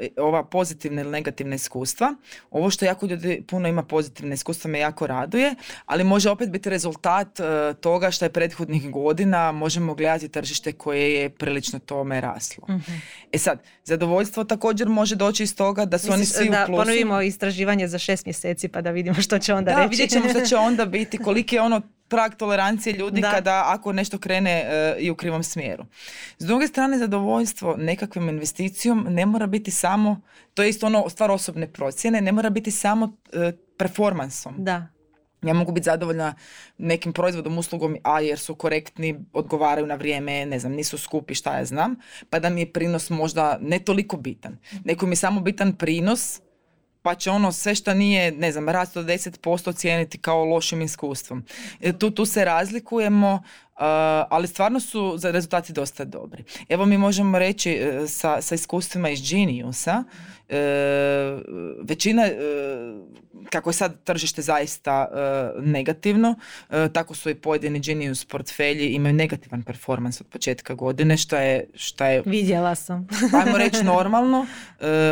e, 0.00 0.08
ova 0.16 0.44
pozitivna 0.44 1.00
ili 1.00 1.10
negativna 1.10 1.54
iskustva, 1.54 2.14
ovo 2.50 2.70
što 2.70 2.84
jako 2.84 3.06
ljudi 3.06 3.42
puno 3.48 3.68
ima 3.68 3.82
pozitivne 3.82 4.34
iskustva 4.34 4.70
me 4.70 4.78
jako 4.78 5.06
raduje, 5.06 5.54
ali 5.86 6.04
može 6.04 6.30
opet 6.30 6.50
biti 6.50 6.70
rezultat 6.70 7.40
e, 7.40 7.44
toga 7.74 8.10
što 8.10 8.24
je 8.24 8.32
prethodnih 8.32 8.90
godina 8.90 9.52
možemo 9.52 9.94
gledati 9.94 10.28
tržište 10.28 10.72
koje 10.72 11.12
je 11.12 11.28
prilično 11.30 11.78
tome 11.78 12.20
raslo. 12.20 12.64
Mhm. 12.70 12.92
E 13.32 13.38
sad, 13.38 13.58
zadovoljstvo 13.84 14.44
također 14.44 14.88
može 14.88 15.16
doći 15.16 15.42
iz 15.42 15.56
toga 15.56 15.84
da 15.84 15.98
su 15.98 16.08
oni 16.08 16.20
Misliš 16.20 16.36
svi 16.38 16.48
da 16.50 16.62
u 16.62 16.66
plusu. 16.66 16.82
ponovimo 16.82 17.22
istraživanje 17.22 17.88
za 17.88 17.98
šest 17.98 18.26
mjeseci 18.26 18.68
pa 18.68 18.80
da 18.80 18.90
vidimo 18.90 19.14
što 19.16 19.38
će 19.38 19.54
onda 19.54 19.70
Da, 19.70 19.76
reći. 19.76 19.90
vidjet 19.90 20.10
ćemo 20.10 20.28
što 20.28 20.40
će 20.40 20.56
onda 20.68 20.84
biti, 20.86 21.18
koliki 21.18 21.54
je 21.56 21.62
ono 21.62 21.80
prag 22.08 22.34
tolerancije 22.34 22.92
ljudi 22.92 23.20
Da. 23.20 23.30
kada 23.30 23.64
ako 23.66 23.92
nešto 23.92 24.18
krene 24.18 24.50
e, 24.60 24.96
i 24.98 25.10
u 25.10 25.14
krivom 25.14 25.42
smjeru. 25.42 25.84
S 26.38 26.46
druge 26.46 26.66
strane, 26.66 26.98
zadovoljstvo 26.98 27.76
nekakvom 27.76 28.28
investicijom 28.28 29.06
ne 29.08 29.26
mora 29.26 29.46
biti 29.46 29.70
samo, 29.70 30.20
to 30.54 30.62
je 30.62 30.68
isto 30.68 30.86
ono 30.86 31.08
stvar 31.08 31.30
osobne 31.30 31.66
procjene, 31.66 32.20
ne 32.20 32.32
mora 32.32 32.50
biti 32.50 32.70
samo 32.70 33.12
e, 33.32 33.52
performansom. 33.76 34.54
Da. 34.58 34.86
Ja 35.42 35.54
mogu 35.54 35.72
biti 35.72 35.84
zadovoljna 35.84 36.34
nekim 36.78 37.12
proizvodom, 37.12 37.58
uslugom, 37.58 37.96
a 38.02 38.20
jer 38.20 38.38
su 38.38 38.54
korektni, 38.54 39.24
odgovaraju 39.32 39.86
na 39.86 39.94
vrijeme, 39.94 40.46
ne 40.46 40.58
znam, 40.58 40.72
nisu 40.72 40.98
skupi, 40.98 41.34
šta 41.34 41.58
ja 41.58 41.64
znam, 41.64 41.96
pa 42.30 42.38
da 42.38 42.50
mi 42.50 42.60
je 42.60 42.72
prinos 42.72 43.10
možda 43.10 43.58
ne 43.60 43.78
toliko 43.78 44.16
bitan. 44.16 44.58
Neko 44.84 45.06
mi 45.06 45.12
je 45.12 45.16
samo 45.16 45.40
bitan 45.40 45.72
prinos, 45.72 46.40
pa 47.02 47.14
će 47.14 47.30
ono 47.30 47.52
sve 47.52 47.74
što 47.74 47.94
nije, 47.94 48.32
ne 48.32 48.52
znam, 48.52 48.68
rast 48.68 48.96
od 48.96 49.06
10% 49.06 49.76
cijeniti 49.76 50.18
kao 50.18 50.44
lošim 50.44 50.82
iskustvom. 50.82 51.44
E, 51.80 51.92
Tu, 51.92 52.10
tu 52.10 52.26
se 52.26 52.44
razlikujemo, 52.44 53.42
uh, 53.72 54.26
ali 54.30 54.48
stvarno 54.48 54.80
su 54.80 55.14
za 55.18 55.30
rezultati 55.30 55.72
dosta 55.72 56.04
dobri. 56.04 56.44
Evo 56.68 56.86
mi 56.86 56.98
možemo 56.98 57.38
reći 57.38 57.70
e, 57.70 58.06
sa, 58.08 58.42
sa 58.42 58.54
iskustvima 58.54 59.10
iz 59.10 59.30
Geniusa, 59.30 60.04
e, 60.48 60.58
većina, 61.82 62.22
kako 63.50 63.70
je 63.70 63.74
sad 63.74 64.04
tržište 64.04 64.42
zaista 64.42 65.08
negativno, 65.60 66.34
tako 66.92 67.14
su 67.14 67.30
i 67.30 67.34
pojedini 67.34 67.80
Genius 67.80 68.24
portfelji 68.24 68.88
imaju 68.88 69.14
negativan 69.14 69.62
performans 69.62 70.20
od 70.20 70.26
početka 70.26 70.74
godine, 70.74 71.16
što 71.16 71.36
je, 71.36 71.70
što 71.74 72.04
je 72.04 72.22
Vidjela 72.26 72.74
sam. 72.74 73.08
ajmo 73.44 73.58
reći 73.58 73.84
normalno. 73.94 74.46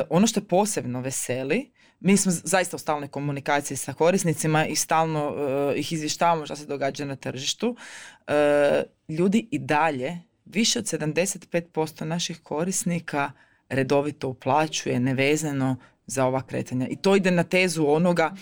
Ono 0.08 0.26
što 0.26 0.40
posebno 0.40 1.00
veseli, 1.00 1.70
mi 2.01 2.16
smo 2.16 2.32
zaista 2.32 2.76
u 2.76 2.78
stalnoj 2.78 3.09
komunikaciji 3.09 3.76
sa 3.76 3.92
korisnicima 3.92 4.66
i 4.66 4.76
stalno 4.76 5.34
e, 5.36 5.78
ih 5.78 5.92
izvještavamo 5.92 6.46
što 6.46 6.57
se 6.57 6.66
događa 6.66 7.05
na 7.05 7.16
tržištu. 7.16 7.76
E, 8.26 8.82
ljudi 9.09 9.48
i 9.51 9.59
dalje, 9.59 10.18
više 10.44 10.78
od 10.78 10.84
75% 10.84 12.05
naših 12.05 12.40
korisnika 12.42 13.32
redovito 13.68 14.28
uplaćuje 14.28 15.01
nevezano 15.01 15.76
za 16.07 16.26
ova 16.26 16.42
kretanja. 16.42 16.88
I 16.88 16.96
to 16.96 17.16
ide 17.16 17.30
na 17.30 17.44
tezu 17.44 17.86
onoga 17.86 18.34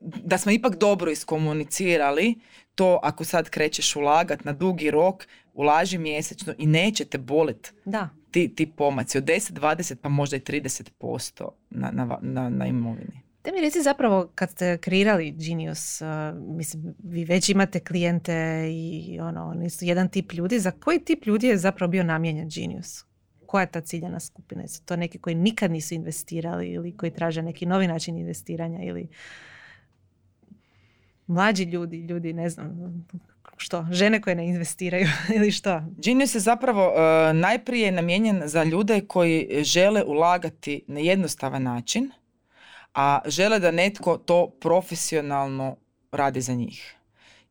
da 0.00 0.38
smo 0.38 0.52
ipak 0.52 0.76
dobro 0.76 1.10
iskomunicirali 1.10 2.34
to 2.74 3.00
ako 3.02 3.24
sad 3.24 3.50
krećeš 3.50 3.96
ulagat 3.96 4.44
na 4.44 4.52
dugi 4.52 4.90
rok, 4.90 5.26
ulaži 5.54 5.98
mjesečno 5.98 6.54
i 6.58 6.66
neće 6.66 7.04
te 7.04 7.18
bolet 7.18 7.74
Da. 7.84 8.08
ti, 8.30 8.54
ti 8.54 8.66
pomaci 8.66 9.18
od 9.18 9.24
10, 9.24 9.52
20 9.52 9.94
pa 9.94 10.08
možda 10.08 10.36
i 10.36 10.40
30% 10.40 11.48
na, 11.70 11.90
na, 11.90 12.18
na, 12.22 12.48
na 12.48 12.66
imovini. 12.66 13.20
Te 13.42 13.52
mi 13.52 13.60
reci 13.60 13.82
zapravo 13.82 14.30
kad 14.34 14.50
ste 14.50 14.78
kreirali 14.78 15.30
Genius, 15.30 16.00
uh, 16.00 16.08
mislim, 16.56 16.94
vi 17.04 17.24
već 17.24 17.48
imate 17.48 17.80
klijente 17.80 18.66
i 18.72 19.18
ono, 19.20 19.44
oni 19.44 19.70
su 19.70 19.84
jedan 19.84 20.08
tip 20.08 20.32
ljudi. 20.32 20.58
Za 20.58 20.70
koji 20.70 20.98
tip 20.98 21.26
ljudi 21.26 21.46
je 21.46 21.58
zapravo 21.58 21.90
bio 21.90 22.02
namijenjen 22.02 22.48
Genius? 22.54 23.04
Koja 23.46 23.60
je 23.60 23.70
ta 23.70 23.80
ciljana 23.80 24.20
skupina? 24.20 24.68
Su 24.68 24.84
to 24.84 24.96
neki 24.96 25.18
koji 25.18 25.34
nikad 25.34 25.70
nisu 25.70 25.94
investirali 25.94 26.68
ili 26.68 26.96
koji 26.96 27.10
traže 27.10 27.42
neki 27.42 27.66
novi 27.66 27.86
način 27.86 28.18
investiranja 28.18 28.82
ili 28.82 29.08
mlađi 31.26 31.64
ljudi, 31.64 31.96
ljudi, 31.96 32.32
ne 32.32 32.48
znam, 32.48 33.06
što, 33.60 33.86
žene 33.90 34.20
koje 34.22 34.36
ne 34.36 34.46
investiraju 34.46 35.08
ili 35.36 35.50
što? 35.50 35.82
Genius 35.96 36.34
je 36.34 36.40
zapravo 36.40 36.92
e, 36.92 37.32
najprije 37.32 37.92
namijenjen 37.92 38.42
za 38.44 38.64
ljude 38.64 39.00
koji 39.00 39.64
žele 39.64 40.04
ulagati 40.04 40.84
na 40.86 41.00
jednostavan 41.00 41.62
način, 41.62 42.10
a 42.94 43.20
žele 43.26 43.58
da 43.58 43.70
netko 43.70 44.16
to 44.16 44.50
profesionalno 44.60 45.76
radi 46.12 46.40
za 46.40 46.54
njih. 46.54 46.94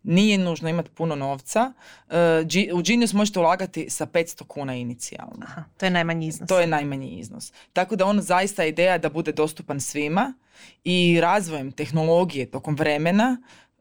Nije 0.03 0.37
nužno 0.37 0.69
imati 0.69 0.89
puno 0.89 1.15
novca. 1.15 1.73
E, 2.09 2.71
u 2.73 2.81
Genius 2.81 3.13
možete 3.13 3.39
ulagati 3.39 3.89
sa 3.89 4.05
500 4.05 4.43
kuna 4.47 4.75
inicijalno. 4.75 5.41
Aha, 5.43 5.63
to 5.77 5.85
je 5.85 5.89
najmanji 5.89 6.27
iznos. 6.27 6.47
To 6.47 6.59
je 6.59 6.67
najmanji 6.67 7.09
iznos. 7.09 7.53
Tako 7.73 7.95
da 7.95 8.05
on 8.05 8.21
zaista 8.21 8.65
ideja 8.65 8.97
da 8.97 9.09
bude 9.09 9.31
dostupan 9.31 9.79
svima 9.79 10.33
i 10.83 11.19
razvojem 11.21 11.71
tehnologije 11.71 12.51
tokom 12.51 12.75
vremena 12.75 13.37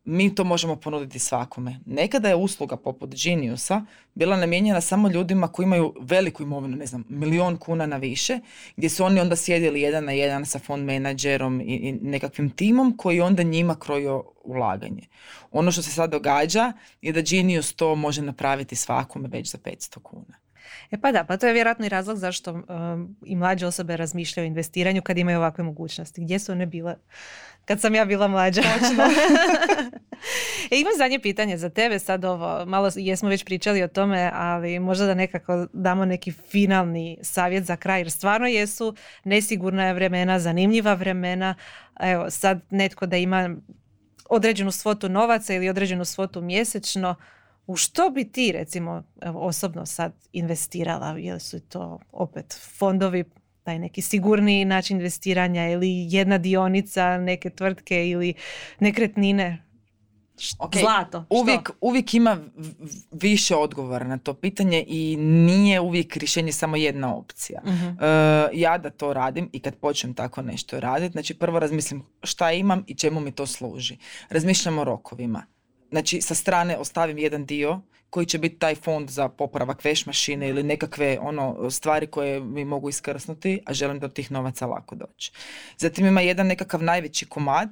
mi 0.09 0.35
to 0.35 0.45
možemo 0.45 0.77
ponuditi 0.77 1.19
svakome. 1.19 1.81
Nekada 1.87 2.29
je 2.29 2.37
usluga 2.37 2.77
poput 2.77 3.15
Geniusa 3.25 3.85
bila 4.15 4.37
namijenjena 4.37 4.81
samo 4.81 5.09
ljudima 5.09 5.49
koji 5.49 5.65
imaju 5.65 5.95
veliku 6.01 6.43
imovinu, 6.43 6.77
ne 6.77 6.87
znam, 6.87 7.05
milion 7.09 7.57
kuna 7.57 7.87
na 7.87 7.97
više, 7.97 8.41
gdje 8.77 8.89
su 8.91 9.05
oni 9.05 9.21
onda 9.21 9.37
sjedili 9.37 9.81
jedan 9.81 10.05
na 10.05 10.13
jedan 10.13 10.47
sa 10.47 10.59
fond 10.59 10.85
menadžerom 10.85 11.61
i, 11.61 11.99
nekakvim 12.03 12.51
timom 12.51 12.97
koji 12.97 13.21
onda 13.21 13.43
njima 13.43 13.75
krojio 13.75 14.25
ulaganje. 14.45 15.03
Ono 15.51 15.73
što 15.73 15.83
se 15.83 15.91
sad 15.91 16.11
događa 16.11 16.73
je 17.03 17.13
da 17.13 17.21
Genius 17.21 17.73
to 17.73 17.95
može 17.95 18.23
napraviti 18.23 18.77
svakome 18.77 19.29
već 19.29 19.51
za 19.51 19.59
500 19.59 20.03
kuna. 20.03 20.35
E 20.91 20.99
pa 21.01 21.13
da, 21.13 21.25
pa 21.25 21.37
to 21.37 21.47
je 21.47 21.53
vjerojatno 21.53 21.87
i 21.87 21.89
razlog 21.89 22.17
zašto 22.17 22.53
um, 22.53 23.17
i 23.25 23.37
mlađe 23.37 23.67
osobe 23.67 23.97
razmišljaju 23.97 24.45
o 24.45 24.47
investiranju 24.47 25.03
kad 25.03 25.19
imaju 25.19 25.39
ovakve 25.39 25.65
mogućnosti. 25.65 26.21
Gdje 26.21 26.39
su 26.39 26.53
one 26.53 26.67
bile 26.67 26.95
kad 27.69 27.81
sam 27.81 27.95
ja 27.95 28.05
bila 28.05 28.29
mlađa? 28.29 28.61
e, 30.71 30.81
imam 30.81 30.93
zadnje 30.99 31.19
pitanje 31.19 31.57
za 31.57 31.71
tebe, 31.71 31.99
sad 31.99 32.25
ovo, 32.25 32.67
malo 32.67 32.91
jesmo 32.97 33.29
već 33.29 33.45
pričali 33.45 33.83
o 33.83 33.89
tome, 33.89 34.31
ali 34.35 34.79
možda 34.79 35.07
da 35.07 35.15
nekako 35.15 35.67
damo 35.73 36.05
neki 36.05 36.33
finalni 36.33 37.19
savjet 37.23 37.65
za 37.65 37.77
kraj, 37.77 38.01
jer 38.01 38.11
stvarno 38.11 38.47
jesu 38.47 38.95
nesigurna 39.25 39.93
vremena, 39.93 40.41
zanimljiva 40.41 40.95
vremena. 40.95 41.55
Evo, 42.01 42.31
sad 42.31 42.61
netko 42.71 43.07
da 43.07 43.17
ima 43.17 43.57
određenu 44.29 44.71
svotu 44.71 45.09
novaca 45.09 45.55
ili 45.55 45.69
određenu 45.69 46.05
svotu 46.05 46.41
mjesečno, 46.41 47.15
u 47.67 47.77
što 47.77 48.11
bi 48.11 48.33
ti 48.33 48.53
recimo 48.53 49.03
evo, 49.21 49.41
osobno 49.41 49.87
sad 49.87 50.13
investirala? 50.33 51.19
Jel 51.19 51.39
su 51.39 51.61
to 51.61 52.01
opet 52.13 52.61
fondovi, 52.79 53.25
taj 53.69 53.79
neki 53.79 54.03
sigurniji 54.03 54.65
način 54.65 54.97
investiranja 54.97 55.69
ili 55.69 56.07
jedna 56.09 56.39
dionica 56.39 57.19
neke 57.19 57.51
tvrtke 57.51 58.09
ili 58.09 58.35
nekretnine? 58.81 59.65
Š- 60.39 60.57
Ok, 60.59 60.77
Zlato. 60.77 61.25
što? 61.25 61.37
Uvijek, 61.37 61.71
uvijek 61.81 62.15
ima 62.15 62.39
više 63.13 63.57
odgovora 63.57 64.07
na 64.07 64.19
to 64.19 64.35
pitanje 64.35 64.85
i 64.87 65.17
nije 65.19 65.81
uvijek 65.81 66.17
rješenje 66.17 66.53
samo 66.53 66.77
jedna 66.77 67.17
opcija. 67.17 67.61
Mhm. 67.65 67.87
E, 67.87 67.95
ja 68.55 68.79
da 68.79 68.91
to 68.91 69.13
radim 69.13 69.51
i 69.53 69.61
kad 69.61 69.75
počnem 69.77 70.15
tako 70.15 70.43
nešto 70.43 70.81
raditi, 70.81 71.13
znači 71.13 71.35
prvo 71.35 71.59
razmislim 71.59 72.03
šta 72.23 72.53
imam 72.53 72.85
i 72.87 72.95
čemu 72.95 73.21
mi 73.21 73.33
to 73.33 73.47
služi. 73.47 73.97
Razmišljam 74.31 74.79
o 74.79 74.85
rokovima. 74.85 75.43
Znači 75.91 76.21
sa 76.21 76.35
strane 76.35 76.77
ostavim 76.77 77.19
jedan 77.19 77.47
dio 77.47 77.81
koji 78.11 78.27
će 78.27 78.39
biti 78.39 78.59
taj 78.59 78.75
fond 78.75 79.11
za 79.11 79.29
popravak 79.29 79.85
veš 79.85 80.07
mašine 80.07 80.49
ili 80.49 80.63
nekakve 80.63 81.19
ono 81.21 81.71
stvari 81.71 82.07
koje 82.07 82.41
mi 82.41 82.65
mogu 82.65 82.89
iskrsnuti, 82.89 83.61
a 83.67 83.73
želim 83.75 83.99
do 83.99 84.09
tih 84.09 84.33
novaca 84.33 84.67
lako 84.67 84.95
doći. 84.95 85.33
Zatim 85.79 86.07
ima 86.07 86.21
jedan 86.21 86.47
nekakav 86.47 86.83
najveći 86.83 87.27
komad 87.27 87.69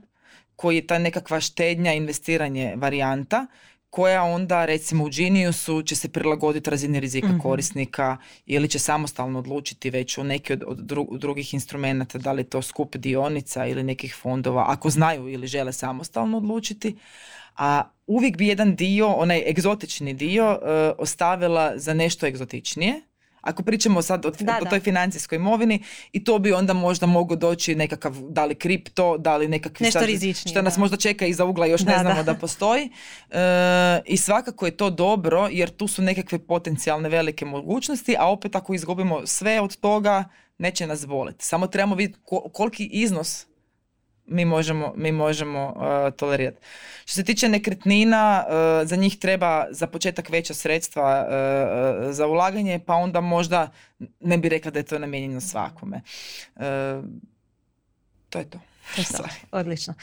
koji 0.57 0.77
je 0.77 0.87
ta 0.87 0.99
nekakva 0.99 1.41
štednja, 1.41 1.93
investiranje 1.93 2.75
varijanta 2.77 3.47
koja 3.91 4.23
onda 4.23 4.64
recimo 4.64 5.05
u 5.05 5.09
Geniusu 5.09 5.83
će 5.83 5.97
se 5.97 6.09
prilagoditi 6.09 6.71
razini 6.71 7.01
rizika 7.01 7.27
Mhm. 7.29 7.39
korisnika 7.39 8.17
ili 8.47 8.69
će 8.69 8.79
samostalno 8.79 9.39
odlučiti 9.39 9.91
već 9.91 10.19
u 10.19 10.25
neki 10.25 10.53
od, 10.53 10.62
od 10.67 10.79
dru- 10.79 11.19
drugih 11.19 11.55
instrumenata, 11.55 12.19
da 12.19 12.33
li 12.33 12.41
je 12.41 12.51
to 12.51 12.62
skup 12.62 12.97
dionica 12.97 13.67
ili 13.67 13.83
nekih 13.83 14.14
fondova, 14.14 14.64
ako 14.69 14.91
znaju 14.91 15.29
ili 15.29 15.47
žele 15.47 15.73
samostalno 15.73 16.37
odlučiti. 16.37 16.97
A 17.57 17.83
uvijek 18.07 18.37
bi 18.37 18.47
jedan 18.47 18.77
dio, 18.77 19.09
onaj 19.09 19.43
egzotični 19.47 20.15
dio, 20.15 20.59
e, 20.63 20.69
ostavila 20.99 21.73
za 21.77 21.95
nešto 21.95 22.27
egzotičnije, 22.27 23.01
Ako 23.43 23.63
pričamo 23.63 24.03
sad 24.03 24.27
o, 24.27 24.31
Da, 24.31 24.59
o 24.61 24.65
da. 24.65 24.71
toj 24.71 24.81
financijskoj 24.81 25.37
imovini 25.37 25.83
i 26.13 26.25
to 26.25 26.39
bi 26.39 26.53
onda 26.53 26.73
možda 26.73 27.07
mogao 27.07 27.37
doći 27.37 27.75
nekakav, 27.75 28.15
da 28.21 28.45
li 28.45 28.55
kripto, 28.55 29.19
da 29.19 29.37
li 29.37 29.49
nekakvi 29.49 29.85
Nešto 29.85 29.99
sad, 29.99 30.09
rizičnije, 30.09 30.51
što 30.51 30.63
nas 30.63 30.75
da. 30.75 30.81
možda 30.81 30.97
čeka 30.97 31.27
iza 31.27 31.45
ugla 31.45 31.67
još 31.67 31.83
ne 31.83 31.99
znamo 31.99 32.23
da. 32.23 32.35
postoji. 32.35 32.91
E, 33.31 33.39
I 34.07 34.17
svakako 34.17 34.67
je 34.67 34.77
to 34.77 34.91
dobro 34.91 35.49
jer 35.51 35.71
tu 35.71 35.87
su 35.89 36.03
nekakve 36.03 36.39
potencijalne 36.39 37.09
velike 37.09 37.45
mogućnosti, 37.45 38.17
a 38.19 38.27
opet 38.27 38.57
ako 38.57 38.75
izgubimo 38.75 39.27
sve 39.27 39.61
od 39.61 39.77
toga, 39.77 40.25
neće 40.59 40.87
nas 40.87 41.07
boliti. 41.07 41.45
Samo 41.45 41.67
trebamo 41.67 41.95
vidjeti 41.95 42.19
ko- 42.25 42.51
koliki 42.53 42.85
iznos 42.87 43.47
mi 44.27 44.45
možemo, 44.45 44.93
mi 44.97 45.12
možemo 45.12 45.74
uh, 45.77 46.14
tolerirati. 46.14 46.59
Što 47.05 47.14
se 47.14 47.24
tiče 47.24 47.49
nekretnina, 47.49 48.45
uh, 48.47 48.89
za 48.89 48.97
njih 48.97 49.18
treba 49.18 49.66
za 49.70 49.87
početak 49.87 50.29
veća 50.29 50.55
sredstva 50.55 51.27
uh, 51.27 52.07
uh, 52.07 52.12
za 52.12 52.27
ulaganje, 52.27 52.81
pa 52.87 52.95
onda 52.95 53.20
možda 53.20 53.70
ne 54.20 54.39
bi 54.39 54.49
rekla 54.49 54.70
da 54.70 54.79
je 54.79 54.83
to 54.83 54.99
namijenjeno 54.99 55.41
svakome. 55.41 56.01
Uh, 56.55 56.62
to 58.29 58.39
je 58.39 58.51
to. 58.51 58.59
To 58.95 59.01
je 59.01 59.07
to. 59.16 59.24
Odlično. 59.51 59.95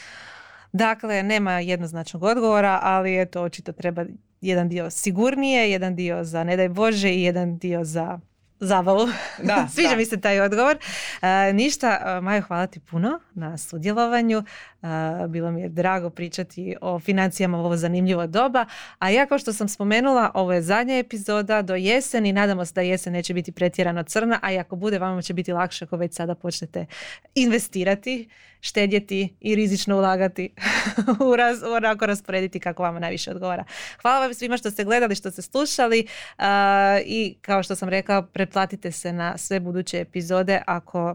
Dakle, 0.72 1.22
nema 1.22 1.60
jednoznačnog 1.60 2.22
odgovora, 2.22 2.80
ali 2.82 3.20
eto, 3.20 3.42
očito 3.42 3.72
treba 3.72 4.04
jedan 4.40 4.68
dio 4.68 4.90
sigurnije, 4.90 5.70
jedan 5.70 5.96
dio 5.96 6.24
za 6.24 6.44
ne 6.44 6.56
daj 6.56 6.68
Bože 6.68 7.10
i 7.10 7.22
jedan 7.22 7.58
dio 7.58 7.84
za 7.84 8.20
zabavu. 8.60 9.08
Da, 9.42 9.68
Sviđa 9.74 9.88
da. 9.88 9.96
mi 9.96 10.04
se 10.04 10.20
taj 10.20 10.40
odgovor. 10.40 10.78
E, 11.22 11.52
ništa, 11.52 12.16
e, 12.16 12.20
Majo, 12.20 12.42
hvala 12.42 12.66
ti 12.66 12.80
puno 12.80 13.20
na 13.34 13.58
sudjelovanju. 13.58 14.38
E, 14.38 14.86
bilo 15.28 15.50
mi 15.50 15.60
je 15.60 15.68
drago 15.68 16.10
pričati 16.10 16.76
o 16.80 17.00
financijama 17.00 17.58
u 17.58 17.64
ovo 17.64 17.76
zanimljivo 17.76 18.26
doba. 18.26 18.66
A 18.98 19.10
ja, 19.10 19.26
kao 19.26 19.38
što 19.38 19.52
sam 19.52 19.68
spomenula, 19.68 20.30
ovo 20.34 20.52
je 20.52 20.62
zadnja 20.62 20.98
epizoda 20.98 21.62
do 21.62 21.74
jeseni. 21.74 22.32
Nadamo 22.32 22.64
se 22.64 22.72
da 22.74 22.80
jesen 22.80 23.12
neće 23.12 23.34
biti 23.34 23.52
pretjerano 23.52 24.02
crna, 24.02 24.38
a 24.42 24.52
i 24.52 24.58
ako 24.58 24.76
bude, 24.76 24.98
vama 24.98 25.22
će 25.22 25.34
biti 25.34 25.52
lakše 25.52 25.84
ako 25.84 25.96
već 25.96 26.14
sada 26.14 26.34
počnete 26.34 26.86
investirati, 27.34 28.28
štedjeti 28.64 29.36
i 29.40 29.54
rizično 29.54 29.96
ulagati 29.96 30.50
u 31.30 31.36
raz, 31.36 31.62
onako 31.62 32.06
rasporediti 32.06 32.60
kako 32.60 32.82
vama 32.82 32.98
najviše 32.98 33.30
odgovara. 33.30 33.64
Hvala 34.02 34.20
vam 34.20 34.34
svima 34.34 34.56
što 34.56 34.70
ste 34.70 34.84
gledali, 34.84 35.14
što 35.14 35.30
ste 35.30 35.42
slušali 35.42 36.06
a, 36.38 36.98
i 37.06 37.36
kao 37.40 37.62
što 37.62 37.74
sam 37.74 37.88
rekao, 37.88 38.22
pretplatite 38.22 38.92
se 38.92 39.12
na 39.12 39.38
sve 39.38 39.60
buduće 39.60 40.00
epizode 40.00 40.62
ako 40.66 41.14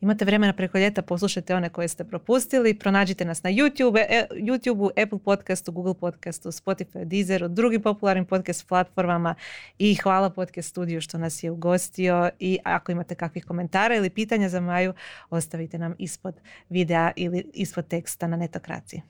imate 0.00 0.24
vremena 0.24 0.52
preko 0.52 0.78
ljeta, 0.78 1.02
poslušajte 1.02 1.54
one 1.54 1.68
koje 1.68 1.88
ste 1.88 2.04
propustili, 2.04 2.78
pronađite 2.78 3.24
nas 3.24 3.42
na 3.42 3.50
YouTube, 3.50 4.04
e, 4.08 4.26
YouTube, 4.30 5.02
Apple 5.02 5.18
podcastu, 5.18 5.72
Google 5.72 5.94
podcastu, 5.94 6.48
Spotify, 6.48 7.04
Deezeru, 7.04 7.48
drugim 7.48 7.82
popularnim 7.82 8.24
podcast 8.24 8.68
platformama 8.68 9.34
i 9.78 9.94
hvala 9.94 10.30
podcast 10.30 10.68
studiju 10.68 11.00
što 11.00 11.18
nas 11.18 11.42
je 11.42 11.50
ugostio 11.50 12.30
i 12.38 12.58
ako 12.64 12.92
imate 12.92 13.14
kakvih 13.14 13.44
komentara 13.44 13.94
ili 13.94 14.10
pitanja 14.10 14.48
za 14.48 14.60
Maju, 14.60 14.92
ostavite 15.30 15.78
nam 15.78 15.94
ispod 15.98 16.34
videa 16.68 17.12
ili 17.16 17.50
ispod 17.54 17.88
teksta 17.88 18.26
na 18.26 18.36
netokraciji. 18.36 19.02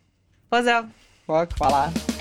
Pozdrav! 0.48 0.84
Bok, 1.26 1.48
hvala. 1.58 2.15